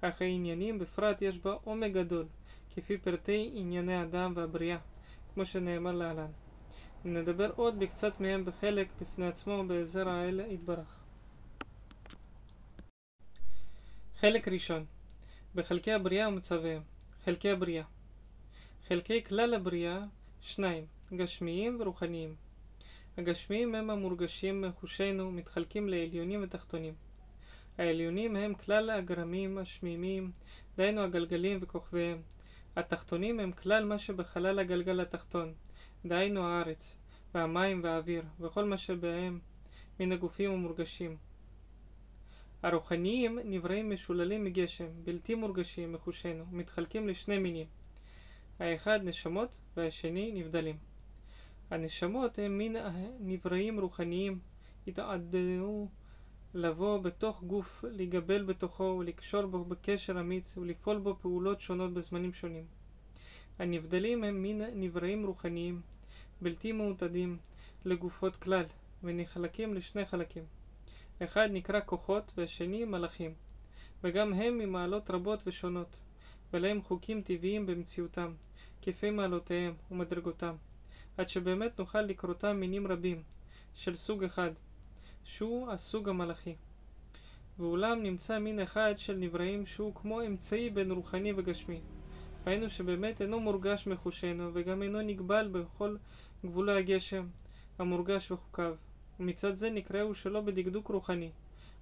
אך 0.01 0.22
העניינים 0.22 0.78
בפרט 0.78 1.22
יש 1.22 1.38
בה 1.38 1.57
עומק 1.64 1.92
גדול, 1.92 2.26
כפי 2.74 2.98
פרטי 2.98 3.51
ענייני 3.55 3.94
האדם 3.94 4.32
והבריאה, 4.36 4.78
כמו 5.34 5.44
שנאמר 5.44 5.92
להלן. 5.92 6.30
נדבר 7.05 7.51
עוד 7.57 7.78
בקצת 7.78 8.20
מהם 8.20 8.44
בחלק 8.44 8.88
בפני 9.01 9.26
עצמו 9.26 9.64
בעזר 9.66 10.09
האל 10.09 10.40
יתברך. 10.40 11.01
חלק 14.20 14.48
ראשון 14.48 14.84
בחלקי 15.55 15.92
הבריאה 15.92 16.28
ומצביהם 16.28 16.82
חלקי 17.24 17.51
הבריאה 17.51 17.84
חלקי 18.88 19.24
כלל 19.24 19.55
הבריאה 19.55 20.05
שניים 20.40 20.86
גשמיים 21.16 21.76
ורוחניים 21.80 22.34
הגשמיים 23.19 23.75
הם 23.75 23.91
המורגשים 23.91 24.61
מחושנו 24.61 25.31
מתחלקים 25.31 25.89
לעליונים 25.89 26.43
ותחתונים 26.43 26.95
העליונים 27.79 28.37
הם 28.37 28.55
כלל 28.55 28.91
הגרמים 28.91 29.59
השמימים 29.59 30.31
דהיינו 30.77 31.01
הגלגלים 31.01 31.59
וכוכביהם 31.61 32.23
התחתונים 32.77 33.41
הם 33.41 33.53
כלל 33.53 33.85
מה 33.85 33.99
שבחלל 33.99 34.59
הגלגל 34.59 35.01
התחתון 35.01 35.55
דהיינו 36.07 36.47
הארץ 36.47 36.97
והמים 37.35 37.81
והאוויר 37.85 38.25
וכל 38.41 38.65
מה 38.65 38.77
שבהם 38.77 39.39
מן 40.01 40.13
הגופים 40.13 40.51
המורגשים 40.51 41.17
הרוחניים 42.63 43.39
נבראים 43.45 43.91
משוללים 43.91 44.45
מגשם, 44.45 44.89
בלתי 45.05 45.35
מורגשים 45.35 45.93
מחושנו, 45.93 46.45
מתחלקים 46.53 47.09
לשני 47.09 47.39
מינים. 47.39 47.67
האחד 48.59 49.01
נשמות 49.03 49.57
והשני 49.77 50.33
נבדלים. 50.33 50.89
הנשמות 51.71 52.39
הם 52.39 52.59
מין 52.59 52.77
נבראים 53.21 53.81
רוחניים, 53.81 54.39
התעדו 54.87 55.89
לבוא 56.55 56.99
בתוך 56.99 57.43
גוף, 57.43 57.85
להיגבל 57.89 58.43
בתוכו 58.43 58.97
ולקשור 58.99 59.47
בו 59.47 59.64
בקשר 59.64 60.21
אמיץ 60.21 60.59
ולפעול 60.59 60.99
בו 60.99 61.16
פעולות 61.21 61.61
שונות 61.61 61.95
בזמנים 61.95 62.33
שונים. 62.33 62.64
הנבדלים 63.59 64.25
הם 64.25 64.43
מין 64.43 64.62
נבראים 64.75 65.27
רוחניים, 65.27 65.81
בלתי 66.41 66.73
מעוטדים 66.73 67.39
לגופות 67.85 68.37
כלל, 68.37 68.64
ונחלקים 69.03 69.75
לשני 69.75 70.05
חלקים. 70.05 70.45
אחד 71.23 71.49
נקרא 71.53 71.81
כוחות 71.87 72.33
והשני 72.37 72.85
מלאכים, 72.85 73.35
וגם 74.05 74.33
הם 74.33 74.59
ממעלות 74.59 75.11
רבות 75.11 75.43
ושונות, 75.47 76.01
ולהם 76.53 76.83
חוקים 76.83 77.23
טבעיים 77.23 77.66
במציאותם, 77.66 78.35
כפי 78.83 79.11
מעלותיהם 79.11 79.75
ומדרגותם, 79.91 80.55
עד 81.21 81.29
שבאמת 81.29 81.79
נוכל 81.79 82.03
לקרותם 82.03 82.57
מינים 82.57 82.87
רבים, 82.87 83.23
של 83.75 83.95
סוג 83.95 84.25
אחד, 84.25 84.51
שהוא 85.25 85.71
הסוג 85.71 86.09
המלאכי. 86.09 86.55
ואולם 87.59 88.03
נמצא 88.03 88.39
מין 88.39 88.61
אחד 88.61 88.95
של 88.97 89.16
נבראים 89.16 89.66
שהוא 89.66 89.95
כמו 89.95 90.23
אמצעי 90.23 90.71
בין 90.71 90.91
רוחני 90.91 91.33
וגשמי. 91.37 91.81
ראינו 92.47 92.71
שבאמת 92.71 93.23
אינו 93.23 93.41
מורגש 93.41 93.87
מחושנו, 93.87 94.51
וגם 94.53 94.83
אינו 94.83 95.01
נגבל 95.01 95.49
בכל 95.53 95.97
גבולי 96.45 96.79
הגשם 96.79 97.27
המורגש 97.79 98.31
וחוקיו. 98.31 98.75
ומצד 99.21 99.55
זה 99.55 99.71
נקראו 99.71 100.14
שלא 100.14 100.41
בדקדוק 100.41 100.89
רוחני, 100.89 101.31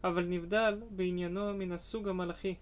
אבל 0.04 0.24
נבדל 0.24 0.80
בעניינו 0.90 1.54
מן 1.54 1.72
הסוג 1.72 2.08
המלאכי, 2.08 2.54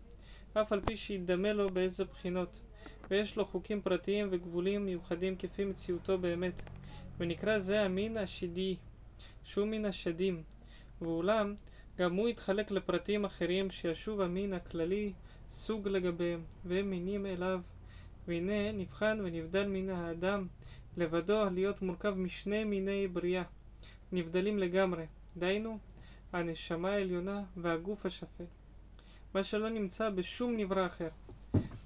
אף 0.53 0.73
על 0.73 0.81
פי 0.81 0.97
שידמה 0.97 1.53
לו 1.53 1.71
באיזה 1.71 2.05
בחינות, 2.05 2.63
ויש 3.11 3.37
לו 3.37 3.45
חוקים 3.45 3.83
פרטיים 3.83 4.29
וגבולים 4.31 4.87
מיוחדים 4.87 5.37
כפי 5.37 5.65
מציאותו 5.65 6.19
באמת, 6.19 6.63
ונקרא 7.19 7.59
זה 7.59 7.81
המין 7.83 8.17
השדי, 8.17 8.77
שהוא 9.45 9.67
מן 9.67 9.85
השדים, 9.85 10.43
ואולם 11.03 11.55
גם 11.99 12.15
הוא 12.15 12.29
יתחלק 12.29 12.71
לפרטים 12.71 13.25
אחרים 13.25 13.71
שישוב 13.71 14.21
המין 14.21 14.53
הכללי 14.53 15.13
סוג 15.49 15.89
לגביהם, 15.89 16.45
והם 16.65 16.91
מינים 16.91 17.27
אליו. 17.27 17.61
והנה 18.29 18.73
נבחן 18.73 19.21
ונבדל 19.25 19.67
מן 19.67 19.91
האדם 19.91 20.47
לבדו 20.97 21.45
להיות 21.51 21.83
מורכב 21.83 22.15
משני 22.17 22.65
מיני 22.65 23.09
בריאה, 23.09 23.43
נבדלים 24.13 24.59
לגמרי, 24.59 25.07
דהיינו 25.37 25.79
הנשמה 26.33 26.91
העליונה 26.91 27.43
והגוף 27.57 28.07
השפל, 28.07 28.45
מה 29.35 29.43
שלא 29.43 29.69
נמצא 29.69 30.11
בשום 30.11 30.57
נברא 30.57 30.87
אחר. 30.87 31.09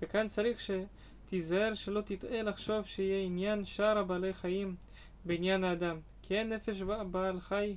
וכאן 0.02 0.26
צריך 0.26 0.60
שתיזהר 0.60 1.74
שלא 1.74 2.00
תטעה 2.00 2.42
לחשוב 2.42 2.86
שיהיה 2.86 3.24
עניין 3.24 3.64
שאר 3.64 3.98
הבעלי 3.98 4.32
חיים 4.32 4.76
בעניין 5.24 5.64
האדם, 5.64 6.00
כי 6.22 6.38
אין 6.38 6.52
נפש 6.52 6.82
בעל 6.82 7.40
חי 7.40 7.76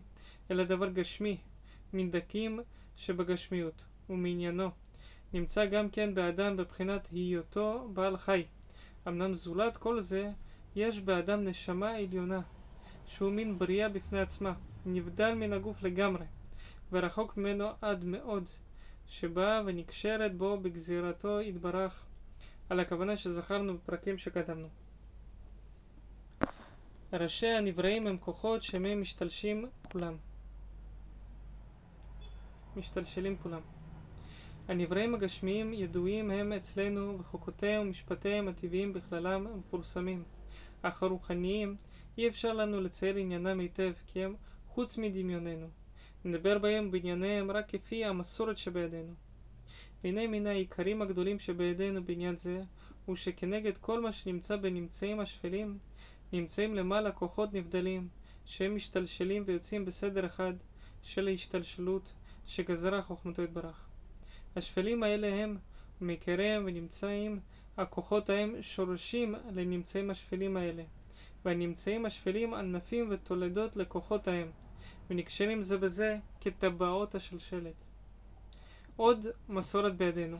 אלא 0.51 0.63
דבר 0.63 0.89
גשמי, 0.89 1.37
מן 1.93 2.11
דקים 2.11 2.59
שבגשמיות, 2.95 3.85
ומעניינו. 4.09 4.69
נמצא 5.33 5.65
גם 5.65 5.89
כן 5.89 6.15
באדם 6.15 6.57
בבחינת 6.57 7.07
היותו 7.11 7.89
בעל 7.93 8.17
חי. 8.17 8.43
אמנם 9.07 9.33
זולת 9.33 9.77
כל 9.77 10.01
זה, 10.01 10.31
יש 10.75 10.99
באדם 10.99 11.43
נשמה 11.43 11.91
עליונה, 11.91 12.41
שהוא 13.05 13.31
מין 13.31 13.59
בריאה 13.59 13.89
בפני 13.89 14.19
עצמה, 14.19 14.53
נבדל 14.85 15.33
מן 15.33 15.53
הגוף 15.53 15.83
לגמרי, 15.83 16.25
ורחוק 16.91 17.37
ממנו 17.37 17.67
עד 17.81 18.05
מאוד, 18.05 18.49
שבאה 19.07 19.61
ונקשרת 19.65 20.35
בו 20.35 20.57
בגזירתו 20.57 21.41
יתברך, 21.41 22.05
על 22.73 22.79
הכוונה 22.79 23.15
שזכרנו 23.15 23.77
בפרקים 23.77 24.17
שקדמנו. 24.17 24.67
ראשי 27.13 27.47
הנבראים 27.47 28.07
הם 28.07 28.17
כוחות 28.17 28.63
שמהם 28.63 29.01
משתלשים 29.01 29.69
כולם. 29.91 30.17
משתלשלים 32.75 33.37
כולם. 33.37 33.61
הנבראים 34.67 35.15
הגשמיים 35.15 35.73
ידועים 35.73 36.31
הם 36.31 36.53
אצלנו 36.53 37.19
וחוקותיהם 37.19 37.81
ומשפטיהם 37.81 38.47
הטבעיים 38.47 38.93
בכללם 38.93 39.47
המפורסמים, 39.47 40.23
אך 40.81 41.03
הרוחניים 41.03 41.75
אי 42.17 42.27
אפשר 42.27 42.53
לנו 42.53 42.81
לצייר 42.81 43.15
עניינם 43.15 43.59
היטב, 43.59 43.93
כי 44.07 44.23
הם 44.23 44.35
חוץ 44.67 44.97
מדמיוננו. 44.97 45.67
נדבר 46.25 46.57
בהם 46.57 46.91
בענייניהם 46.91 47.51
רק 47.51 47.69
כפי 47.69 48.05
המסורת 48.05 48.57
שבידינו. 48.57 49.13
והנה 50.03 50.27
מן 50.27 50.47
העיקרים 50.47 51.01
הגדולים 51.01 51.39
שבידינו 51.39 52.03
בעניין 52.03 52.35
זה, 52.35 52.61
הוא 53.05 53.15
שכנגד 53.15 53.77
כל 53.77 54.01
מה 54.01 54.11
שנמצא 54.11 54.55
בנמצאים 54.55 55.19
השפלים, 55.19 55.77
נמצאים 56.33 56.75
למעלה 56.75 57.11
כוחות 57.11 57.53
נבדלים, 57.53 58.07
שהם 58.45 58.75
משתלשלים 58.75 59.43
ויוצאים 59.45 59.85
בסדר 59.85 60.25
אחד 60.25 60.53
של 61.01 61.27
ההשתלשלות 61.27 62.13
שגזרה 62.45 63.01
חוכמתו 63.01 63.41
יתברך. 63.41 63.87
השפלים 64.55 65.03
האלה 65.03 65.27
הם 65.27 65.57
מכיריהם 66.01 66.63
ונמצאים 66.65 67.39
הכוחות 67.77 68.29
ההם 68.29 68.61
שורשים 68.61 69.35
לנמצאים 69.51 70.09
השפלים 70.09 70.57
האלה. 70.57 70.83
והנמצאים 71.45 72.05
השפלים 72.05 72.53
ענפים 72.53 73.07
ותולדות 73.09 73.75
לכוחות 73.75 74.27
ההם, 74.27 74.51
ונקשרים 75.09 75.61
זה 75.61 75.77
בזה 75.77 76.17
כטבעות 76.41 77.15
השלשלת. 77.15 77.92
עוד 78.95 79.25
מסורת 79.49 79.97
בידינו, 79.97 80.37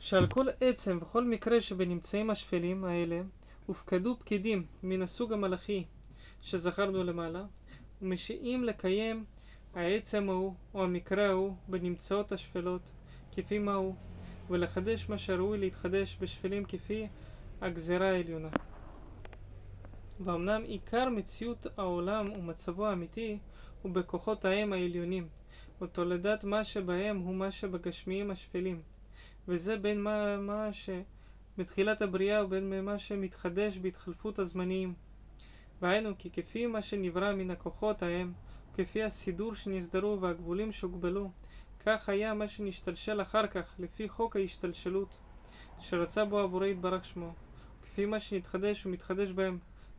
שעל 0.00 0.26
כל 0.26 0.46
עצם 0.60 0.98
וכל 1.02 1.24
מקרה 1.24 1.60
שבנמצאים 1.60 2.30
השפלים 2.30 2.84
האלה, 2.84 3.22
הופקדו 3.66 4.16
פקידים 4.18 4.66
מן 4.82 5.02
הסוג 5.02 5.32
המלאכי 5.32 5.84
שזכרנו 6.40 7.04
למעלה, 7.04 7.44
ומשאים 8.02 8.64
לקיים 8.64 9.24
העצם 9.74 10.30
ההוא 10.30 10.54
או 10.74 10.84
המקרה 10.84 11.28
ההוא 11.28 11.54
בנמצאות 11.68 12.32
השפלות 12.32 12.92
כפי 13.32 13.58
מהו, 13.58 13.94
ולחדש 14.50 15.08
מה 15.08 15.18
שראוי 15.18 15.58
להתחדש 15.58 16.16
בשפלים 16.20 16.64
כפי 16.64 17.06
הגזרה 17.60 18.10
העליונה. 18.10 18.48
ואמנם 20.20 20.62
עיקר 20.64 21.08
מציאות 21.08 21.66
העולם 21.76 22.32
ומצבו 22.32 22.86
האמיתי 22.86 23.38
הוא 23.82 23.92
בכוחות 23.92 24.44
האם 24.44 24.72
העליונים, 24.72 25.28
ותולדת 25.82 26.44
מה 26.44 26.64
שבהם 26.64 27.18
הוא 27.18 27.34
מה 27.34 27.50
שבגשמיים 27.50 28.30
השפלים, 28.30 28.82
וזה 29.48 29.76
בין 29.76 30.02
מה, 30.02 30.36
מה 30.36 30.68
שבתחילת 30.72 32.02
הבריאה 32.02 32.44
ובין 32.44 32.84
מה 32.84 32.98
שמתחדש 32.98 33.78
בהתחלפות 33.78 34.38
הזמניים. 34.38 34.94
והיינו 35.80 36.10
כי 36.18 36.30
כפי 36.30 36.66
מה 36.66 36.82
שנברא 36.82 37.34
מן 37.34 37.50
הכוחות 37.50 38.02
ההם, 38.02 38.32
וכפי 38.72 39.02
הסידור 39.02 39.54
שנסדרו 39.54 40.20
והגבולים 40.20 40.72
שהוגבלו, 40.72 41.30
כך 41.86 42.08
היה 42.08 42.34
מה 42.34 42.48
שנשתלשל 42.48 43.22
אחר 43.22 43.46
כך, 43.46 43.74
לפי 43.78 44.08
חוק 44.08 44.36
ההשתלשלות, 44.36 45.18
שרצה 45.80 46.24
בו 46.24 46.40
הבורא 46.40 46.66
יתברך 46.66 47.04
שמו, 47.04 47.34
כפי 47.82 48.06
מה 48.06 48.20
שנתחדש 48.20 48.86
ומתחדש 48.86 49.30
בהם, 49.30 49.58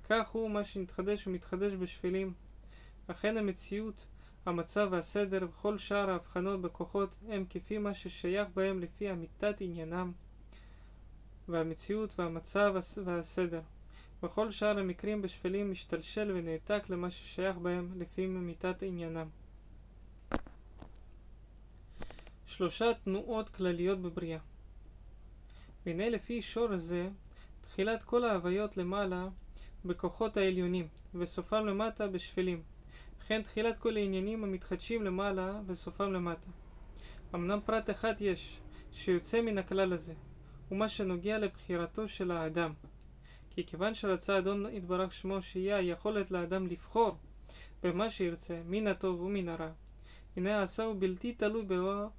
כך 0.10 0.30
הוא 0.30 0.52
מה 0.52 0.64
שנתחדש 0.64 1.28
ומתחדש 1.28 1.74
בשפלים. 1.74 2.34
אכן 3.08 3.38
המציאות, 3.38 4.08
המצב 4.46 4.88
והסדר 4.92 5.46
וכל 5.50 5.78
שאר 5.78 6.10
ההבחנות 6.10 6.62
בכוחות 6.62 7.16
הם 7.30 7.46
כפי 7.50 7.78
מה 7.78 7.94
ששייך 7.94 8.48
בהם 8.54 8.80
לפי 8.80 9.12
אמיתת 9.12 9.56
עניינם, 9.62 10.12
והמציאות 11.48 12.20
והמצב 12.20 12.74
והסדר. 13.06 13.62
וכל 14.24 14.52
שאר 14.52 14.80
המקרים 14.80 15.22
בשפלים 15.22 15.72
משתלשל 15.72 16.32
ונעתק 16.36 16.84
למה 16.90 17.10
ששייך 17.10 17.58
בהם 17.58 17.92
לפי 17.96 18.26
אמיתת 18.26 18.76
עניינם. 18.84 19.28
שלושה 22.46 22.86
תנועות 23.04 23.50
כלליות 23.50 24.00
בבריאה. 24.02 24.40
והנה 25.86 26.10
לפי 26.10 26.42
שור 26.42 26.76
זה, 26.76 27.10
תחילת 27.62 28.04
כל 28.04 28.24
ההוויות 28.24 28.78
למעלה 28.78 29.28
בכוחות 29.86 30.38
העליונים, 30.38 30.88
וסופם 31.16 31.66
למטה 31.66 32.08
בשפלים. 32.08 32.64
וכן 33.24 33.42
תחילת 33.42 33.78
כל 33.78 33.98
העניינים 33.98 34.44
המתחדשים 34.44 35.04
למעלה 35.04 35.62
וסופם 35.66 36.14
למטה. 36.14 36.50
אמנם 37.36 37.60
פרט 37.66 37.90
אחד 37.90 38.14
יש, 38.20 38.60
שיוצא 38.92 39.42
מן 39.42 39.58
הכלל 39.58 39.94
הזה, 39.94 40.14
ומה 40.72 40.90
שנוגע 40.90 41.38
לבחירתו 41.38 42.08
של 42.08 42.32
האדם. 42.32 42.74
כי 43.50 43.66
כיוון 43.66 43.94
שרצה 43.94 44.38
אדון 44.38 44.66
יתברך 44.66 45.12
שמו 45.12 45.42
שיהיה 45.42 45.78
היכולת 45.78 46.32
לאדם 46.32 46.68
לבחור 46.68 47.18
במה 47.84 48.10
שירצה, 48.10 48.62
מן 48.66 48.88
הטוב 48.88 49.22
ומן 49.22 49.50
הרע, 49.50 49.72
הנה 50.38 50.62
עשהו 50.62 51.00
בלתי 51.00 51.34
תלוי 51.34 51.64
בו 51.64 52.10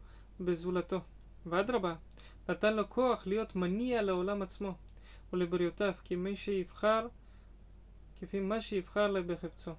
בזולתו. 0.40 1.00
ואדרבה, 1.46 1.94
נתן 2.48 2.74
לו 2.74 2.88
כוח 2.88 3.26
להיות 3.26 3.56
מניע 3.56 4.02
לעולם 4.02 4.42
עצמו 4.42 4.74
ולבריאותיו, 5.32 5.92
כמי 6.04 6.36
שיבחר, 6.36 7.06
כפי 8.20 8.40
מה 8.40 8.60
שיבחר 8.60 9.06
לה 9.06 9.22
בחפצו. 9.22 9.72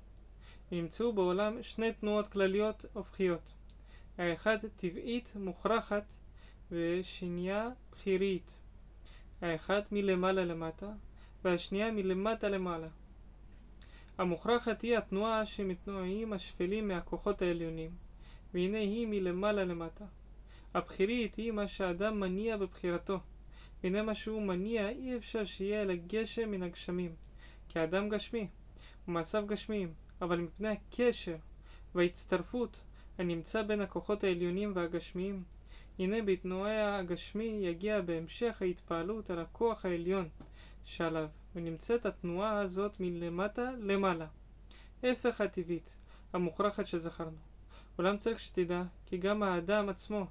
ונמצאו 0.72 1.14
בעולם 1.14 1.62
שני 1.62 1.94
תנועות 1.94 2.28
כלליות 2.28 2.86
הופכיות. 2.94 3.54
האחד 4.18 4.58
טבעית 4.76 5.34
מוכרחת 5.36 6.06
ושנייה 6.72 7.70
בחירית. 7.92 8.52
האחד 9.42 9.82
מלמעלה 9.92 10.46
למטה 10.46 10.92
והשנייה 11.44 11.92
מלמטה 11.92 12.50
למעלה. 12.50 12.88
המוכרחת 14.18 14.82
היא 14.82 14.98
התנועה 14.98 15.46
שמתנועים 15.46 16.34
השפלים 16.34 16.88
מהכוחות 16.88 17.42
העליונים, 17.42 17.92
והנה 18.54 18.78
היא 18.78 19.08
מלמעלה 19.08 19.66
למטה. 19.66 20.06
הבחירית 20.74 21.36
היא 21.36 21.52
מה 21.52 21.68
שאדם 21.68 22.20
מניע 22.20 22.58
בבחירתו, 22.58 23.20
והנה 23.84 24.02
מה 24.02 24.14
שהוא 24.14 24.42
מניע 24.42 24.90
אי 24.90 25.18
אפשר 25.18 25.44
שיהיה 25.44 25.82
אלא 25.82 25.94
גשם 26.08 26.52
מן 26.52 26.64
הגשמים, 26.64 27.16
כי 27.70 27.80
האדם 27.80 28.10
גשמי, 28.10 28.48
ומעשיו 29.08 29.48
גשמיים, 29.48 29.94
אבל 30.22 30.40
מפני 30.40 30.70
הקשר 30.70 31.36
וההצטרפות 31.96 32.84
הנמצא 33.18 33.62
בין 33.62 33.82
הכוחות 33.82 34.24
העליונים 34.24 34.72
והגשמיים, 34.76 35.44
הנה 36.00 36.22
בתנועי 36.22 36.82
הגשמי 36.82 37.60
יגיע 37.62 38.02
בהמשך 38.02 38.62
ההתפעלות 38.62 39.30
על 39.30 39.40
הכוח 39.40 39.86
העליון 39.86 40.30
שעליו, 40.84 41.28
ונמצאת 41.56 42.06
התנועה 42.06 42.60
הזאת 42.60 43.00
מלמטה 43.00 43.72
למעלה. 43.80 44.28
הפך 45.04 45.42
הטבעית, 45.42 45.96
המוכרחת 46.34 46.86
שזכרנו. 46.86 47.38
אולם 47.98 48.18
צריך 48.18 48.40
שתדע, 48.40 48.84
כי 49.06 49.18
גם 49.18 49.44
האדם 49.44 49.90
עצמו, 49.90 50.26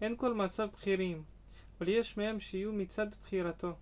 אין 0.00 0.16
כל 0.16 0.34
מעשיו 0.34 0.68
בכירים, 0.72 1.22
אבל 1.78 1.88
יש 1.88 2.16
מהם 2.16 2.40
שיהיו 2.40 2.72
מצד 2.72 3.06
בחירתו, 3.22 3.72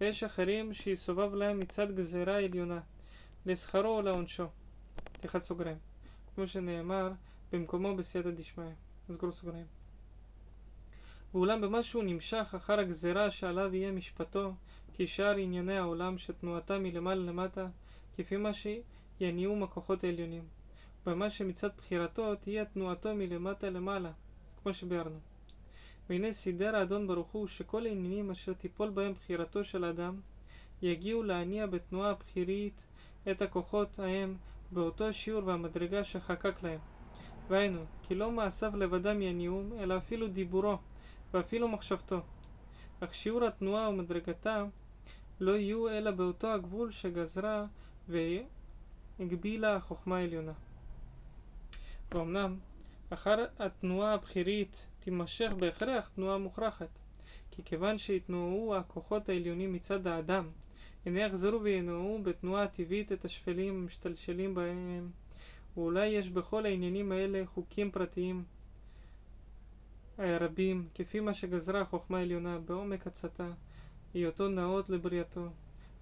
ויש 0.00 0.24
אחרים 0.24 0.72
שיסובב 0.72 1.34
להם 1.34 1.58
מצד 1.58 1.94
גזירה 1.94 2.38
עליונה, 2.38 2.80
לשכרו 3.46 3.96
או 3.96 4.02
לעונשו. 4.02 4.46
פתיחת 5.20 5.40
סוגריים. 5.40 5.78
כמו 6.34 6.46
שנאמר 6.46 7.12
במקומו 7.52 7.96
בסייעתא 7.96 8.30
דשמיא. 8.30 8.70
סגור 9.12 9.30
סוגריים. 9.30 9.66
ואולם 11.34 11.60
במה 11.60 11.82
שהוא 11.82 12.02
נמשך 12.02 12.54
אחר 12.56 12.80
הגזרה 12.80 13.30
שעליו 13.30 13.74
יהיה 13.74 13.92
משפטו, 13.92 14.52
כי 14.92 15.06
שאר 15.06 15.36
ענייני 15.36 15.78
העולם 15.78 16.18
שתנועתה 16.18 16.78
מלמעלה 16.78 17.22
למטה, 17.22 17.66
כפי 18.16 18.36
מה 18.36 18.50
שיניעום 18.52 19.62
הכוחות 19.62 20.04
העליונים. 20.04 20.44
במה 21.06 21.30
שמצד 21.30 21.68
בחירתו 21.76 22.34
תהיה 22.34 22.64
תנועתו 22.64 23.14
מלמטה 23.14 23.70
למעלה, 23.70 24.12
כמו 24.62 24.74
שביארנו. 24.74 25.18
והנה 26.10 26.32
סידר 26.32 26.76
האדון 26.76 27.06
ברוך 27.06 27.28
הוא 27.28 27.46
שכל 27.46 27.86
העניינים 27.86 28.30
אשר 28.30 28.52
תיפול 28.52 28.90
בהם 28.90 29.12
בחירתו 29.12 29.64
של 29.64 29.84
אדם, 29.84 30.20
יגיעו 30.82 31.22
להניע 31.22 31.66
בתנועה 31.66 32.10
הבחירית 32.10 32.82
את 33.30 33.42
הכוחות 33.42 33.98
ההם 33.98 34.36
באותו 34.72 35.12
שיעור 35.12 35.42
והמדרגה 35.46 36.04
שחקק 36.04 36.62
להם. 36.62 36.78
והיינו, 37.48 37.84
כי 38.02 38.14
לא 38.14 38.30
מעשיו 38.30 38.76
לבדם 38.76 39.22
יניעום, 39.22 39.72
אלא 39.80 39.96
אפילו 39.96 40.28
דיבורו, 40.28 40.78
ואפילו 41.34 41.68
מחשבתו. 41.68 42.20
אך 43.00 43.14
שיעור 43.14 43.44
התנועה 43.44 43.88
ומדרגתה 43.88 44.64
לא 45.40 45.56
יהיו 45.56 45.88
אלא 45.88 46.10
באותו 46.10 46.48
הגבול 46.48 46.90
שגזרה 46.90 47.66
והגבילה 48.08 49.76
החוכמה 49.76 50.16
העליונה. 50.16 50.52
ואומנם, 52.12 52.58
אחר 53.10 53.44
התנועה 53.58 54.14
הבכירית 54.14 54.86
תימשך 55.00 55.52
בהכרח 55.58 56.10
תנועה 56.14 56.38
מוכרחת, 56.38 56.98
כי 57.50 57.62
כיוון 57.64 57.98
שהתנועו 57.98 58.76
הכוחות 58.76 59.28
העליונים 59.28 59.72
מצד 59.72 60.06
האדם, 60.06 60.48
הנה 61.06 61.20
יחזרו 61.20 61.62
וינועו 61.62 62.22
בתנועה 62.22 62.62
הטבעית 62.62 63.12
את 63.12 63.24
השפלים 63.24 63.74
המשתלשלים 63.74 64.54
בהם, 64.54 65.10
ואולי 65.76 66.06
יש 66.06 66.30
בכל 66.30 66.66
העניינים 66.66 67.12
האלה 67.12 67.42
חוקים 67.46 67.90
פרטיים 67.90 68.44
רבים, 70.18 70.88
כפי 70.94 71.20
מה 71.20 71.34
שגזרה 71.34 71.80
החוכמה 71.80 72.18
העליונה 72.18 72.58
בעומק 72.58 73.06
עצתה, 73.06 73.50
היותו 74.14 74.48
נאות 74.48 74.90
לבריאתו, 74.90 75.48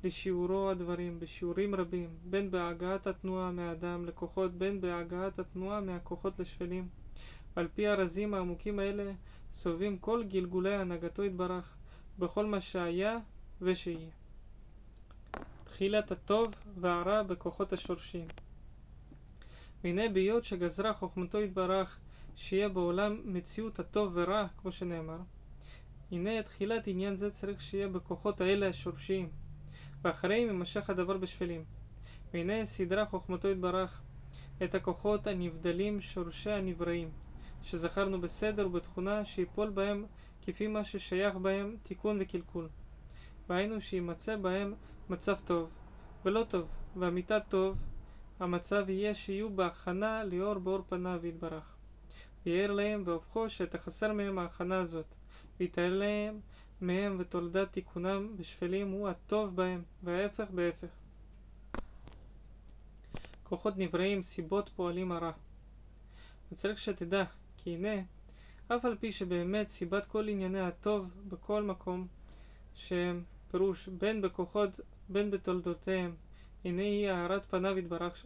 לשיעורו 0.04 0.70
הדברים, 0.70 1.20
בשיעורים 1.20 1.74
רבים, 1.74 2.10
בין 2.24 2.50
בהגעת 2.50 3.06
התנועה 3.06 3.52
מהאדם 3.52 4.04
לכוחות, 4.06 4.54
בין 4.54 4.80
בהגעת 4.80 5.38
התנועה 5.38 5.80
מהכוחות 5.80 6.38
לשפלים. 6.38 6.88
ועל 7.56 7.68
פי 7.74 7.86
הרזים 7.86 8.34
העמוקים 8.34 8.78
האלה 8.78 9.12
סובבים 9.52 9.98
כל 9.98 10.24
גלגולי 10.28 10.74
הנהגתו 10.74 11.24
יתברך, 11.24 11.76
בכל 12.18 12.46
מה 12.46 12.60
שהיה 12.60 13.18
ושיהיה. 13.60 14.10
תחילת 15.68 16.10
הטוב 16.10 16.54
והרע 16.80 17.22
בכוחות 17.22 17.72
השורשים. 17.72 18.26
והנה 19.84 20.08
בהיות 20.08 20.44
שגזרה 20.44 20.92
חוכמתו 20.92 21.40
יתברך 21.40 21.98
שיהיה 22.36 22.68
בעולם 22.68 23.20
מציאות 23.24 23.78
הטוב 23.78 24.12
ורע, 24.14 24.46
כמו 24.62 24.72
שנאמר, 24.72 25.18
הנה 26.12 26.42
תחילת 26.42 26.86
עניין 26.86 27.14
זה 27.14 27.30
צריך 27.30 27.62
שיהיה 27.62 27.88
בכוחות 27.88 28.40
האלה 28.40 28.68
השורשיים, 28.68 29.30
ואחריהם 30.02 30.46
יימשך 30.46 30.90
הדבר 30.90 31.16
בשפלים. 31.16 31.64
והנה 32.34 32.64
סדרה 32.64 33.06
חוכמתו 33.06 33.48
יתברך 33.48 34.02
את 34.64 34.74
הכוחות 34.74 35.26
הנבדלים 35.26 36.00
שורשי 36.00 36.50
הנבראים, 36.50 37.10
שזכרנו 37.62 38.20
בסדר 38.20 38.66
ובתכונה 38.66 39.24
שיפול 39.24 39.70
בהם 39.70 40.04
כפי 40.42 40.66
מה 40.66 40.84
ששייך 40.84 41.34
בהם 41.34 41.76
תיקון 41.82 42.18
וקלקול. 42.20 42.68
והיינו 43.48 43.80
שימצא 43.80 44.36
בהם 44.36 44.74
מצב 45.10 45.36
טוב 45.44 45.70
ולא 46.24 46.44
טוב, 46.48 46.68
ואמיתת 46.96 47.42
טוב, 47.48 47.76
המצב 48.40 48.90
יהיה 48.90 49.14
שיהיו 49.14 49.50
בהכנה 49.50 50.24
לאור 50.24 50.54
באור 50.54 50.82
פניו 50.88 51.26
יתברך. 51.26 51.76
ויער 52.46 52.72
להם 52.72 53.02
והופכו 53.04 53.48
שתחסר 53.48 54.12
מהם 54.12 54.38
ההכנה 54.38 54.78
הזאת, 54.78 55.14
ויתעלם 55.60 56.40
מהם 56.80 57.16
ותולדת 57.18 57.72
תיקונם 57.72 58.36
בשפלים 58.36 58.90
הוא 58.90 59.08
הטוב 59.08 59.56
בהם, 59.56 59.82
וההפך 60.02 60.46
בהפך. 60.50 60.88
כוחות 63.42 63.76
נבראים, 63.76 64.22
סיבות 64.22 64.68
פועלים 64.76 65.12
הרע. 65.12 65.32
וצריך 66.52 66.78
שתדע, 66.78 67.24
כי 67.56 67.74
הנה, 67.74 68.02
אף 68.68 68.84
על 68.84 68.96
פי 69.00 69.12
שבאמת 69.12 69.68
סיבת 69.68 70.06
כל 70.06 70.28
ענייני 70.28 70.60
הטוב 70.60 71.10
בכל 71.28 71.62
מקום, 71.62 72.06
שהם 72.74 73.24
פירוש 73.50 73.88
בין 73.88 74.22
בכוחות 74.22 74.80
בין 75.08 75.30
בתולדותיהם. 75.30 76.14
הנה 76.64 76.82
היא 76.82 77.10
הארת 77.10 77.46
פניו 77.46 77.78
יתברך 77.78 78.24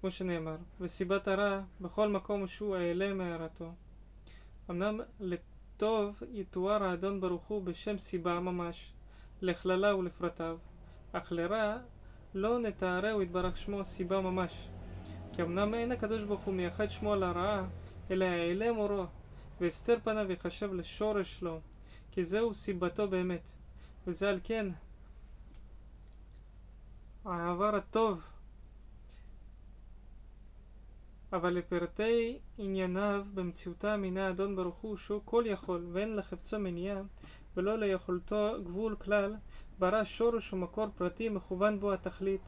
כמו 0.00 0.10
שנאמר 0.10 0.56
וסיבת 0.80 1.28
הרע 1.28 1.60
בכל 1.80 2.08
מקום 2.08 2.46
שהוא 2.46 2.76
העלם 2.76 3.18
מהערתו. 3.18 3.72
אמנם 4.70 5.00
לטוב 5.20 6.22
יתואר 6.32 6.84
האדון 6.84 7.20
ברוך 7.20 7.44
הוא 7.44 7.62
בשם 7.62 7.98
סיבה 7.98 8.40
ממש 8.40 8.92
לכללה 9.42 9.96
ולפרטיו 9.96 10.58
אך 11.12 11.32
לרע 11.32 11.76
לא 12.34 12.58
נתארהו 12.58 13.22
יתברך 13.22 13.56
שמו 13.56 13.84
סיבה 13.84 14.20
ממש. 14.20 14.68
כי 15.32 15.42
אמנם 15.42 15.74
אין 15.74 15.92
הקדוש 15.92 16.24
ברוך 16.24 16.40
הוא 16.44 16.54
מייחד 16.54 16.88
שמו 16.88 17.12
על 17.12 17.22
הרעה 17.22 17.64
אלא 18.10 18.24
העלם 18.24 18.76
אורו 18.76 19.04
והסתר 19.60 19.96
פניו 20.04 20.32
יחשב 20.32 20.72
לשורש 20.72 21.42
לו 21.42 21.60
כי 22.10 22.24
זהו 22.24 22.54
סיבתו 22.54 23.08
באמת. 23.08 23.48
וזה 24.06 24.28
על 24.28 24.40
כן 24.44 24.66
העבר 27.32 27.76
הטוב. 27.76 28.28
אבל 31.32 31.50
לפרטי 31.50 32.38
ענייניו 32.58 33.26
במציאותם 33.34 34.02
הנה 34.04 34.30
אדון 34.30 34.56
ברוך 34.56 34.76
הוא 34.76 34.96
שהוא 34.96 35.20
כל 35.24 35.44
יכול 35.46 35.86
ואין 35.92 36.16
לחפצו 36.16 36.58
מניעה 36.58 37.00
ולא 37.56 37.78
ליכולתו 37.78 38.52
גבול 38.64 38.96
כלל 38.96 39.34
ברא 39.78 40.04
שורש 40.04 40.52
ומקור 40.52 40.86
פרטי 40.96 41.28
מכוון 41.28 41.80
בו 41.80 41.92
התכלית. 41.92 42.40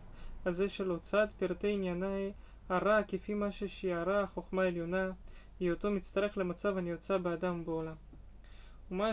הזה 0.46 0.68
של 0.68 0.90
הוצאת 0.90 1.28
פרטי 1.38 1.72
ענייני 1.72 2.32
הרע 2.68 3.02
כפי 3.08 3.34
מה 3.34 3.50
ששיערה 3.50 4.20
החוכמה 4.20 4.62
העליונה 4.62 5.10
היותו 5.60 5.90
מצטרך 5.90 6.38
למצב 6.38 6.78
הנרצה 6.78 7.18
באדם 7.18 7.60
ובעולם. 7.60 7.94
ומה 8.90 9.12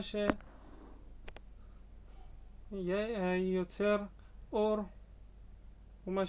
שיוצר 2.72 3.98
אור 4.54 4.78
ומה 6.08 6.24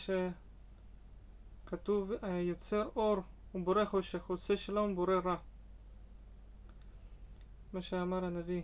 שכתוב 1.65 2.13
יוצר 2.41 2.89
אור 2.97 3.17
ובורא 3.55 3.85
חושך 3.85 4.27
עושה 4.27 4.57
שלום 4.57 4.93
ובורא 4.93 5.15
רע. 5.25 5.37
מה 7.73 7.81
שאמר 7.83 8.25
הנביא 8.25 8.63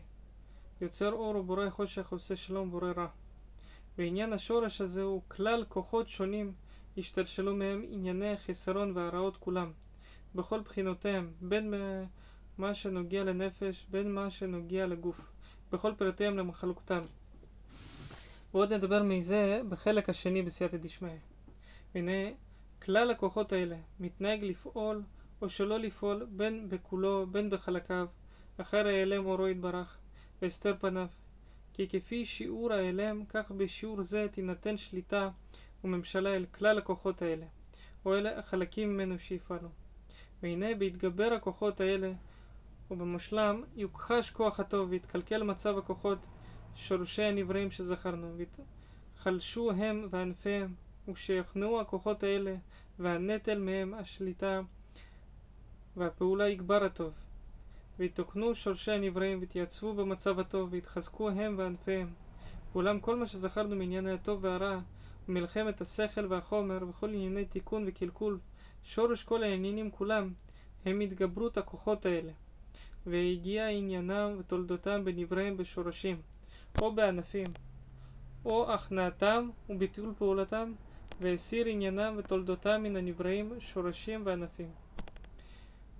יוצר 0.81 1.13
אור 1.13 1.37
ובורא 1.37 1.71
חושך 1.71 2.13
עושה 2.13 2.37
שלום 2.37 2.69
ובורא 2.69 2.93
רע. 2.97 3.07
ועניין 3.99 4.33
השורש 4.33 4.81
הזה 4.81 5.03
הוא 5.03 5.23
כלל 5.29 5.65
כוחות 5.69 6.09
שונים 6.09 6.53
השתלשלו 6.99 7.57
מהם 7.57 7.85
ענייני 7.91 8.33
החיסרון 8.33 8.93
והרעות 8.97 9.37
כולם. 9.37 9.73
בכל 10.35 10.61
בחינותיהם 10.61 11.33
בין 11.41 11.75
מה 12.59 12.75
שנוגע 12.75 13.25
לנפש 13.25 13.87
בין 13.91 14.15
מה 14.15 14.31
שנוגע 14.31 14.87
לגוף. 14.87 15.21
בכל 15.73 15.93
פרטיהם 15.99 16.37
למחלוקתם 16.39 17.01
ועוד 18.55 18.73
נדבר 18.73 19.03
מזה 19.03 19.61
בחלק 19.69 20.09
השני 20.09 20.43
בסייעתא 20.43 20.77
דשמיא. 20.77 21.17
והנה 21.95 22.31
כלל 22.83 23.11
הכוחות 23.11 23.53
האלה 23.53 23.77
מתנהג 24.01 24.45
לפעול 24.45 25.03
או 25.43 25.49
שלא 25.49 25.79
לפעול 25.79 26.27
בין 26.31 26.69
בכולו 26.69 27.27
בין 27.27 27.51
בחלקיו 27.51 28.07
אחר 28.61 28.87
ההיעלם 28.87 29.27
אורו 29.27 29.49
יתברך 29.49 29.99
והסתר 30.43 30.75
פניו 30.81 31.07
כי 31.73 31.89
כפי 31.89 32.25
שיעור 32.25 32.73
ההיעלם 32.73 33.25
כך 33.29 33.51
בשיעור 33.51 34.03
זה 34.03 34.27
תינתן 34.31 34.77
שליטה 34.77 35.31
וממשלה 35.85 36.37
אל 36.37 36.47
כלל 36.47 36.79
הכוחות 36.79 37.23
האלה 37.23 37.47
או 38.05 38.15
אלה 38.15 38.39
החלקים 38.39 38.95
ממנו 38.95 39.19
שיפעלו 39.19 39.69
והנה 40.43 40.75
בהתגבר 40.75 41.33
הכוחות 41.33 41.81
האלה 41.81 42.13
ובמשלם 42.91 43.63
יוכחש 43.77 44.31
כוח 44.31 44.61
הטוב 44.61 44.91
ויתקלקל 44.91 45.43
מצב 45.43 45.79
הכוחות 45.79 46.27
שורשי 46.77 47.23
הנבראים 47.23 47.71
שזכרנו, 47.71 48.35
והתחלשו 48.37 49.71
הם 49.71 50.07
וענפיהם, 50.11 50.75
וכשיחנאו 51.09 51.81
הכוחות 51.81 52.23
האלה, 52.23 52.55
והנטל 52.99 53.59
מהם 53.59 53.95
השליטה, 53.95 54.61
והפעולה 55.97 56.49
יגבר 56.49 56.85
הטוב. 56.85 57.13
ויתוקנו 57.99 58.55
שורשי 58.55 58.93
הנבראים, 58.93 59.41
ויתייצבו 59.41 59.95
במצב 59.95 60.41
הטוב, 60.41 60.69
ויתחזקו 60.73 61.31
הם 61.31 61.55
וענפיהם. 61.59 62.09
ואולם 62.73 63.01
כל 63.01 63.17
מה 63.17 63.27
שזכרנו 63.27 63.77
מענייני 63.77 64.13
הטוב 64.13 64.45
והרע, 64.45 64.79
ומלחמת 65.29 65.81
השכל 65.81 66.27
והחומר, 66.33 66.79
וכל 66.89 67.09
ענייני 67.09 67.45
תיקון 67.45 67.85
וקלקול, 67.87 68.39
שורש 68.85 69.23
כל 69.23 69.43
העניינים 69.43 69.91
כולם, 69.91 70.33
הם 70.85 71.01
התגברות 71.01 71.59
הכוחות 71.59 72.07
האלה. 72.07 72.33
והגיע 73.07 73.69
עניינם 73.69 74.37
ותולדותם 74.39 75.05
בנבריהם 75.05 75.57
בשורשים. 75.57 76.17
או 76.81 76.93
בענפים, 76.93 77.47
או 78.45 78.73
הכנעתם 78.73 79.51
וביטול 79.71 80.15
פעולתם, 80.19 80.73
והסיר 81.21 81.67
עניינם 81.67 82.15
ותולדותם 82.19 82.83
מן 82.83 82.97
הנבראים, 82.97 83.53
שורשים 83.61 84.23
וענפים. 84.25 84.71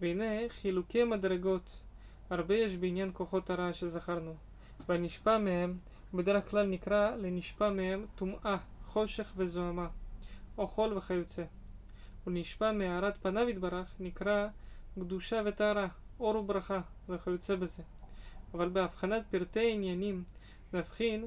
והנה 0.01 0.49
חילוקי 0.49 1.05
מדרגות 1.05 1.83
הרבה 2.31 2.55
יש 2.55 2.77
בעניין 2.77 3.11
כוחות 3.13 3.51
הרע 3.51 3.73
שזכרנו, 3.73 4.35
והנשפע 4.89 5.39
מהם 5.39 5.79
בדרך 6.15 6.51
כלל 6.51 6.67
נקרא 6.67 7.17
לנשפע 7.17 7.71
מהם 7.71 8.07
טומאה, 8.15 8.57
חושך 8.85 9.33
וזוהמה, 9.37 9.89
או 10.59 10.67
חול 10.67 10.97
וכיוצא. 10.97 11.45
ונשפע 12.27 12.73
מהארת 12.73 13.19
פניו 13.23 13.49
יתברך 13.49 13.95
נקרא 14.01 14.49
קדושה 14.95 15.43
וטהרה, 15.45 15.89
אור 16.21 16.37
וברכה 16.37 16.81
וכיוצא 17.09 17.55
בזה. 17.55 17.83
אבל 18.55 18.69
בהבחנת 18.69 19.23
פרטי 19.31 19.73
עניינים 19.73 20.25
נבחין 20.75 21.27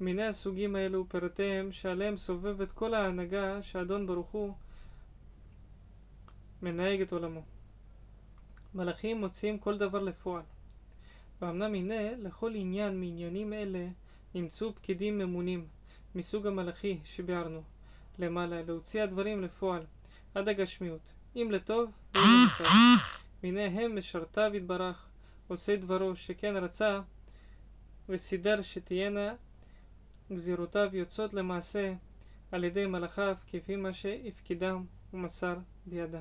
מיני 0.00 0.22
הסוגים 0.24 0.76
האלו 0.76 1.00
ופרטיהם 1.00 1.72
שעליהם 1.72 2.16
סובבת 2.16 2.72
כל 2.72 2.94
ההנהגה 2.94 3.62
שאדון 3.62 4.06
ברוך 4.06 4.30
הוא 4.30 4.54
מנהג 6.62 7.00
את 7.00 7.12
עולמו. 7.12 7.42
מלאכים 8.74 9.20
מוציאים 9.20 9.58
כל 9.58 9.78
דבר 9.78 10.02
לפועל. 10.02 10.42
ואמנם 11.42 11.74
הנה 11.74 12.16
לכל 12.16 12.52
עניין 12.54 13.00
מעניינים 13.00 13.52
אלה 13.52 13.88
נמצאו 14.34 14.74
פקידים 14.74 15.18
ממונים 15.18 15.66
מסוג 16.14 16.46
המלאכי 16.46 16.98
שביארנו 17.04 17.62
למעלה 18.18 18.62
להוציא 18.62 19.02
הדברים 19.02 19.42
לפועל 19.42 19.86
עד 20.34 20.48
הגשמיות 20.48 21.12
אם 21.36 21.48
לטוב 21.50 21.90
ואם 22.14 22.22
לטוב 22.46 22.66
והנה 23.42 23.64
הם 23.64 23.98
משרתיו 23.98 24.50
יתברך 24.54 25.06
עושי 25.48 25.76
דברו 25.76 26.16
שכן 26.16 26.56
רצה 26.56 27.00
וסידר 28.08 28.62
שתהיינה 28.62 29.34
גזירותיו 30.32 30.90
יוצאות 30.92 31.34
למעשה 31.34 31.94
על 32.52 32.64
ידי 32.64 32.86
מלאכיו 32.86 33.36
כפי 33.46 33.76
מה 33.76 33.92
שהפקידם 33.92 34.84
ומסר 35.14 35.56
בידם. 35.86 36.20